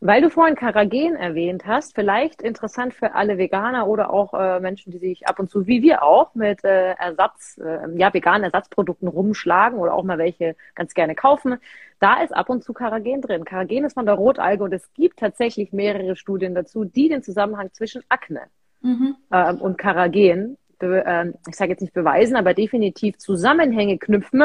Weil 0.00 0.22
du 0.22 0.30
vorhin 0.30 0.54
Karagen 0.54 1.16
erwähnt 1.16 1.66
hast, 1.66 1.94
vielleicht 1.94 2.40
interessant 2.40 2.94
für 2.94 3.14
alle 3.14 3.36
Veganer 3.36 3.88
oder 3.88 4.10
auch 4.10 4.32
äh, 4.32 4.60
Menschen, 4.60 4.92
die 4.92 4.98
sich 4.98 5.26
ab 5.26 5.40
und 5.40 5.50
zu, 5.50 5.66
wie 5.66 5.82
wir 5.82 6.04
auch, 6.04 6.36
mit 6.36 6.62
äh, 6.62 6.92
Ersatz, 6.92 7.58
äh, 7.58 7.80
ja, 7.96 8.14
veganen 8.14 8.44
Ersatzprodukten 8.44 9.08
rumschlagen 9.08 9.76
oder 9.78 9.94
auch 9.94 10.04
mal 10.04 10.18
welche 10.18 10.54
ganz 10.76 10.94
gerne 10.94 11.16
kaufen. 11.16 11.56
Da 11.98 12.22
ist 12.22 12.32
ab 12.32 12.48
und 12.48 12.62
zu 12.62 12.72
Karagen 12.72 13.22
drin. 13.22 13.44
Karagen 13.44 13.84
ist 13.84 13.94
von 13.94 14.06
der 14.06 14.14
Rotalge 14.14 14.62
und 14.62 14.72
es 14.72 14.88
gibt 14.94 15.18
tatsächlich 15.18 15.72
mehrere 15.72 16.14
Studien 16.14 16.54
dazu, 16.54 16.84
die 16.84 17.08
den 17.08 17.24
Zusammenhang 17.24 17.72
zwischen 17.72 18.04
Akne 18.08 18.42
mhm. 18.82 19.16
ähm, 19.32 19.56
und 19.56 19.78
Karagen, 19.78 20.58
äh, 20.80 21.26
ich 21.48 21.56
sage 21.56 21.72
jetzt 21.72 21.80
nicht 21.80 21.94
beweisen, 21.94 22.36
aber 22.36 22.54
definitiv 22.54 23.18
Zusammenhänge 23.18 23.98
knüpfen 23.98 24.44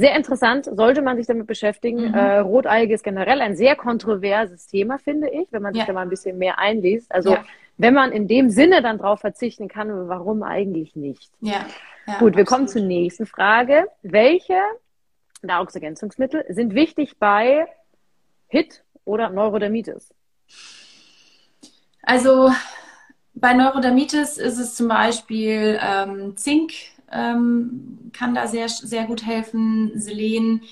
sehr 0.00 0.16
interessant, 0.16 0.64
sollte 0.64 1.02
man 1.02 1.16
sich 1.16 1.26
damit 1.26 1.46
beschäftigen. 1.46 2.08
Mhm. 2.08 2.14
Äh, 2.14 2.38
Rotalge 2.38 2.94
ist 2.94 3.04
generell 3.04 3.40
ein 3.40 3.54
sehr 3.54 3.76
kontroverses 3.76 4.66
Thema, 4.66 4.98
finde 4.98 5.28
ich, 5.28 5.52
wenn 5.52 5.62
man 5.62 5.74
sich 5.74 5.82
ja. 5.82 5.86
da 5.86 5.92
mal 5.92 6.02
ein 6.02 6.08
bisschen 6.08 6.38
mehr 6.38 6.58
einliest. 6.58 7.12
Also 7.12 7.34
ja. 7.34 7.44
wenn 7.76 7.94
man 7.94 8.10
in 8.10 8.26
dem 8.26 8.50
Sinne 8.50 8.82
dann 8.82 8.98
drauf 8.98 9.20
verzichten 9.20 9.68
kann, 9.68 10.08
warum 10.08 10.42
eigentlich 10.42 10.96
nicht? 10.96 11.30
Ja. 11.40 11.66
ja 12.06 12.18
Gut, 12.18 12.34
wir 12.34 12.42
absolut. 12.42 12.46
kommen 12.46 12.68
zur 12.68 12.82
nächsten 12.82 13.26
Frage. 13.26 13.86
Welche 14.02 14.58
Nahrungsergänzungsmittel 15.42 16.44
sind 16.48 16.74
wichtig 16.74 17.18
bei 17.18 17.66
HIT 18.48 18.82
oder 19.04 19.30
Neurodermitis? 19.30 20.14
Also 22.02 22.50
bei 23.34 23.52
Neurodermitis 23.52 24.38
ist 24.38 24.58
es 24.58 24.74
zum 24.74 24.88
Beispiel 24.88 25.78
ähm, 25.82 26.36
Zink, 26.36 26.72
ähm, 27.12 28.10
kann 28.12 28.34
da 28.34 28.46
sehr, 28.46 28.68
sehr 28.68 29.04
gut 29.04 29.24
helfen, 29.24 29.92
Selen. 29.94 30.62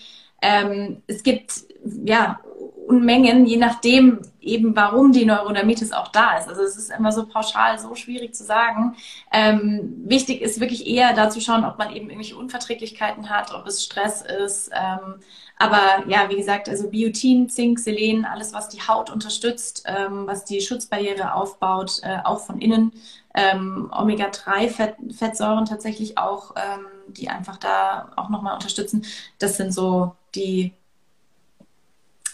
Ähm, 0.43 1.03
es 1.07 1.23
gibt 1.23 1.65
ja 2.05 2.41
Unmengen, 2.89 3.45
je 3.45 3.59
nachdem 3.59 4.21
eben, 4.41 4.75
warum 4.75 5.13
die 5.13 5.27
Neurodermitis 5.27 5.93
auch 5.93 6.09
da 6.09 6.39
ist. 6.39 6.49
Also 6.49 6.63
es 6.63 6.77
ist 6.77 6.91
immer 6.91 7.13
so 7.13 7.27
pauschal, 7.27 7.79
so 7.79 7.95
schwierig 7.95 8.35
zu 8.35 8.45
sagen. 8.45 8.97
Ähm, 9.31 10.03
wichtig 10.07 10.41
ist 10.41 10.59
wirklich 10.59 10.87
eher 10.87 11.13
da 11.13 11.29
zu 11.29 11.41
schauen, 11.41 11.65
ob 11.65 11.77
man 11.79 11.91
eben 11.91 12.09
irgendwelche 12.09 12.37
Unverträglichkeiten 12.37 13.29
hat, 13.29 13.53
ob 13.55 13.67
es 13.67 13.85
Stress 13.85 14.23
ist. 14.23 14.71
Ähm, 14.73 15.17
aber 15.59 16.09
ja, 16.09 16.31
wie 16.31 16.37
gesagt, 16.37 16.69
also 16.69 16.89
Biotin, 16.89 17.51
Zink, 17.51 17.79
Selen, 17.79 18.25
alles, 18.25 18.55
was 18.55 18.69
die 18.69 18.81
Haut 18.81 19.11
unterstützt, 19.11 19.85
ähm, 19.87 20.27
was 20.27 20.45
die 20.45 20.61
Schutzbarriere 20.61 21.35
aufbaut, 21.35 22.01
äh, 22.03 22.19
auch 22.25 22.41
von 22.41 22.59
innen. 22.61 22.93
Ähm, 23.35 23.91
Omega-3-Fettsäuren 23.93 25.67
tatsächlich 25.67 26.17
auch, 26.17 26.55
ähm, 26.57 26.87
die 27.09 27.29
einfach 27.29 27.59
da 27.59 28.13
auch 28.17 28.31
nochmal 28.31 28.55
unterstützen. 28.55 29.05
Das 29.39 29.57
sind 29.59 29.75
so 29.75 30.15
die 30.35 30.73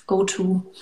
Go-To. 0.07 0.73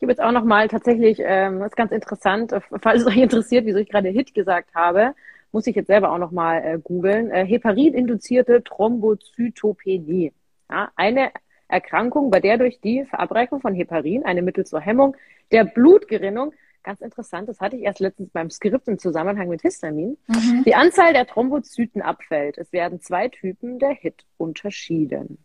Ich 0.00 0.02
habe 0.02 0.12
jetzt 0.12 0.22
auch 0.22 0.32
nochmal 0.32 0.68
tatsächlich, 0.68 1.18
ähm, 1.22 1.60
das 1.60 1.68
ist 1.68 1.76
ganz 1.76 1.92
interessant, 1.92 2.52
äh, 2.52 2.60
falls 2.80 3.02
es 3.02 3.06
euch 3.06 3.18
interessiert, 3.18 3.66
wieso 3.66 3.78
ich 3.78 3.88
gerade 3.88 4.08
Hit 4.08 4.34
gesagt 4.34 4.74
habe, 4.74 5.14
muss 5.52 5.66
ich 5.66 5.76
jetzt 5.76 5.88
selber 5.88 6.12
auch 6.12 6.18
nochmal 6.18 6.62
äh, 6.64 6.78
googeln. 6.82 7.30
Äh, 7.30 7.44
Heparin-induzierte 7.44 8.64
Thrombozytopenie. 8.64 10.32
Ja, 10.70 10.90
eine 10.96 11.32
Erkrankung, 11.68 12.30
bei 12.30 12.40
der 12.40 12.58
durch 12.58 12.80
die 12.80 13.04
Verabreichung 13.04 13.60
von 13.60 13.74
Heparin, 13.74 14.24
eine 14.24 14.42
Mittel 14.42 14.64
zur 14.64 14.80
Hemmung 14.80 15.16
der 15.52 15.64
Blutgerinnung, 15.64 16.52
ganz 16.82 17.00
interessant, 17.00 17.48
das 17.48 17.60
hatte 17.60 17.76
ich 17.76 17.82
erst 17.82 18.00
letztens 18.00 18.30
beim 18.30 18.50
Skript 18.50 18.88
im 18.88 18.98
Zusammenhang 18.98 19.48
mit 19.48 19.62
Histamin, 19.62 20.16
mhm. 20.28 20.64
die 20.64 20.74
Anzahl 20.74 21.12
der 21.12 21.26
Thrombozyten 21.26 22.00
abfällt. 22.00 22.56
Es 22.56 22.72
werden 22.72 23.00
zwei 23.00 23.28
Typen 23.28 23.78
der 23.78 23.90
HIT 23.90 24.24
unterschieden. 24.38 25.38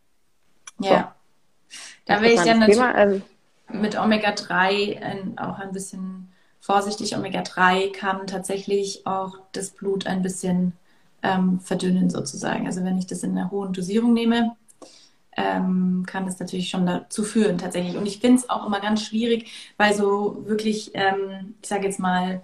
Ja. 0.80 0.90
So. 0.90 1.25
Da 2.06 2.22
will 2.22 2.32
ich 2.32 2.42
dann 2.42 2.60
natürlich 2.60 2.82
also, 2.82 3.22
mit 3.72 3.98
Omega-3 3.98 5.40
auch 5.40 5.60
ein 5.60 5.72
bisschen 5.72 6.30
vorsichtig. 6.60 7.16
Omega-3 7.16 7.92
kann 7.92 8.28
tatsächlich 8.28 9.06
auch 9.06 9.38
das 9.52 9.72
Blut 9.72 10.08
ein 10.08 10.22
bisschen 10.22 10.74
ähm, 11.24 11.60
verdünnen 11.60 12.10
sozusagen. 12.10 12.66
Also 12.68 12.84
wenn 12.84 12.98
ich 12.98 13.08
das 13.08 13.24
in 13.24 13.38
einer 13.38 13.52
hohen 13.52 13.74
Dosierung 13.74 14.14
nehme, 14.14 14.56
ähm, 15.38 16.06
kann 16.08 16.26
das 16.26 16.40
natürlich 16.40 16.70
schon 16.70 16.86
dazu 16.86 17.24
führen 17.24 17.58
tatsächlich. 17.58 17.98
Und 17.98 18.08
ich 18.08 18.20
finde 18.20 18.40
es 18.40 18.50
auch 18.50 18.66
immer 18.66 18.80
ganz 18.80 19.04
schwierig, 19.04 19.52
weil 19.78 19.94
so 19.94 20.44
wirklich, 20.48 20.92
ähm, 20.94 21.56
ich 21.62 21.68
sage 21.68 21.86
jetzt 21.86 22.00
mal, 22.00 22.44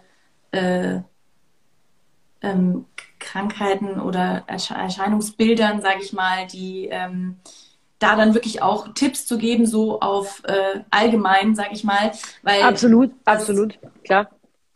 äh, 0.52 1.00
ähm, 2.42 2.86
Krankheiten 3.20 4.00
oder 4.00 4.44
Erscheinungsbildern, 4.48 5.82
sage 5.82 6.02
ich 6.02 6.12
mal, 6.12 6.48
die 6.48 6.88
ähm, 6.88 7.38
da 8.02 8.16
dann 8.16 8.34
wirklich 8.34 8.62
auch 8.62 8.94
Tipps 8.94 9.26
zu 9.26 9.38
geben, 9.38 9.66
so 9.66 10.00
auf 10.00 10.42
äh, 10.46 10.80
allgemein, 10.90 11.56
sage 11.56 11.70
ich 11.74 11.84
mal. 11.84 12.12
Weil 12.42 12.64
absolut, 12.64 13.12
absolut, 13.26 13.80
klar. 14.04 14.30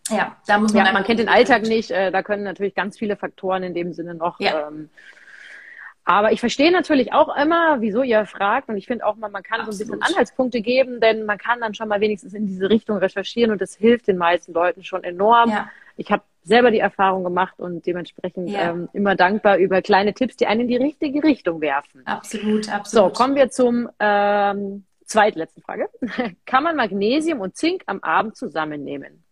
Ja, 0.09 0.35
da 0.45 0.59
muss 0.59 0.73
man. 0.73 0.85
Ja, 0.85 0.91
man 0.91 1.03
kennt 1.03 1.19
den 1.19 1.29
Alltag 1.29 1.63
nicht. 1.63 1.91
Äh, 1.91 2.11
da 2.11 2.21
können 2.21 2.43
natürlich 2.43 2.75
ganz 2.75 2.97
viele 2.97 3.17
Faktoren 3.17 3.63
in 3.63 3.73
dem 3.73 3.93
Sinne 3.93 4.13
noch 4.13 4.39
ja. 4.39 4.67
ähm, 4.67 4.89
aber 6.07 6.31
ich 6.31 6.39
verstehe 6.39 6.71
natürlich 6.71 7.13
auch 7.13 7.35
immer, 7.35 7.81
wieso 7.81 8.03
ihr 8.03 8.27
fragt. 8.27 8.69
Und 8.69 8.77
ich 8.77 8.85
finde 8.85 9.05
auch 9.07 9.15
mal, 9.15 9.29
man 9.29 9.41
kann 9.41 9.61
Absolut. 9.61 9.75
so 9.75 9.83
ein 9.83 9.87
bisschen 9.87 10.03
Anhaltspunkte 10.03 10.61
geben, 10.61 11.01
denn 11.01 11.25
man 11.25 11.39
kann 11.39 11.59
dann 11.59 11.73
schon 11.73 11.87
mal 11.87 11.99
wenigstens 11.99 12.35
in 12.35 12.45
diese 12.45 12.69
Richtung 12.69 12.97
recherchieren 12.97 13.51
und 13.51 13.59
das 13.59 13.75
hilft 13.75 14.07
den 14.07 14.17
meisten 14.17 14.53
Leuten 14.53 14.83
schon 14.83 15.03
enorm. 15.03 15.49
Ja. 15.49 15.69
Ich 15.97 16.11
habe 16.11 16.23
selber 16.43 16.71
die 16.71 16.79
Erfahrung 16.79 17.23
gemacht 17.23 17.55
und 17.57 17.85
dementsprechend 17.85 18.49
ja. 18.49 18.71
ähm, 18.71 18.89
immer 18.93 19.15
dankbar 19.15 19.57
über 19.57 19.81
kleine 19.81 20.13
Tipps, 20.13 20.37
die 20.37 20.47
einen 20.47 20.61
in 20.61 20.67
die 20.67 20.77
richtige 20.77 21.23
Richtung 21.23 21.61
werfen. 21.61 22.05
Absolut, 22.05 22.71
absolut. 22.71 23.15
So, 23.15 23.17
kommen 23.17 23.35
wir 23.35 23.49
zum 23.49 23.89
ähm, 23.99 24.85
zweitletzten 25.05 25.63
Frage. 25.63 25.89
kann 26.45 26.63
man 26.63 26.75
Magnesium 26.75 27.39
und 27.39 27.55
Zink 27.55 27.83
am 27.87 27.99
Abend 28.01 28.35
zusammennehmen? 28.35 29.23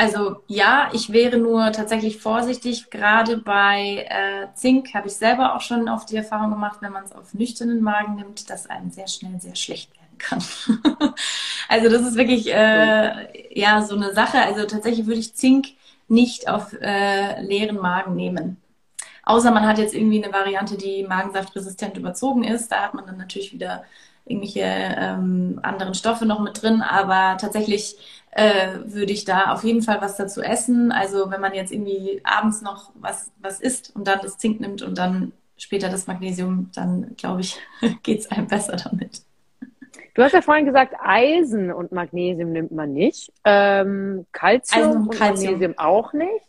Also 0.00 0.42
ja, 0.46 0.90
ich 0.92 1.12
wäre 1.12 1.38
nur 1.38 1.72
tatsächlich 1.72 2.18
vorsichtig. 2.18 2.88
Gerade 2.88 3.38
bei 3.38 4.06
äh, 4.08 4.46
Zink 4.54 4.94
habe 4.94 5.08
ich 5.08 5.14
selber 5.14 5.56
auch 5.56 5.60
schon 5.60 5.88
oft 5.88 6.10
die 6.10 6.16
Erfahrung 6.16 6.50
gemacht, 6.50 6.78
wenn 6.80 6.92
man 6.92 7.04
es 7.04 7.12
auf 7.12 7.34
nüchternen 7.34 7.82
Magen 7.82 8.14
nimmt, 8.14 8.48
dass 8.48 8.70
einem 8.70 8.90
sehr 8.90 9.08
schnell 9.08 9.40
sehr 9.40 9.56
schlecht 9.56 9.97
kann. 10.18 10.42
also 11.68 11.88
das 11.88 12.02
ist 12.02 12.16
wirklich 12.16 12.52
äh, 12.52 13.58
ja 13.58 13.82
so 13.82 13.96
eine 13.96 14.12
Sache. 14.14 14.38
Also 14.40 14.64
tatsächlich 14.64 15.06
würde 15.06 15.20
ich 15.20 15.34
Zink 15.34 15.68
nicht 16.08 16.48
auf 16.48 16.72
äh, 16.80 17.40
leeren 17.42 17.78
Magen 17.78 18.14
nehmen. 18.14 18.56
Außer 19.24 19.50
man 19.50 19.66
hat 19.66 19.78
jetzt 19.78 19.94
irgendwie 19.94 20.22
eine 20.22 20.32
Variante, 20.32 20.76
die 20.78 21.02
magensaftresistent 21.02 21.96
überzogen 21.98 22.44
ist. 22.44 22.72
Da 22.72 22.82
hat 22.82 22.94
man 22.94 23.06
dann 23.06 23.18
natürlich 23.18 23.52
wieder 23.52 23.84
irgendwelche 24.24 24.60
ähm, 24.62 25.60
anderen 25.62 25.94
Stoffe 25.94 26.24
noch 26.26 26.40
mit 26.40 26.62
drin. 26.62 26.80
Aber 26.80 27.36
tatsächlich 27.38 27.96
äh, 28.30 28.78
würde 28.84 29.12
ich 29.12 29.24
da 29.24 29.52
auf 29.52 29.64
jeden 29.64 29.82
Fall 29.82 30.00
was 30.00 30.16
dazu 30.16 30.40
essen. 30.42 30.92
Also 30.92 31.30
wenn 31.30 31.40
man 31.40 31.54
jetzt 31.54 31.72
irgendwie 31.72 32.20
abends 32.24 32.62
noch 32.62 32.92
was, 32.94 33.30
was 33.40 33.60
isst 33.60 33.94
und 33.94 34.06
dann 34.06 34.20
das 34.22 34.38
Zink 34.38 34.60
nimmt 34.60 34.82
und 34.82 34.96
dann 34.96 35.32
später 35.58 35.88
das 35.88 36.06
Magnesium, 36.06 36.70
dann 36.74 37.14
glaube 37.16 37.40
ich, 37.42 37.58
geht 38.02 38.20
es 38.20 38.30
einem 38.30 38.46
besser 38.46 38.76
damit. 38.76 39.22
Du 40.18 40.24
hast 40.24 40.32
ja 40.32 40.42
vorhin 40.42 40.66
gesagt, 40.66 40.94
Eisen 41.00 41.72
und 41.72 41.92
Magnesium 41.92 42.50
nimmt 42.50 42.72
man 42.72 42.92
nicht. 42.92 43.32
Ähm, 43.44 44.26
Calcium 44.32 44.90
und, 44.90 44.96
und 45.10 45.20
Magnesium 45.20 45.78
auch 45.78 46.12
nicht. 46.12 46.44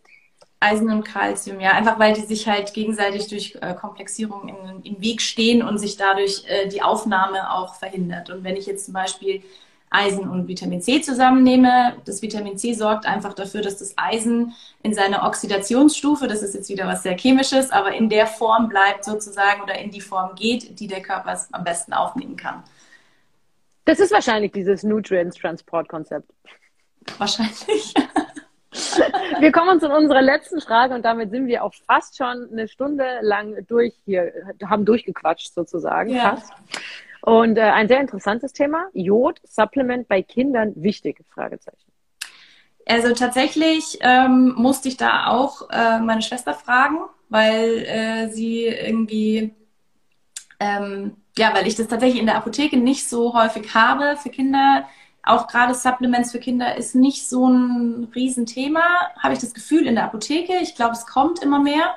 Eisen 0.59 0.89
und 0.89 1.03
Calcium, 1.03 1.59
ja, 1.59 1.73
einfach 1.73 1.99
weil 1.99 2.13
die 2.15 2.21
sich 2.21 2.47
halt 2.47 2.73
gegenseitig 2.73 3.27
durch 3.27 3.59
äh, 3.61 3.75
Komplexierung 3.75 4.47
in, 4.49 4.81
im 4.81 5.01
Weg 5.01 5.21
stehen 5.21 5.61
und 5.61 5.77
sich 5.77 5.97
dadurch 5.97 6.45
äh, 6.47 6.67
die 6.67 6.81
Aufnahme 6.81 7.53
auch 7.53 7.75
verhindert. 7.75 8.31
Und 8.31 8.43
wenn 8.43 8.55
ich 8.55 8.65
jetzt 8.65 8.85
zum 8.85 8.95
Beispiel 8.95 9.43
Eisen 9.91 10.27
und 10.27 10.47
Vitamin 10.47 10.81
C 10.81 10.99
zusammennehme, 11.03 11.97
das 12.05 12.23
Vitamin 12.23 12.57
C 12.57 12.73
sorgt 12.73 13.05
einfach 13.05 13.35
dafür, 13.35 13.61
dass 13.61 13.77
das 13.77 13.93
Eisen 13.99 14.55
in 14.81 14.95
seiner 14.95 15.27
Oxidationsstufe, 15.27 16.25
das 16.25 16.41
ist 16.41 16.55
jetzt 16.55 16.69
wieder 16.69 16.87
was 16.87 17.03
sehr 17.03 17.15
chemisches, 17.15 17.69
aber 17.69 17.93
in 17.93 18.09
der 18.09 18.25
Form 18.25 18.67
bleibt 18.67 19.05
sozusagen 19.05 19.61
oder 19.61 19.77
in 19.77 19.91
die 19.91 20.01
Form 20.01 20.33
geht, 20.33 20.79
die 20.79 20.87
der 20.87 21.03
Körper 21.03 21.39
am 21.51 21.63
besten 21.63 21.93
aufnehmen 21.93 22.35
kann. 22.35 22.63
Das 23.89 23.99
ist 23.99 24.11
wahrscheinlich 24.11 24.51
dieses 24.51 24.83
Nutrients 24.83 25.35
Transport 25.35 25.89
Konzept. 25.89 26.31
Wahrscheinlich. 27.17 27.91
Wir 29.39 29.51
kommen 29.51 29.79
zu 29.79 29.89
unserer 29.89 30.21
letzten 30.21 30.61
Frage 30.61 30.93
und 30.93 31.03
damit 31.03 31.31
sind 31.31 31.47
wir 31.47 31.63
auch 31.63 31.73
fast 31.87 32.15
schon 32.15 32.49
eine 32.51 32.67
Stunde 32.67 33.17
lang 33.21 33.65
durch 33.65 33.95
hier, 34.05 34.31
haben 34.63 34.85
durchgequatscht 34.85 35.55
sozusagen. 35.55 36.11
Ja. 36.11 36.35
Fast. 36.35 36.53
Und 37.23 37.57
äh, 37.57 37.61
ein 37.61 37.87
sehr 37.87 37.99
interessantes 37.99 38.53
Thema. 38.53 38.89
Jod, 38.93 39.41
Supplement 39.43 40.07
bei 40.07 40.21
Kindern 40.21 40.73
wichtig? 40.75 41.25
Fragezeichen. 41.33 41.91
Also 42.85 43.15
tatsächlich 43.15 43.97
ähm, 44.01 44.53
musste 44.55 44.87
ich 44.87 44.97
da 44.97 45.29
auch 45.29 45.67
äh, 45.71 45.99
meine 45.99 46.21
Schwester 46.21 46.53
fragen, 46.53 46.99
weil 47.29 47.85
äh, 47.87 48.29
sie 48.29 48.65
irgendwie, 48.65 49.55
ähm, 50.59 51.17
ja, 51.39 51.53
weil 51.53 51.67
ich 51.67 51.75
das 51.75 51.87
tatsächlich 51.87 52.19
in 52.19 52.27
der 52.27 52.37
Apotheke 52.37 52.77
nicht 52.77 53.09
so 53.09 53.33
häufig 53.33 53.73
habe 53.73 54.17
für 54.17 54.29
Kinder 54.29 54.85
auch 55.23 55.47
gerade 55.47 55.75
Supplements 55.75 56.31
für 56.31 56.39
Kinder 56.39 56.75
ist 56.75 56.95
nicht 56.95 57.27
so 57.27 57.47
ein 57.47 58.09
Riesenthema, 58.15 58.81
habe 59.19 59.33
ich 59.33 59.39
das 59.39 59.53
Gefühl 59.53 59.85
in 59.85 59.95
der 59.95 60.05
Apotheke. 60.05 60.53
Ich 60.61 60.75
glaube, 60.75 60.93
es 60.93 61.05
kommt 61.05 61.39
immer 61.39 61.59
mehr. 61.59 61.95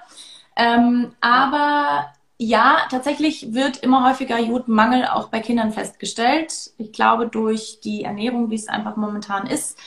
Ähm, 0.56 1.12
aber 1.20 2.12
ja, 2.36 2.78
tatsächlich 2.90 3.54
wird 3.54 3.78
immer 3.78 4.08
häufiger 4.08 4.38
Jodmangel 4.38 5.06
auch 5.06 5.28
bei 5.28 5.40
Kindern 5.40 5.72
festgestellt. 5.72 6.72
Ich 6.76 6.92
glaube, 6.92 7.28
durch 7.28 7.80
die 7.82 8.02
Ernährung, 8.04 8.50
wie 8.50 8.56
es 8.56 8.68
einfach 8.68 8.96
momentan 8.96 9.46
ist, 9.46 9.78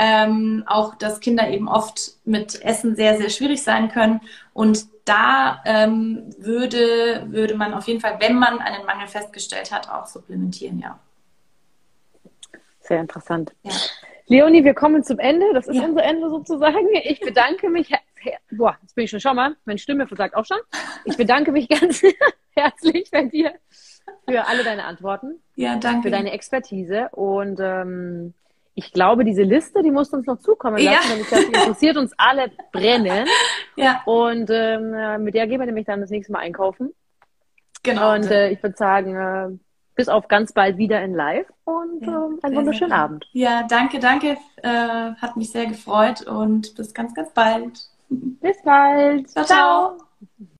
ähm, 0.00 0.62
auch, 0.66 0.94
dass 0.94 1.18
Kinder 1.18 1.50
eben 1.50 1.68
oft 1.68 2.12
mit 2.24 2.62
Essen 2.62 2.94
sehr, 2.94 3.18
sehr 3.18 3.30
schwierig 3.30 3.62
sein 3.62 3.90
können. 3.90 4.20
Und 4.54 4.86
da 5.04 5.60
ähm, 5.64 6.30
würde, 6.38 7.26
würde 7.26 7.56
man 7.56 7.74
auf 7.74 7.88
jeden 7.88 8.00
Fall, 8.00 8.16
wenn 8.20 8.38
man 8.38 8.60
einen 8.60 8.86
Mangel 8.86 9.08
festgestellt 9.08 9.72
hat, 9.72 9.90
auch 9.90 10.06
supplementieren, 10.06 10.78
ja. 10.78 11.00
Sehr 12.80 13.00
interessant. 13.00 13.52
Ja. 13.64 13.72
Leonie, 14.28 14.62
wir 14.62 14.74
kommen 14.74 15.02
zum 15.02 15.18
Ende. 15.18 15.46
Das 15.52 15.66
ist 15.66 15.76
ja. 15.76 15.84
unser 15.84 16.04
Ende 16.04 16.30
sozusagen. 16.30 16.86
Ich 17.04 17.20
bedanke 17.20 17.68
mich. 17.68 17.90
Boah, 18.52 18.76
jetzt 18.82 18.94
bin 18.94 19.04
ich 19.04 19.10
schon, 19.10 19.20
schau 19.20 19.34
mal, 19.34 19.56
meine 19.64 19.78
Stimme 19.78 20.06
versagt 20.06 20.36
auch 20.36 20.44
schon. 20.44 20.58
Ich 21.04 21.16
bedanke 21.16 21.50
mich 21.50 21.68
ganz 21.80 22.02
herzlich 22.54 23.10
bei 23.10 23.24
dir 23.24 23.54
für 24.28 24.46
alle 24.46 24.62
deine 24.62 24.84
Antworten. 24.84 25.42
Ja, 25.56 25.76
danke. 25.76 26.02
Für 26.02 26.10
deine 26.10 26.32
Expertise. 26.32 27.08
Und 27.12 27.58
ähm, 27.60 28.34
ich 28.78 28.92
glaube, 28.92 29.24
diese 29.24 29.42
Liste, 29.42 29.82
die 29.82 29.90
muss 29.90 30.12
uns 30.12 30.26
noch 30.26 30.38
zukommen 30.38 30.78
lassen, 30.78 30.86
ja. 30.86 31.00
denn 31.10 31.20
ich 31.20 31.26
glaube, 31.26 31.46
die 31.46 31.52
interessiert 31.52 31.96
uns 31.96 32.12
alle 32.16 32.50
brennen. 32.72 33.26
Ja. 33.76 34.02
Und 34.06 34.50
ähm, 34.50 35.22
mit 35.22 35.34
der 35.34 35.46
gehen 35.46 35.60
wir 35.60 35.66
nämlich 35.66 35.86
dann 35.86 36.00
das 36.00 36.10
nächste 36.10 36.32
Mal 36.32 36.40
einkaufen. 36.40 36.92
Genau. 37.84 38.12
Und 38.14 38.28
äh, 38.28 38.50
ich 38.50 38.60
würde 38.60 38.76
sagen, 38.76 39.14
äh, 39.14 39.56
bis 39.94 40.08
auf 40.08 40.26
ganz 40.26 40.52
bald 40.52 40.78
wieder 40.78 41.00
in 41.00 41.14
Live 41.14 41.46
und 41.62 42.04
ja, 42.04 42.08
äh, 42.08 42.46
einen 42.46 42.56
wunderschönen 42.56 42.90
Abend. 42.90 43.24
Ja, 43.32 43.68
danke, 43.68 44.00
danke. 44.00 44.36
Äh, 44.62 44.68
hat 44.68 45.36
mich 45.36 45.52
sehr 45.52 45.66
gefreut 45.66 46.22
und 46.22 46.74
bis 46.74 46.92
ganz, 46.92 47.14
ganz 47.14 47.30
bald. 47.32 47.78
Bis 48.08 48.60
bald. 48.64 49.30
ciao. 49.30 49.44
ciao. 49.44 49.98
ciao. 49.98 50.48